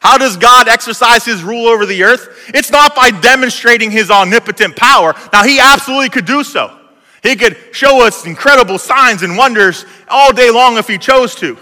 How 0.00 0.16
does 0.16 0.36
God 0.36 0.68
exercise 0.68 1.24
his 1.24 1.42
rule 1.42 1.66
over 1.66 1.84
the 1.84 2.04
earth? 2.04 2.50
It's 2.54 2.70
not 2.70 2.94
by 2.94 3.10
demonstrating 3.10 3.90
his 3.90 4.10
omnipotent 4.10 4.76
power. 4.76 5.14
Now, 5.32 5.42
he 5.42 5.58
absolutely 5.58 6.08
could 6.08 6.24
do 6.24 6.44
so. 6.44 6.78
He 7.22 7.34
could 7.34 7.56
show 7.72 8.06
us 8.06 8.24
incredible 8.24 8.78
signs 8.78 9.22
and 9.22 9.36
wonders 9.36 9.84
all 10.08 10.32
day 10.32 10.50
long 10.50 10.76
if 10.76 10.86
he 10.86 10.98
chose 10.98 11.34
to. 11.36 11.58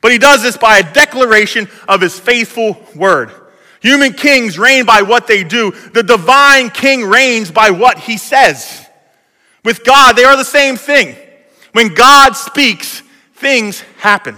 But 0.00 0.10
he 0.10 0.18
does 0.18 0.42
this 0.42 0.56
by 0.56 0.78
a 0.78 0.92
declaration 0.92 1.68
of 1.86 2.00
his 2.00 2.18
faithful 2.18 2.84
word. 2.96 3.30
Human 3.80 4.12
kings 4.12 4.58
reign 4.58 4.84
by 4.84 5.02
what 5.02 5.26
they 5.26 5.44
do, 5.44 5.70
the 5.70 6.02
divine 6.02 6.70
king 6.70 7.04
reigns 7.04 7.50
by 7.50 7.70
what 7.70 7.98
he 7.98 8.16
says. 8.16 8.86
With 9.64 9.84
God, 9.84 10.16
they 10.16 10.24
are 10.24 10.36
the 10.36 10.44
same 10.44 10.76
thing. 10.76 11.16
When 11.72 11.94
God 11.94 12.32
speaks, 12.32 13.02
things 13.34 13.80
happen. 13.98 14.36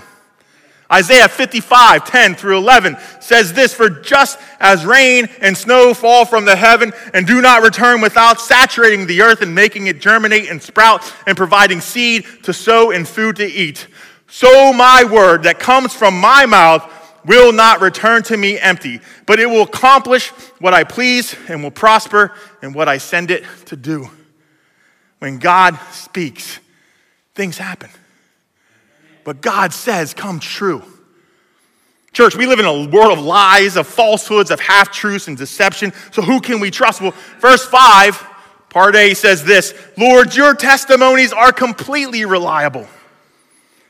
Isaiah 0.92 1.28
55, 1.28 2.04
10 2.04 2.34
through 2.34 2.58
11 2.58 2.98
says 3.20 3.54
this 3.54 3.72
For 3.72 3.88
just 3.88 4.38
as 4.60 4.84
rain 4.84 5.26
and 5.40 5.56
snow 5.56 5.94
fall 5.94 6.26
from 6.26 6.44
the 6.44 6.54
heaven 6.54 6.92
and 7.14 7.26
do 7.26 7.40
not 7.40 7.62
return 7.62 8.02
without 8.02 8.40
saturating 8.40 9.06
the 9.06 9.22
earth 9.22 9.40
and 9.40 9.54
making 9.54 9.86
it 9.86 10.00
germinate 10.00 10.50
and 10.50 10.62
sprout 10.62 11.10
and 11.26 11.34
providing 11.34 11.80
seed 11.80 12.26
to 12.42 12.52
sow 12.52 12.90
and 12.90 13.08
food 13.08 13.36
to 13.36 13.46
eat, 13.46 13.86
so 14.28 14.72
my 14.72 15.04
word 15.04 15.44
that 15.44 15.58
comes 15.58 15.94
from 15.94 16.18
my 16.18 16.44
mouth 16.46 16.90
will 17.24 17.52
not 17.52 17.80
return 17.80 18.22
to 18.24 18.36
me 18.36 18.58
empty, 18.58 19.00
but 19.26 19.38
it 19.38 19.46
will 19.46 19.62
accomplish 19.62 20.28
what 20.58 20.74
I 20.74 20.84
please 20.84 21.34
and 21.48 21.62
will 21.62 21.70
prosper 21.70 22.32
in 22.62 22.72
what 22.72 22.88
I 22.88 22.98
send 22.98 23.30
it 23.30 23.44
to 23.66 23.76
do. 23.76 24.10
When 25.22 25.38
God 25.38 25.78
speaks, 25.92 26.58
things 27.34 27.56
happen 27.56 27.90
but 29.24 29.40
God 29.40 29.72
says 29.72 30.14
come 30.14 30.40
true. 30.40 30.82
Church, 32.12 32.36
we 32.36 32.46
live 32.46 32.58
in 32.58 32.66
a 32.66 32.88
world 32.88 33.16
of 33.18 33.24
lies, 33.24 33.76
of 33.76 33.86
falsehoods, 33.86 34.50
of 34.50 34.60
half 34.60 34.92
truths 34.92 35.28
and 35.28 35.36
deception. 35.36 35.92
So 36.10 36.20
who 36.20 36.40
can 36.40 36.60
we 36.60 36.70
trust? 36.70 37.00
Well, 37.00 37.14
verse 37.40 37.64
5, 37.64 38.26
part 38.68 38.94
A 38.96 39.14
says 39.14 39.44
this 39.44 39.74
Lord, 39.96 40.34
your 40.34 40.54
testimonies 40.54 41.32
are 41.32 41.52
completely 41.52 42.24
reliable. 42.24 42.86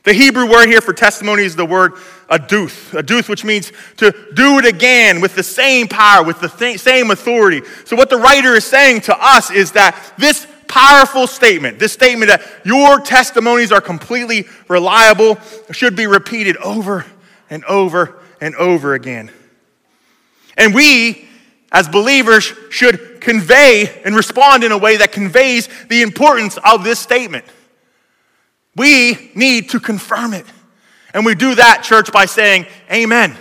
The 0.05 0.13
Hebrew 0.13 0.51
word 0.51 0.67
here 0.67 0.81
for 0.81 0.93
testimony 0.93 1.45
is 1.45 1.55
the 1.55 1.65
word 1.65 1.95
aduth, 2.29 2.91
aduth, 2.91 3.29
which 3.29 3.45
means 3.45 3.73
to 3.99 4.13
do 4.35 4.59
it 4.59 4.65
again 4.65 5.21
with 5.21 5.37
the 5.37 5.45
same 5.45 5.87
power, 5.87 6.25
with 6.25 6.41
the 6.41 6.49
th- 6.49 6.81
same 6.81 7.11
authority. 7.13 7.63
So, 7.85 7.95
what 7.95 8.11
the 8.11 8.17
writer 8.17 8.55
is 8.55 8.65
saying 8.65 9.03
to 9.03 9.17
us 9.17 9.51
is 9.53 9.73
that 9.73 9.97
this 10.19 10.47
powerful 10.73 11.27
statement, 11.27 11.79
this 11.79 11.93
statement 11.93 12.31
that 12.31 12.43
your 12.65 12.99
testimonies 12.99 13.71
are 13.71 13.81
completely 13.83 14.47
reliable, 14.69 15.39
should 15.71 15.95
be 15.95 16.07
repeated 16.07 16.57
over 16.57 17.05
and 17.51 17.63
over 17.67 18.19
and 18.41 18.57
over 18.57 18.95
again. 18.95 19.31
And 20.57 20.75
we, 20.75 21.29
as 21.71 21.89
believers, 21.89 22.55
should 22.71 23.21
convey 23.21 24.01
and 24.07 24.17
respond 24.17 24.65
in 24.65 24.73
a 24.73 24.79
way 24.79 24.97
that 24.97 25.13
conveys 25.13 25.69
the 25.89 26.01
importance 26.01 26.59
of 26.65 26.85
this 26.85 26.99
statement. 26.99 27.45
We 28.75 29.31
need 29.35 29.69
to 29.71 29.81
confirm 29.81 30.33
it. 30.33 30.47
And 31.13 31.27
we 31.27 31.35
do 31.35 31.55
that, 31.55 31.83
church, 31.83 32.11
by 32.11 32.25
saying, 32.25 32.65
Amen. 32.91 33.37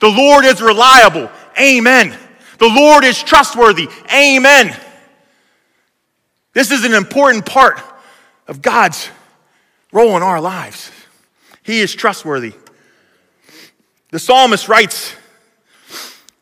The 0.00 0.08
Lord 0.08 0.46
is 0.46 0.62
reliable. 0.62 1.30
Amen. 1.60 2.16
The 2.58 2.68
Lord 2.68 3.04
is 3.04 3.22
trustworthy. 3.22 3.88
Amen. 4.10 4.74
This 6.54 6.70
is 6.70 6.84
an 6.84 6.94
important 6.94 7.44
part 7.44 7.80
of 8.48 8.62
God's 8.62 9.10
role 9.92 10.16
in 10.16 10.22
our 10.22 10.40
lives. 10.40 10.90
He 11.62 11.80
is 11.80 11.94
trustworthy. 11.94 12.54
The 14.10 14.18
psalmist 14.18 14.68
writes, 14.68 15.14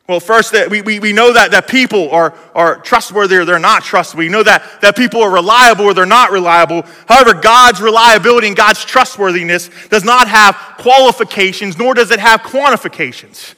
well, 0.09 0.21
first, 0.21 0.53
that 0.53 0.69
we, 0.69 0.83
we, 0.83 0.99
we 0.99 1.13
know 1.13 1.33
that, 1.33 1.53
that 1.53 1.69
people 1.69 2.11
are, 2.11 2.35
are 2.55 2.77
trustworthy 2.81 3.37
or 3.37 3.45
they're 3.45 3.59
not 3.59 3.83
trustworthy. 3.83 4.27
We 4.27 4.33
know 4.33 4.43
that, 4.43 4.81
that 4.83 4.97
people 4.97 5.23
are 5.23 5.31
reliable 5.31 5.87
or 5.87 5.95
they're 5.95 6.05
not 6.05 6.33
reliable. 6.33 6.83
However, 7.09 7.33
God's 7.33 7.81
reliability 7.81 8.49
and 8.49 8.57
God's 8.57 8.85
trustworthiness 8.85 9.71
does 9.89 10.05
not 10.05 10.29
have 10.29 10.55
qualifications, 10.79 11.79
nor 11.79 11.95
does 11.95 12.11
it 12.11 12.19
have 12.19 12.41
quantifications. 12.41 13.55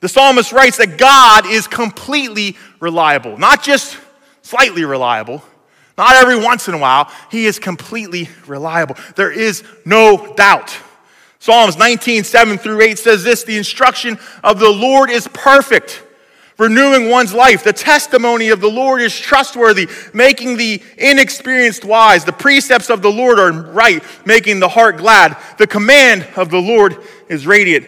The 0.00 0.08
psalmist 0.08 0.52
writes 0.52 0.78
that 0.78 0.98
God 0.98 1.46
is 1.46 1.66
completely 1.66 2.56
reliable, 2.80 3.38
not 3.38 3.62
just 3.62 3.96
slightly 4.50 4.84
reliable. 4.84 5.42
Not 5.96 6.16
every 6.16 6.36
once 6.36 6.66
in 6.66 6.74
a 6.74 6.78
while. 6.78 7.10
He 7.30 7.46
is 7.46 7.58
completely 7.58 8.28
reliable. 8.46 8.96
There 9.16 9.30
is 9.30 9.62
no 9.84 10.34
doubt. 10.34 10.76
Psalms 11.38 11.76
19, 11.78 12.24
7 12.24 12.58
through 12.58 12.80
8 12.80 12.98
says 12.98 13.22
this 13.22 13.44
The 13.44 13.56
instruction 13.56 14.18
of 14.42 14.58
the 14.58 14.70
Lord 14.70 15.10
is 15.10 15.28
perfect, 15.28 16.02
renewing 16.58 17.08
one's 17.08 17.32
life. 17.32 17.62
The 17.62 17.72
testimony 17.72 18.48
of 18.48 18.60
the 18.60 18.68
Lord 18.68 19.00
is 19.00 19.18
trustworthy, 19.18 19.88
making 20.12 20.56
the 20.56 20.82
inexperienced 20.98 21.84
wise. 21.84 22.24
The 22.24 22.32
precepts 22.32 22.90
of 22.90 23.02
the 23.02 23.12
Lord 23.12 23.38
are 23.38 23.52
right, 23.52 24.02
making 24.26 24.60
the 24.60 24.68
heart 24.68 24.96
glad. 24.96 25.36
The 25.58 25.66
command 25.66 26.26
of 26.36 26.50
the 26.50 26.60
Lord 26.60 26.96
is 27.28 27.46
radiant, 27.46 27.86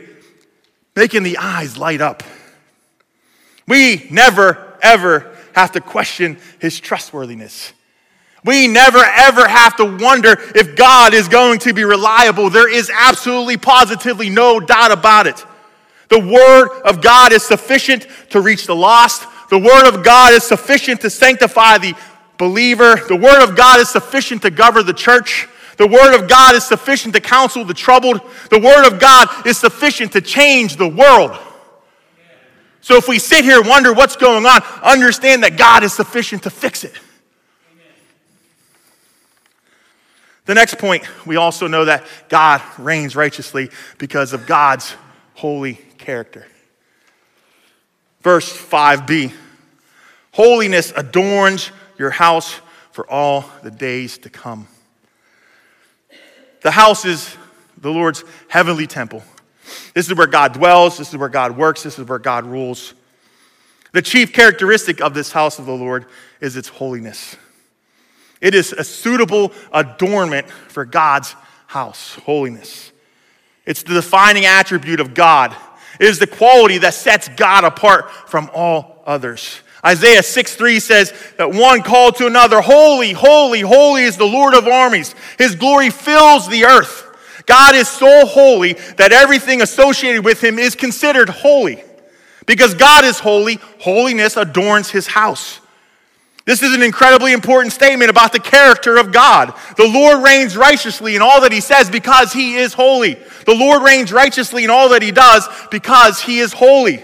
making 0.95 1.25
the 1.25 1.39
eyes 1.39 1.77
light 1.77 2.01
up. 2.01 2.23
We 3.67 4.07
never, 4.11 4.79
ever 4.81 5.32
have 5.55 5.73
to 5.73 5.81
question 5.81 6.39
his 6.59 6.81
trustworthiness. 6.81 7.73
We 8.45 8.67
never 8.67 8.99
ever 8.99 9.47
have 9.47 9.77
to 9.77 9.85
wonder 9.85 10.37
if 10.55 10.75
God 10.75 11.15
is 11.15 11.29
going 11.29 11.61
to 11.61 11.73
be 11.73 11.85
reliable. 11.85 12.51
There 12.51 12.73
is 12.73 12.91
absolutely, 12.93 13.57
positively 13.57 14.31
no 14.31 14.59
doubt 14.59 14.91
about 14.91 15.27
it. 15.27 15.45
The 16.09 16.19
Word 16.19 16.69
of 16.85 17.01
God 17.01 17.33
is 17.33 17.43
sufficient 17.43 18.07
to 18.31 18.41
reach 18.41 18.67
the 18.67 18.75
lost. 18.75 19.27
The 19.49 19.59
Word 19.59 19.89
of 19.89 20.05
God 20.05 20.33
is 20.33 20.43
sufficient 20.43 21.01
to 21.03 21.11
sanctify 21.11 21.79
the 21.79 21.95
believer. 22.37 22.97
The 22.97 23.17
Word 23.17 23.43
of 23.43 23.57
God 23.57 23.81
is 23.81 23.89
sufficient 23.89 24.43
to 24.43 24.51
govern 24.51 24.87
the 24.87 24.93
church. 24.93 25.49
The 25.77 25.87
Word 25.87 26.15
of 26.15 26.29
God 26.29 26.55
is 26.55 26.65
sufficient 26.65 27.15
to 27.15 27.21
counsel 27.21 27.65
the 27.65 27.75
troubled. 27.75 28.21
The 28.51 28.59
Word 28.59 28.87
of 28.87 28.99
God 28.99 29.47
is 29.47 29.57
sufficient 29.57 30.13
to 30.13 30.21
change 30.21 30.77
the 30.77 30.89
world. 30.89 31.39
So 32.83 32.97
if 32.97 33.09
we 33.09 33.19
sit 33.21 33.45
here 33.45 33.61
and 33.61 33.69
wonder 33.69 33.93
what's 33.93 34.17
going 34.17 34.45
on, 34.45 34.61
understand 34.83 35.45
that 35.45 35.57
God 35.57 35.85
is 35.85 35.93
sufficient 35.93 36.43
to 36.43 36.51
fix 36.51 36.85
it. 36.85 36.93
The 40.45 40.55
next 40.55 40.79
point, 40.79 41.05
we 41.25 41.37
also 41.37 41.69
know 41.69 41.85
that 41.85 42.05
God 42.29 42.61
reigns 42.79 43.15
righteously 43.15 43.71
because 43.99 44.33
of 44.33 44.47
God's 44.47 44.97
holy 45.35 45.75
character. 45.99 46.47
Verse 48.21 48.53
5b 48.53 49.33
Holiness 50.33 50.93
adorns 50.97 51.71
your 51.99 52.11
house 52.11 52.61
for 52.91 53.09
all 53.09 53.45
the 53.63 53.71
days 53.71 54.19
to 54.19 54.31
come. 54.31 54.67
The 56.63 56.73
house 56.73 57.05
is 57.05 57.37
the 57.77 57.91
Lord's 57.91 58.25
heavenly 58.49 58.87
temple. 58.87 59.23
This 59.95 60.09
is 60.09 60.15
where 60.15 60.27
God 60.27 60.55
dwells. 60.55 60.99
This 60.99 61.11
is 61.11 61.17
where 61.17 61.29
God 61.29 61.57
works. 61.57 61.83
This 61.83 61.99
is 61.99 62.07
where 62.07 62.19
God 62.19 62.45
rules. 62.45 62.95
The 63.93 64.03
chief 64.03 64.33
characteristic 64.33 65.01
of 65.01 65.15
this 65.15 65.33
house 65.33 65.59
of 65.59 65.67
the 65.67 65.75
Lord 65.75 66.07
is 66.41 66.57
its 66.57 66.69
holiness. 66.69 67.37
It 68.41 68.55
is 68.55 68.73
a 68.73 68.83
suitable 68.83 69.53
adornment 69.73 70.51
for 70.51 70.85
God's 70.85 71.37
house, 71.67 72.15
holiness. 72.25 72.91
It's 73.67 73.83
the 73.83 73.95
defining 73.95 74.47
attribute 74.47 74.99
of 74.99 75.15
God. 75.15 75.55
It 76.01 76.07
is 76.07 76.19
the 76.19 76.27
quality 76.27 76.79
that 76.79 76.95
sets 76.95 77.29
God 77.29 77.65
apart 77.65 78.11
from 78.11 78.51
all 78.53 79.03
others. 79.07 79.61
Isaiah 79.85 80.23
6 80.23 80.55
3 80.55 80.81
says 80.81 81.13
that 81.39 81.53
one 81.53 81.83
called 81.83 82.17
to 82.17 82.27
another, 82.27 82.61
Holy, 82.61 83.13
holy, 83.13 83.61
holy 83.61 84.03
is 84.03 84.17
the 84.17 84.25
Lord 84.25 84.55
of 84.55 84.67
armies. 84.67 85.15
His 85.39 85.55
glory 85.55 85.91
fills 85.91 86.49
the 86.49 86.65
earth. 86.65 87.02
God 87.47 87.75
is 87.75 87.89
so 87.89 88.27
holy 88.27 88.75
that 88.97 89.13
everything 89.13 89.63
associated 89.63 90.25
with 90.25 90.43
him 90.43 90.59
is 90.59 90.75
considered 90.75 91.29
holy. 91.29 91.83
Because 92.47 92.75
God 92.75 93.05
is 93.05 93.19
holy, 93.19 93.59
holiness 93.79 94.37
adorns 94.37 94.91
his 94.91 95.07
house. 95.07 95.61
This 96.45 96.63
is 96.63 96.75
an 96.75 96.83
incredibly 96.83 97.33
important 97.33 97.73
statement 97.73 98.11
about 98.11 98.33
the 98.33 98.41
character 98.41 98.97
of 98.97 99.13
God. 99.13 99.55
The 99.77 99.87
Lord 99.87 100.25
reigns 100.25 100.57
righteously 100.57 101.15
in 101.15 101.23
all 101.23 101.41
that 101.43 101.53
he 101.53 101.61
says 101.61 101.89
because 101.89 102.33
he 102.33 102.57
is 102.57 102.75
holy. 102.75 103.15
The 103.47 103.55
Lord 103.55 103.83
reigns 103.83 104.13
righteously 104.13 104.65
in 104.65 104.71
all 104.71 104.89
that 104.89 105.03
he 105.03 105.13
does 105.13 105.49
because 105.71 106.21
he 106.21 106.41
is 106.41 106.53
holy. 106.53 107.03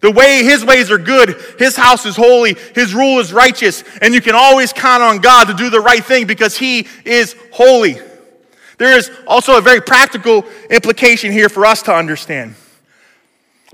The 0.00 0.10
way 0.10 0.42
his 0.44 0.64
ways 0.64 0.90
are 0.90 0.98
good, 0.98 1.36
his 1.58 1.76
house 1.76 2.06
is 2.06 2.16
holy, 2.16 2.56
his 2.74 2.94
rule 2.94 3.18
is 3.18 3.32
righteous, 3.32 3.82
and 4.02 4.12
you 4.12 4.20
can 4.20 4.34
always 4.34 4.72
count 4.72 5.02
on 5.02 5.18
God 5.18 5.44
to 5.46 5.54
do 5.54 5.70
the 5.70 5.80
right 5.80 6.04
thing 6.04 6.26
because 6.26 6.58
he 6.58 6.86
is 7.04 7.34
holy. 7.52 7.98
There 8.78 8.96
is 8.96 9.10
also 9.26 9.56
a 9.56 9.60
very 9.60 9.80
practical 9.80 10.44
implication 10.70 11.32
here 11.32 11.48
for 11.48 11.64
us 11.64 11.82
to 11.82 11.94
understand. 11.94 12.54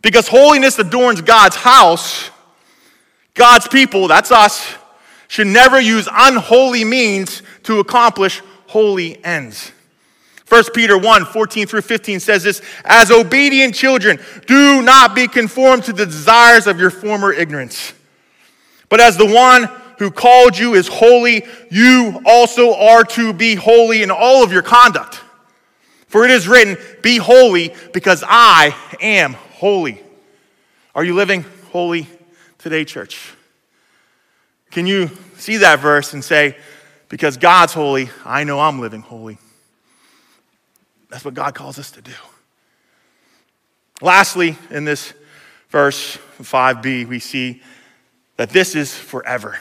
Because 0.02 0.28
holiness 0.28 0.78
adorns 0.78 1.20
God's 1.20 1.56
house, 1.56 2.30
God's 3.34 3.68
people, 3.68 4.08
that's 4.08 4.30
us, 4.30 4.74
should 5.28 5.46
never 5.46 5.80
use 5.80 6.08
unholy 6.12 6.84
means 6.84 7.42
to 7.64 7.80
accomplish 7.80 8.42
holy 8.66 9.22
ends. 9.24 9.72
1 10.48 10.64
Peter 10.74 10.98
1 10.98 11.24
14 11.24 11.66
through 11.66 11.80
15 11.80 12.20
says 12.20 12.42
this 12.42 12.60
As 12.84 13.10
obedient 13.10 13.74
children, 13.74 14.20
do 14.46 14.82
not 14.82 15.14
be 15.14 15.26
conformed 15.26 15.84
to 15.84 15.94
the 15.94 16.04
desires 16.04 16.66
of 16.66 16.78
your 16.78 16.90
former 16.90 17.32
ignorance. 17.32 17.94
But 18.90 19.00
as 19.00 19.16
the 19.16 19.24
one 19.24 19.70
who 20.02 20.10
called 20.10 20.58
you 20.58 20.74
is 20.74 20.88
holy, 20.88 21.44
you 21.70 22.20
also 22.26 22.74
are 22.74 23.04
to 23.04 23.32
be 23.32 23.54
holy 23.54 24.02
in 24.02 24.10
all 24.10 24.42
of 24.42 24.52
your 24.52 24.62
conduct. 24.62 25.20
For 26.08 26.24
it 26.24 26.30
is 26.32 26.48
written, 26.48 26.76
Be 27.02 27.18
holy 27.18 27.72
because 27.92 28.24
I 28.26 28.74
am 29.00 29.34
holy. 29.34 30.02
Are 30.94 31.04
you 31.04 31.14
living 31.14 31.44
holy 31.70 32.08
today, 32.58 32.84
church? 32.84 33.32
Can 34.72 34.86
you 34.86 35.08
see 35.36 35.58
that 35.58 35.78
verse 35.78 36.12
and 36.14 36.24
say, 36.24 36.56
because 37.08 37.36
God's 37.36 37.72
holy, 37.72 38.10
I 38.24 38.42
know 38.42 38.58
I'm 38.58 38.80
living 38.80 39.02
holy? 39.02 39.38
That's 41.10 41.24
what 41.24 41.34
God 41.34 41.54
calls 41.54 41.78
us 41.78 41.92
to 41.92 42.02
do. 42.02 42.12
Lastly, 44.00 44.56
in 44.70 44.84
this 44.84 45.14
verse 45.68 46.18
5b, 46.40 47.06
we 47.06 47.20
see 47.20 47.62
that 48.36 48.50
this 48.50 48.74
is 48.74 48.92
forever. 48.92 49.58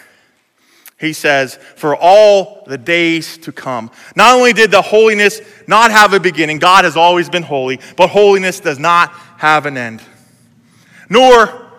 He 1.02 1.14
says, 1.14 1.56
for 1.56 1.96
all 1.96 2.64
the 2.68 2.78
days 2.78 3.40
to 3.40 3.52
come. 3.52 3.90
Not 4.16 4.36
only 4.36 4.54
did 4.54 4.70
the 4.70 4.84
holiness 4.84 5.42
not 5.66 5.90
have 5.90 6.14
a 6.14 6.20
beginning, 6.20 6.60
God 6.60 6.86
has 6.86 6.96
always 6.96 7.28
been 7.28 7.42
holy, 7.42 7.80
but 7.98 8.12
holiness 8.12 8.60
does 8.60 8.78
not 8.78 9.12
have 9.40 9.66
an 9.66 9.78
end. 9.78 10.04
Nor 11.10 11.72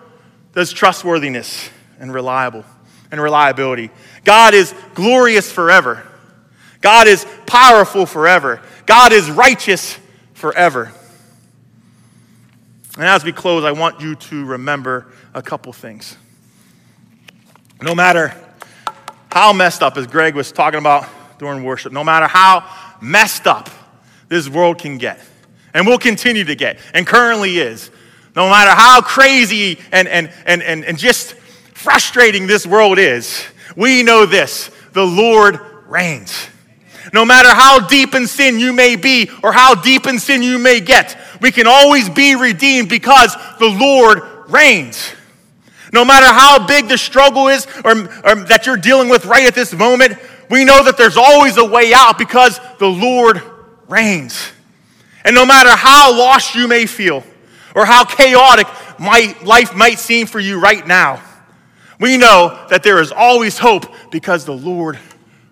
does 0.55 0.73
trustworthiness 0.73 1.71
and 2.01 2.13
reliable 2.13 2.65
and 3.13 3.21
reliability. 3.21 3.91
God 4.25 4.55
is 4.55 4.75
glorious 4.95 5.53
forever. 5.53 6.03
God 6.81 7.07
is 7.07 7.25
powerful 7.47 8.07
forever. 8.07 8.61
God 8.87 9.13
is 9.13 9.31
righteous 9.31 9.97
forever. 10.35 10.93
And 12.97 13.05
as 13.05 13.23
we 13.23 13.31
close, 13.31 13.63
I 13.63 13.71
want 13.71 14.01
you 14.01 14.17
to 14.17 14.45
remember 14.45 15.13
a 15.33 15.43
couple 15.43 15.73
things. 15.73 16.17
No 17.81 17.95
matter 17.95 18.35
how 19.33 19.53
messed 19.55 19.83
up, 19.83 19.97
as 19.97 20.07
Greg 20.07 20.35
was 20.35 20.53
talking 20.53 20.79
about 20.79 21.09
during 21.39 21.65
worship, 21.65 21.91
no 21.91 22.05
matter 22.05 22.27
how 22.27 22.69
messed 23.01 23.47
up 23.47 23.71
this 24.29 24.47
world 24.47 24.79
can 24.79 24.99
get, 24.99 25.19
and 25.73 25.87
will 25.87 25.99
continue 25.99 26.45
to 26.45 26.55
get, 26.55 26.79
and 26.93 27.07
currently 27.07 27.59
is, 27.59 27.91
no 28.37 28.51
matter 28.51 28.71
how 28.71 29.01
crazy 29.01 29.79
and, 29.91 30.07
and, 30.07 30.31
and, 30.45 30.63
and, 30.63 30.85
and 30.85 30.99
just 30.99 31.33
frustrating 31.73 32.47
this 32.47 32.67
world 32.67 32.99
is, 32.99 33.43
we 33.75 34.03
know 34.03 34.27
this 34.27 34.71
the 34.93 35.07
Lord 35.07 35.59
reigns. 35.87 36.49
No 37.15 37.25
matter 37.25 37.49
how 37.49 37.87
deep 37.87 38.15
in 38.15 38.27
sin 38.27 38.61
you 38.61 38.75
may 38.75 38.97
be 38.97 39.31
or 39.43 39.51
how 39.53 39.75
deep 39.75 40.07
in 40.07 40.19
sin 40.19 40.43
you 40.43 40.59
may 40.59 40.81
get, 40.81 41.19
we 41.41 41.51
can 41.51 41.67
always 41.67 42.11
be 42.11 42.37
redeemed 42.37 42.91
because 42.91 43.35
the 43.59 43.69
Lord 43.69 44.21
reigns. 44.49 45.13
No 45.93 46.05
matter 46.05 46.27
how 46.27 46.67
big 46.67 46.89
the 46.89 46.97
struggle 46.97 47.49
is 47.49 47.67
or, 47.85 47.93
or, 48.25 48.35
that 48.47 48.65
you're 48.65 48.79
dealing 48.79 49.11
with 49.11 49.27
right 49.27 49.47
at 49.47 49.55
this 49.55 49.75
moment, 49.75 50.19
we 50.49 50.65
know 50.65 50.83
that 50.83 50.97
there's 50.97 51.19
always 51.19 51.59
a 51.59 51.65
way 51.65 51.93
out 51.95 52.19
because 52.19 52.59
the 52.79 52.89
Lord 52.89 53.43
reigns. 53.89 54.53
And 55.25 55.35
no 55.35 55.45
matter 55.45 55.71
how 55.71 56.17
lost 56.17 56.55
you 56.55 56.67
may 56.67 56.87
feel 56.87 57.23
or 57.75 57.85
how 57.85 58.05
chaotic 58.05 58.67
my 58.99 59.37
life 59.45 59.75
might 59.75 59.99
seem 59.99 60.27
for 60.27 60.41
you 60.41 60.59
right 60.59 60.87
now, 60.87 61.23
we 62.01 62.17
know 62.17 62.67
that 62.71 62.83
there 62.83 63.01
is 63.01 63.13
always 63.13 63.59
hope 63.59 63.85
because 64.11 64.45
the 64.45 64.53
Lord 64.53 64.99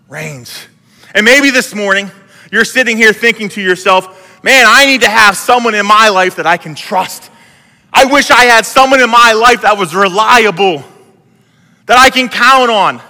reigns. 0.09 0.66
And 1.14 1.24
maybe 1.24 1.51
this 1.51 1.74
morning, 1.74 2.11
you're 2.51 2.64
sitting 2.64 2.97
here 2.97 3.12
thinking 3.12 3.49
to 3.51 3.61
yourself, 3.61 4.43
man, 4.43 4.64
I 4.66 4.86
need 4.86 5.03
to 5.03 5.09
have 5.09 5.36
someone 5.36 5.74
in 5.74 5.86
my 5.86 6.09
life 6.09 6.36
that 6.36 6.47
I 6.47 6.57
can 6.57 6.74
trust. 6.74 7.30
I 7.93 8.05
wish 8.05 8.30
I 8.30 8.45
had 8.45 8.64
someone 8.64 9.01
in 9.01 9.11
my 9.11 9.32
life 9.32 9.62
that 9.62 9.76
was 9.76 9.95
reliable, 9.95 10.84
that 11.86 11.99
I 11.99 12.11
can 12.11 12.28
count 12.28 12.70
on. 12.70 13.01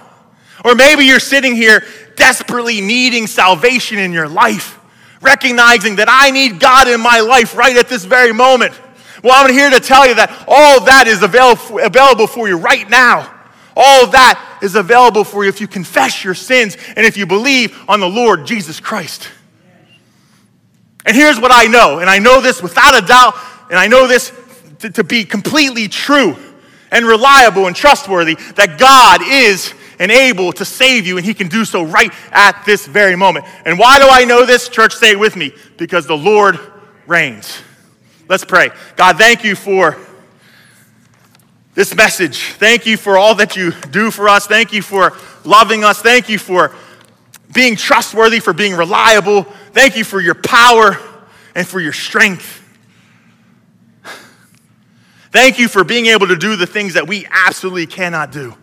Or 0.65 0.75
maybe 0.75 1.05
you're 1.05 1.19
sitting 1.19 1.55
here 1.55 1.83
desperately 2.15 2.81
needing 2.81 3.27
salvation 3.27 3.97
in 3.99 4.11
your 4.11 4.27
life, 4.27 4.79
recognizing 5.21 5.95
that 5.97 6.07
I 6.09 6.31
need 6.31 6.59
God 6.59 6.87
in 6.87 6.99
my 7.01 7.19
life 7.19 7.55
right 7.55 7.75
at 7.77 7.87
this 7.87 8.05
very 8.05 8.31
moment. 8.31 8.73
Well, 9.23 9.33
I'm 9.35 9.51
here 9.51 9.69
to 9.69 9.79
tell 9.79 10.07
you 10.07 10.15
that 10.15 10.45
all 10.47 10.81
that 10.85 11.07
is 11.07 11.21
available 11.21 12.27
for 12.27 12.47
you 12.47 12.57
right 12.57 12.89
now. 12.89 13.39
All 13.75 14.07
that 14.07 14.59
is 14.61 14.75
available 14.75 15.23
for 15.23 15.43
you 15.43 15.49
if 15.49 15.61
you 15.61 15.67
confess 15.67 16.23
your 16.23 16.33
sins 16.33 16.75
and 16.95 17.05
if 17.05 17.17
you 17.17 17.25
believe 17.25 17.77
on 17.87 17.99
the 17.99 18.09
Lord 18.09 18.45
Jesus 18.45 18.79
Christ. 18.79 19.29
And 21.05 21.15
here's 21.15 21.39
what 21.39 21.51
I 21.51 21.65
know, 21.65 21.99
and 21.99 22.09
I 22.09 22.19
know 22.19 22.41
this 22.41 22.61
without 22.61 23.01
a 23.01 23.05
doubt, 23.05 23.35
and 23.69 23.79
I 23.79 23.87
know 23.87 24.07
this 24.07 24.31
to, 24.81 24.89
to 24.91 25.03
be 25.03 25.23
completely 25.25 25.87
true 25.87 26.35
and 26.91 27.05
reliable 27.05 27.67
and 27.67 27.75
trustworthy 27.75 28.35
that 28.55 28.77
God 28.77 29.21
is 29.23 29.73
and 29.99 30.11
able 30.11 30.51
to 30.53 30.65
save 30.65 31.05
you, 31.05 31.17
and 31.17 31.25
He 31.25 31.33
can 31.33 31.47
do 31.47 31.63
so 31.63 31.83
right 31.83 32.11
at 32.31 32.63
this 32.65 32.87
very 32.87 33.15
moment. 33.15 33.45
And 33.65 33.77
why 33.77 33.99
do 33.99 34.07
I 34.09 34.25
know 34.25 34.45
this? 34.45 34.67
Church, 34.67 34.95
say 34.95 35.11
it 35.11 35.19
with 35.19 35.35
me 35.35 35.53
because 35.77 36.07
the 36.07 36.17
Lord 36.17 36.59
reigns. 37.05 37.61
Let's 38.27 38.43
pray. 38.43 38.71
God, 38.95 39.17
thank 39.17 39.43
you 39.43 39.55
for 39.55 39.97
this 41.75 41.95
message. 41.95 42.39
Thank 42.53 42.85
you 42.85 42.97
for 42.97 43.17
all 43.17 43.35
that 43.35 43.55
you 43.55 43.71
do 43.91 44.11
for 44.11 44.27
us. 44.27 44.47
Thank 44.47 44.73
you 44.73 44.81
for 44.81 45.15
loving 45.45 45.83
us. 45.83 46.01
Thank 46.01 46.29
you 46.29 46.39
for 46.39 46.75
being 47.53 47.75
trustworthy, 47.75 48.39
for 48.39 48.53
being 48.53 48.75
reliable. 48.75 49.43
Thank 49.73 49.97
you 49.97 50.03
for 50.03 50.19
your 50.19 50.35
power 50.35 50.97
and 51.53 51.67
for 51.67 51.79
your 51.79 51.93
strength. 51.93 52.60
Thank 55.31 55.59
you 55.59 55.67
for 55.67 55.83
being 55.83 56.07
able 56.07 56.27
to 56.27 56.35
do 56.35 56.55
the 56.55 56.67
things 56.67 56.93
that 56.95 57.07
we 57.07 57.25
absolutely 57.29 57.87
cannot 57.87 58.31
do. 58.31 58.53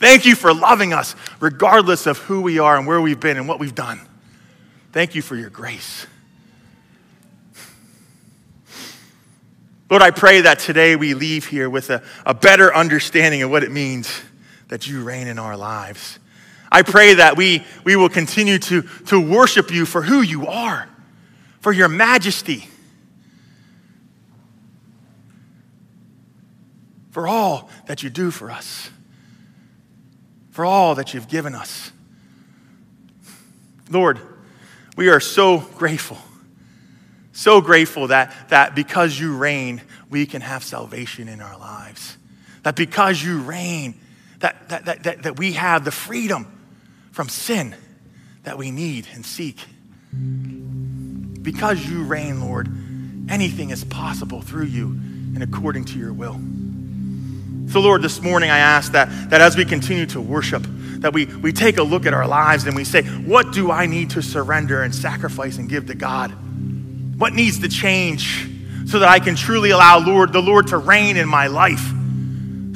Thank 0.00 0.24
you 0.24 0.34
for 0.34 0.54
loving 0.54 0.92
us 0.92 1.14
regardless 1.40 2.06
of 2.06 2.18
who 2.18 2.40
we 2.40 2.58
are 2.58 2.76
and 2.76 2.86
where 2.86 3.00
we've 3.00 3.20
been 3.20 3.36
and 3.36 3.46
what 3.48 3.58
we've 3.58 3.74
done. 3.74 4.00
Thank 4.92 5.14
you 5.14 5.22
for 5.22 5.36
your 5.36 5.50
grace. 5.50 6.06
Lord, 9.90 10.02
I 10.02 10.10
pray 10.10 10.42
that 10.42 10.58
today 10.58 10.96
we 10.96 11.14
leave 11.14 11.46
here 11.46 11.68
with 11.68 11.90
a, 11.90 12.02
a 12.24 12.34
better 12.34 12.74
understanding 12.74 13.42
of 13.42 13.50
what 13.50 13.64
it 13.64 13.70
means 13.70 14.20
that 14.68 14.86
you 14.86 15.02
reign 15.02 15.26
in 15.26 15.38
our 15.38 15.56
lives. 15.56 16.18
I 16.70 16.82
pray 16.82 17.14
that 17.14 17.36
we, 17.36 17.64
we 17.84 17.96
will 17.96 18.10
continue 18.10 18.58
to, 18.58 18.82
to 19.06 19.18
worship 19.18 19.70
you 19.70 19.86
for 19.86 20.02
who 20.02 20.20
you 20.20 20.46
are, 20.46 20.88
for 21.60 21.72
your 21.72 21.88
majesty, 21.88 22.68
for 27.10 27.26
all 27.26 27.70
that 27.86 28.02
you 28.02 28.10
do 28.10 28.30
for 28.30 28.50
us, 28.50 28.90
for 30.50 30.64
all 30.64 30.94
that 30.96 31.14
you've 31.14 31.28
given 31.28 31.54
us. 31.54 31.92
Lord, 33.90 34.20
we 34.96 35.08
are 35.08 35.20
so 35.20 35.58
grateful 35.58 36.18
so 37.38 37.60
grateful 37.60 38.08
that, 38.08 38.34
that 38.48 38.74
because 38.74 39.18
you 39.18 39.36
reign, 39.36 39.80
we 40.10 40.26
can 40.26 40.40
have 40.42 40.64
salvation 40.64 41.28
in 41.28 41.40
our 41.40 41.56
lives. 41.56 42.16
That 42.64 42.74
because 42.74 43.22
you 43.22 43.42
reign, 43.42 43.94
that, 44.40 44.68
that, 44.70 44.86
that, 44.86 45.02
that, 45.04 45.22
that 45.22 45.38
we 45.38 45.52
have 45.52 45.84
the 45.84 45.92
freedom 45.92 46.48
from 47.12 47.28
sin 47.28 47.76
that 48.42 48.58
we 48.58 48.72
need 48.72 49.06
and 49.14 49.24
seek. 49.24 49.60
Because 51.42 51.88
you 51.88 52.02
reign, 52.02 52.40
Lord, 52.40 52.66
anything 53.30 53.70
is 53.70 53.84
possible 53.84 54.42
through 54.42 54.66
you 54.66 54.86
and 54.86 55.40
according 55.40 55.84
to 55.86 55.98
your 55.98 56.12
will. 56.12 56.40
So, 57.70 57.80
Lord, 57.80 58.02
this 58.02 58.22
morning 58.22 58.50
I 58.50 58.58
ask 58.58 58.92
that, 58.92 59.30
that 59.30 59.40
as 59.40 59.56
we 59.56 59.64
continue 59.64 60.06
to 60.06 60.20
worship, 60.20 60.64
that 61.00 61.12
we, 61.12 61.26
we 61.26 61.52
take 61.52 61.78
a 61.78 61.82
look 61.82 62.06
at 62.06 62.14
our 62.14 62.26
lives 62.26 62.64
and 62.64 62.74
we 62.74 62.84
say, 62.84 63.02
What 63.02 63.52
do 63.52 63.70
I 63.70 63.86
need 63.86 64.10
to 64.10 64.22
surrender 64.22 64.82
and 64.82 64.94
sacrifice 64.94 65.58
and 65.58 65.68
give 65.68 65.86
to 65.86 65.94
God? 65.94 66.30
What 67.18 67.34
needs 67.34 67.58
to 67.60 67.68
change 67.68 68.48
so 68.86 69.00
that 69.00 69.08
I 69.08 69.18
can 69.20 69.36
truly 69.36 69.70
allow 69.70 69.98
Lord, 69.98 70.32
the 70.32 70.40
Lord 70.40 70.68
to 70.68 70.78
reign 70.78 71.16
in 71.16 71.28
my 71.28 71.46
life? 71.46 71.92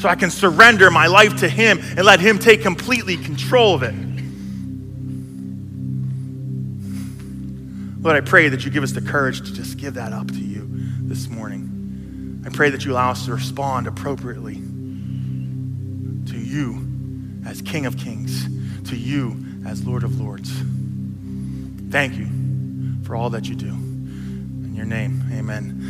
so 0.03 0.09
I 0.09 0.17
can 0.17 0.31
surrender 0.31 0.91
my 0.91 1.07
life 1.07 1.37
to 1.41 1.49
Him 1.49 1.79
and 1.81 2.05
let 2.05 2.19
Him 2.19 2.41
take 2.41 2.61
completely 2.61 3.17
control 3.17 3.77
of 3.77 3.85
it. 3.85 3.95
Lord, 8.03 8.17
I 8.17 8.21
pray 8.21 8.49
that 8.49 8.65
you 8.65 8.73
give 8.73 8.83
us 8.83 8.91
the 8.91 9.01
courage 9.01 9.43
to 9.43 9.55
just 9.55 9.79
give 9.79 9.95
that 9.95 10.13
up 10.13 10.27
to 10.27 10.41
you 10.41 10.67
this 11.03 11.29
morning. 11.29 12.43
I 12.45 12.51
pray 12.51 12.71
that 12.71 12.85
you 12.85 12.95
allow 12.95 13.13
us 13.13 13.27
to 13.27 13.33
respond 13.33 13.87
appropriately 13.87 14.61
you 16.53 16.87
as 17.47 17.63
King 17.63 17.87
of 17.87 17.97
Kings, 17.97 18.47
to 18.89 18.97
you 18.97 19.37
as 19.67 19.87
Lord 19.87 20.05
of 20.05 20.21
Lords. 20.21 20.53
Thank 21.91 22.15
you 22.15 22.29
for 23.05 23.17
all 23.17 23.31
that 23.31 23.49
you 23.49 23.55
do. 23.55 23.69
In 23.69 24.75
your 24.75 24.87
name, 24.87 25.25
amen. 25.33 25.79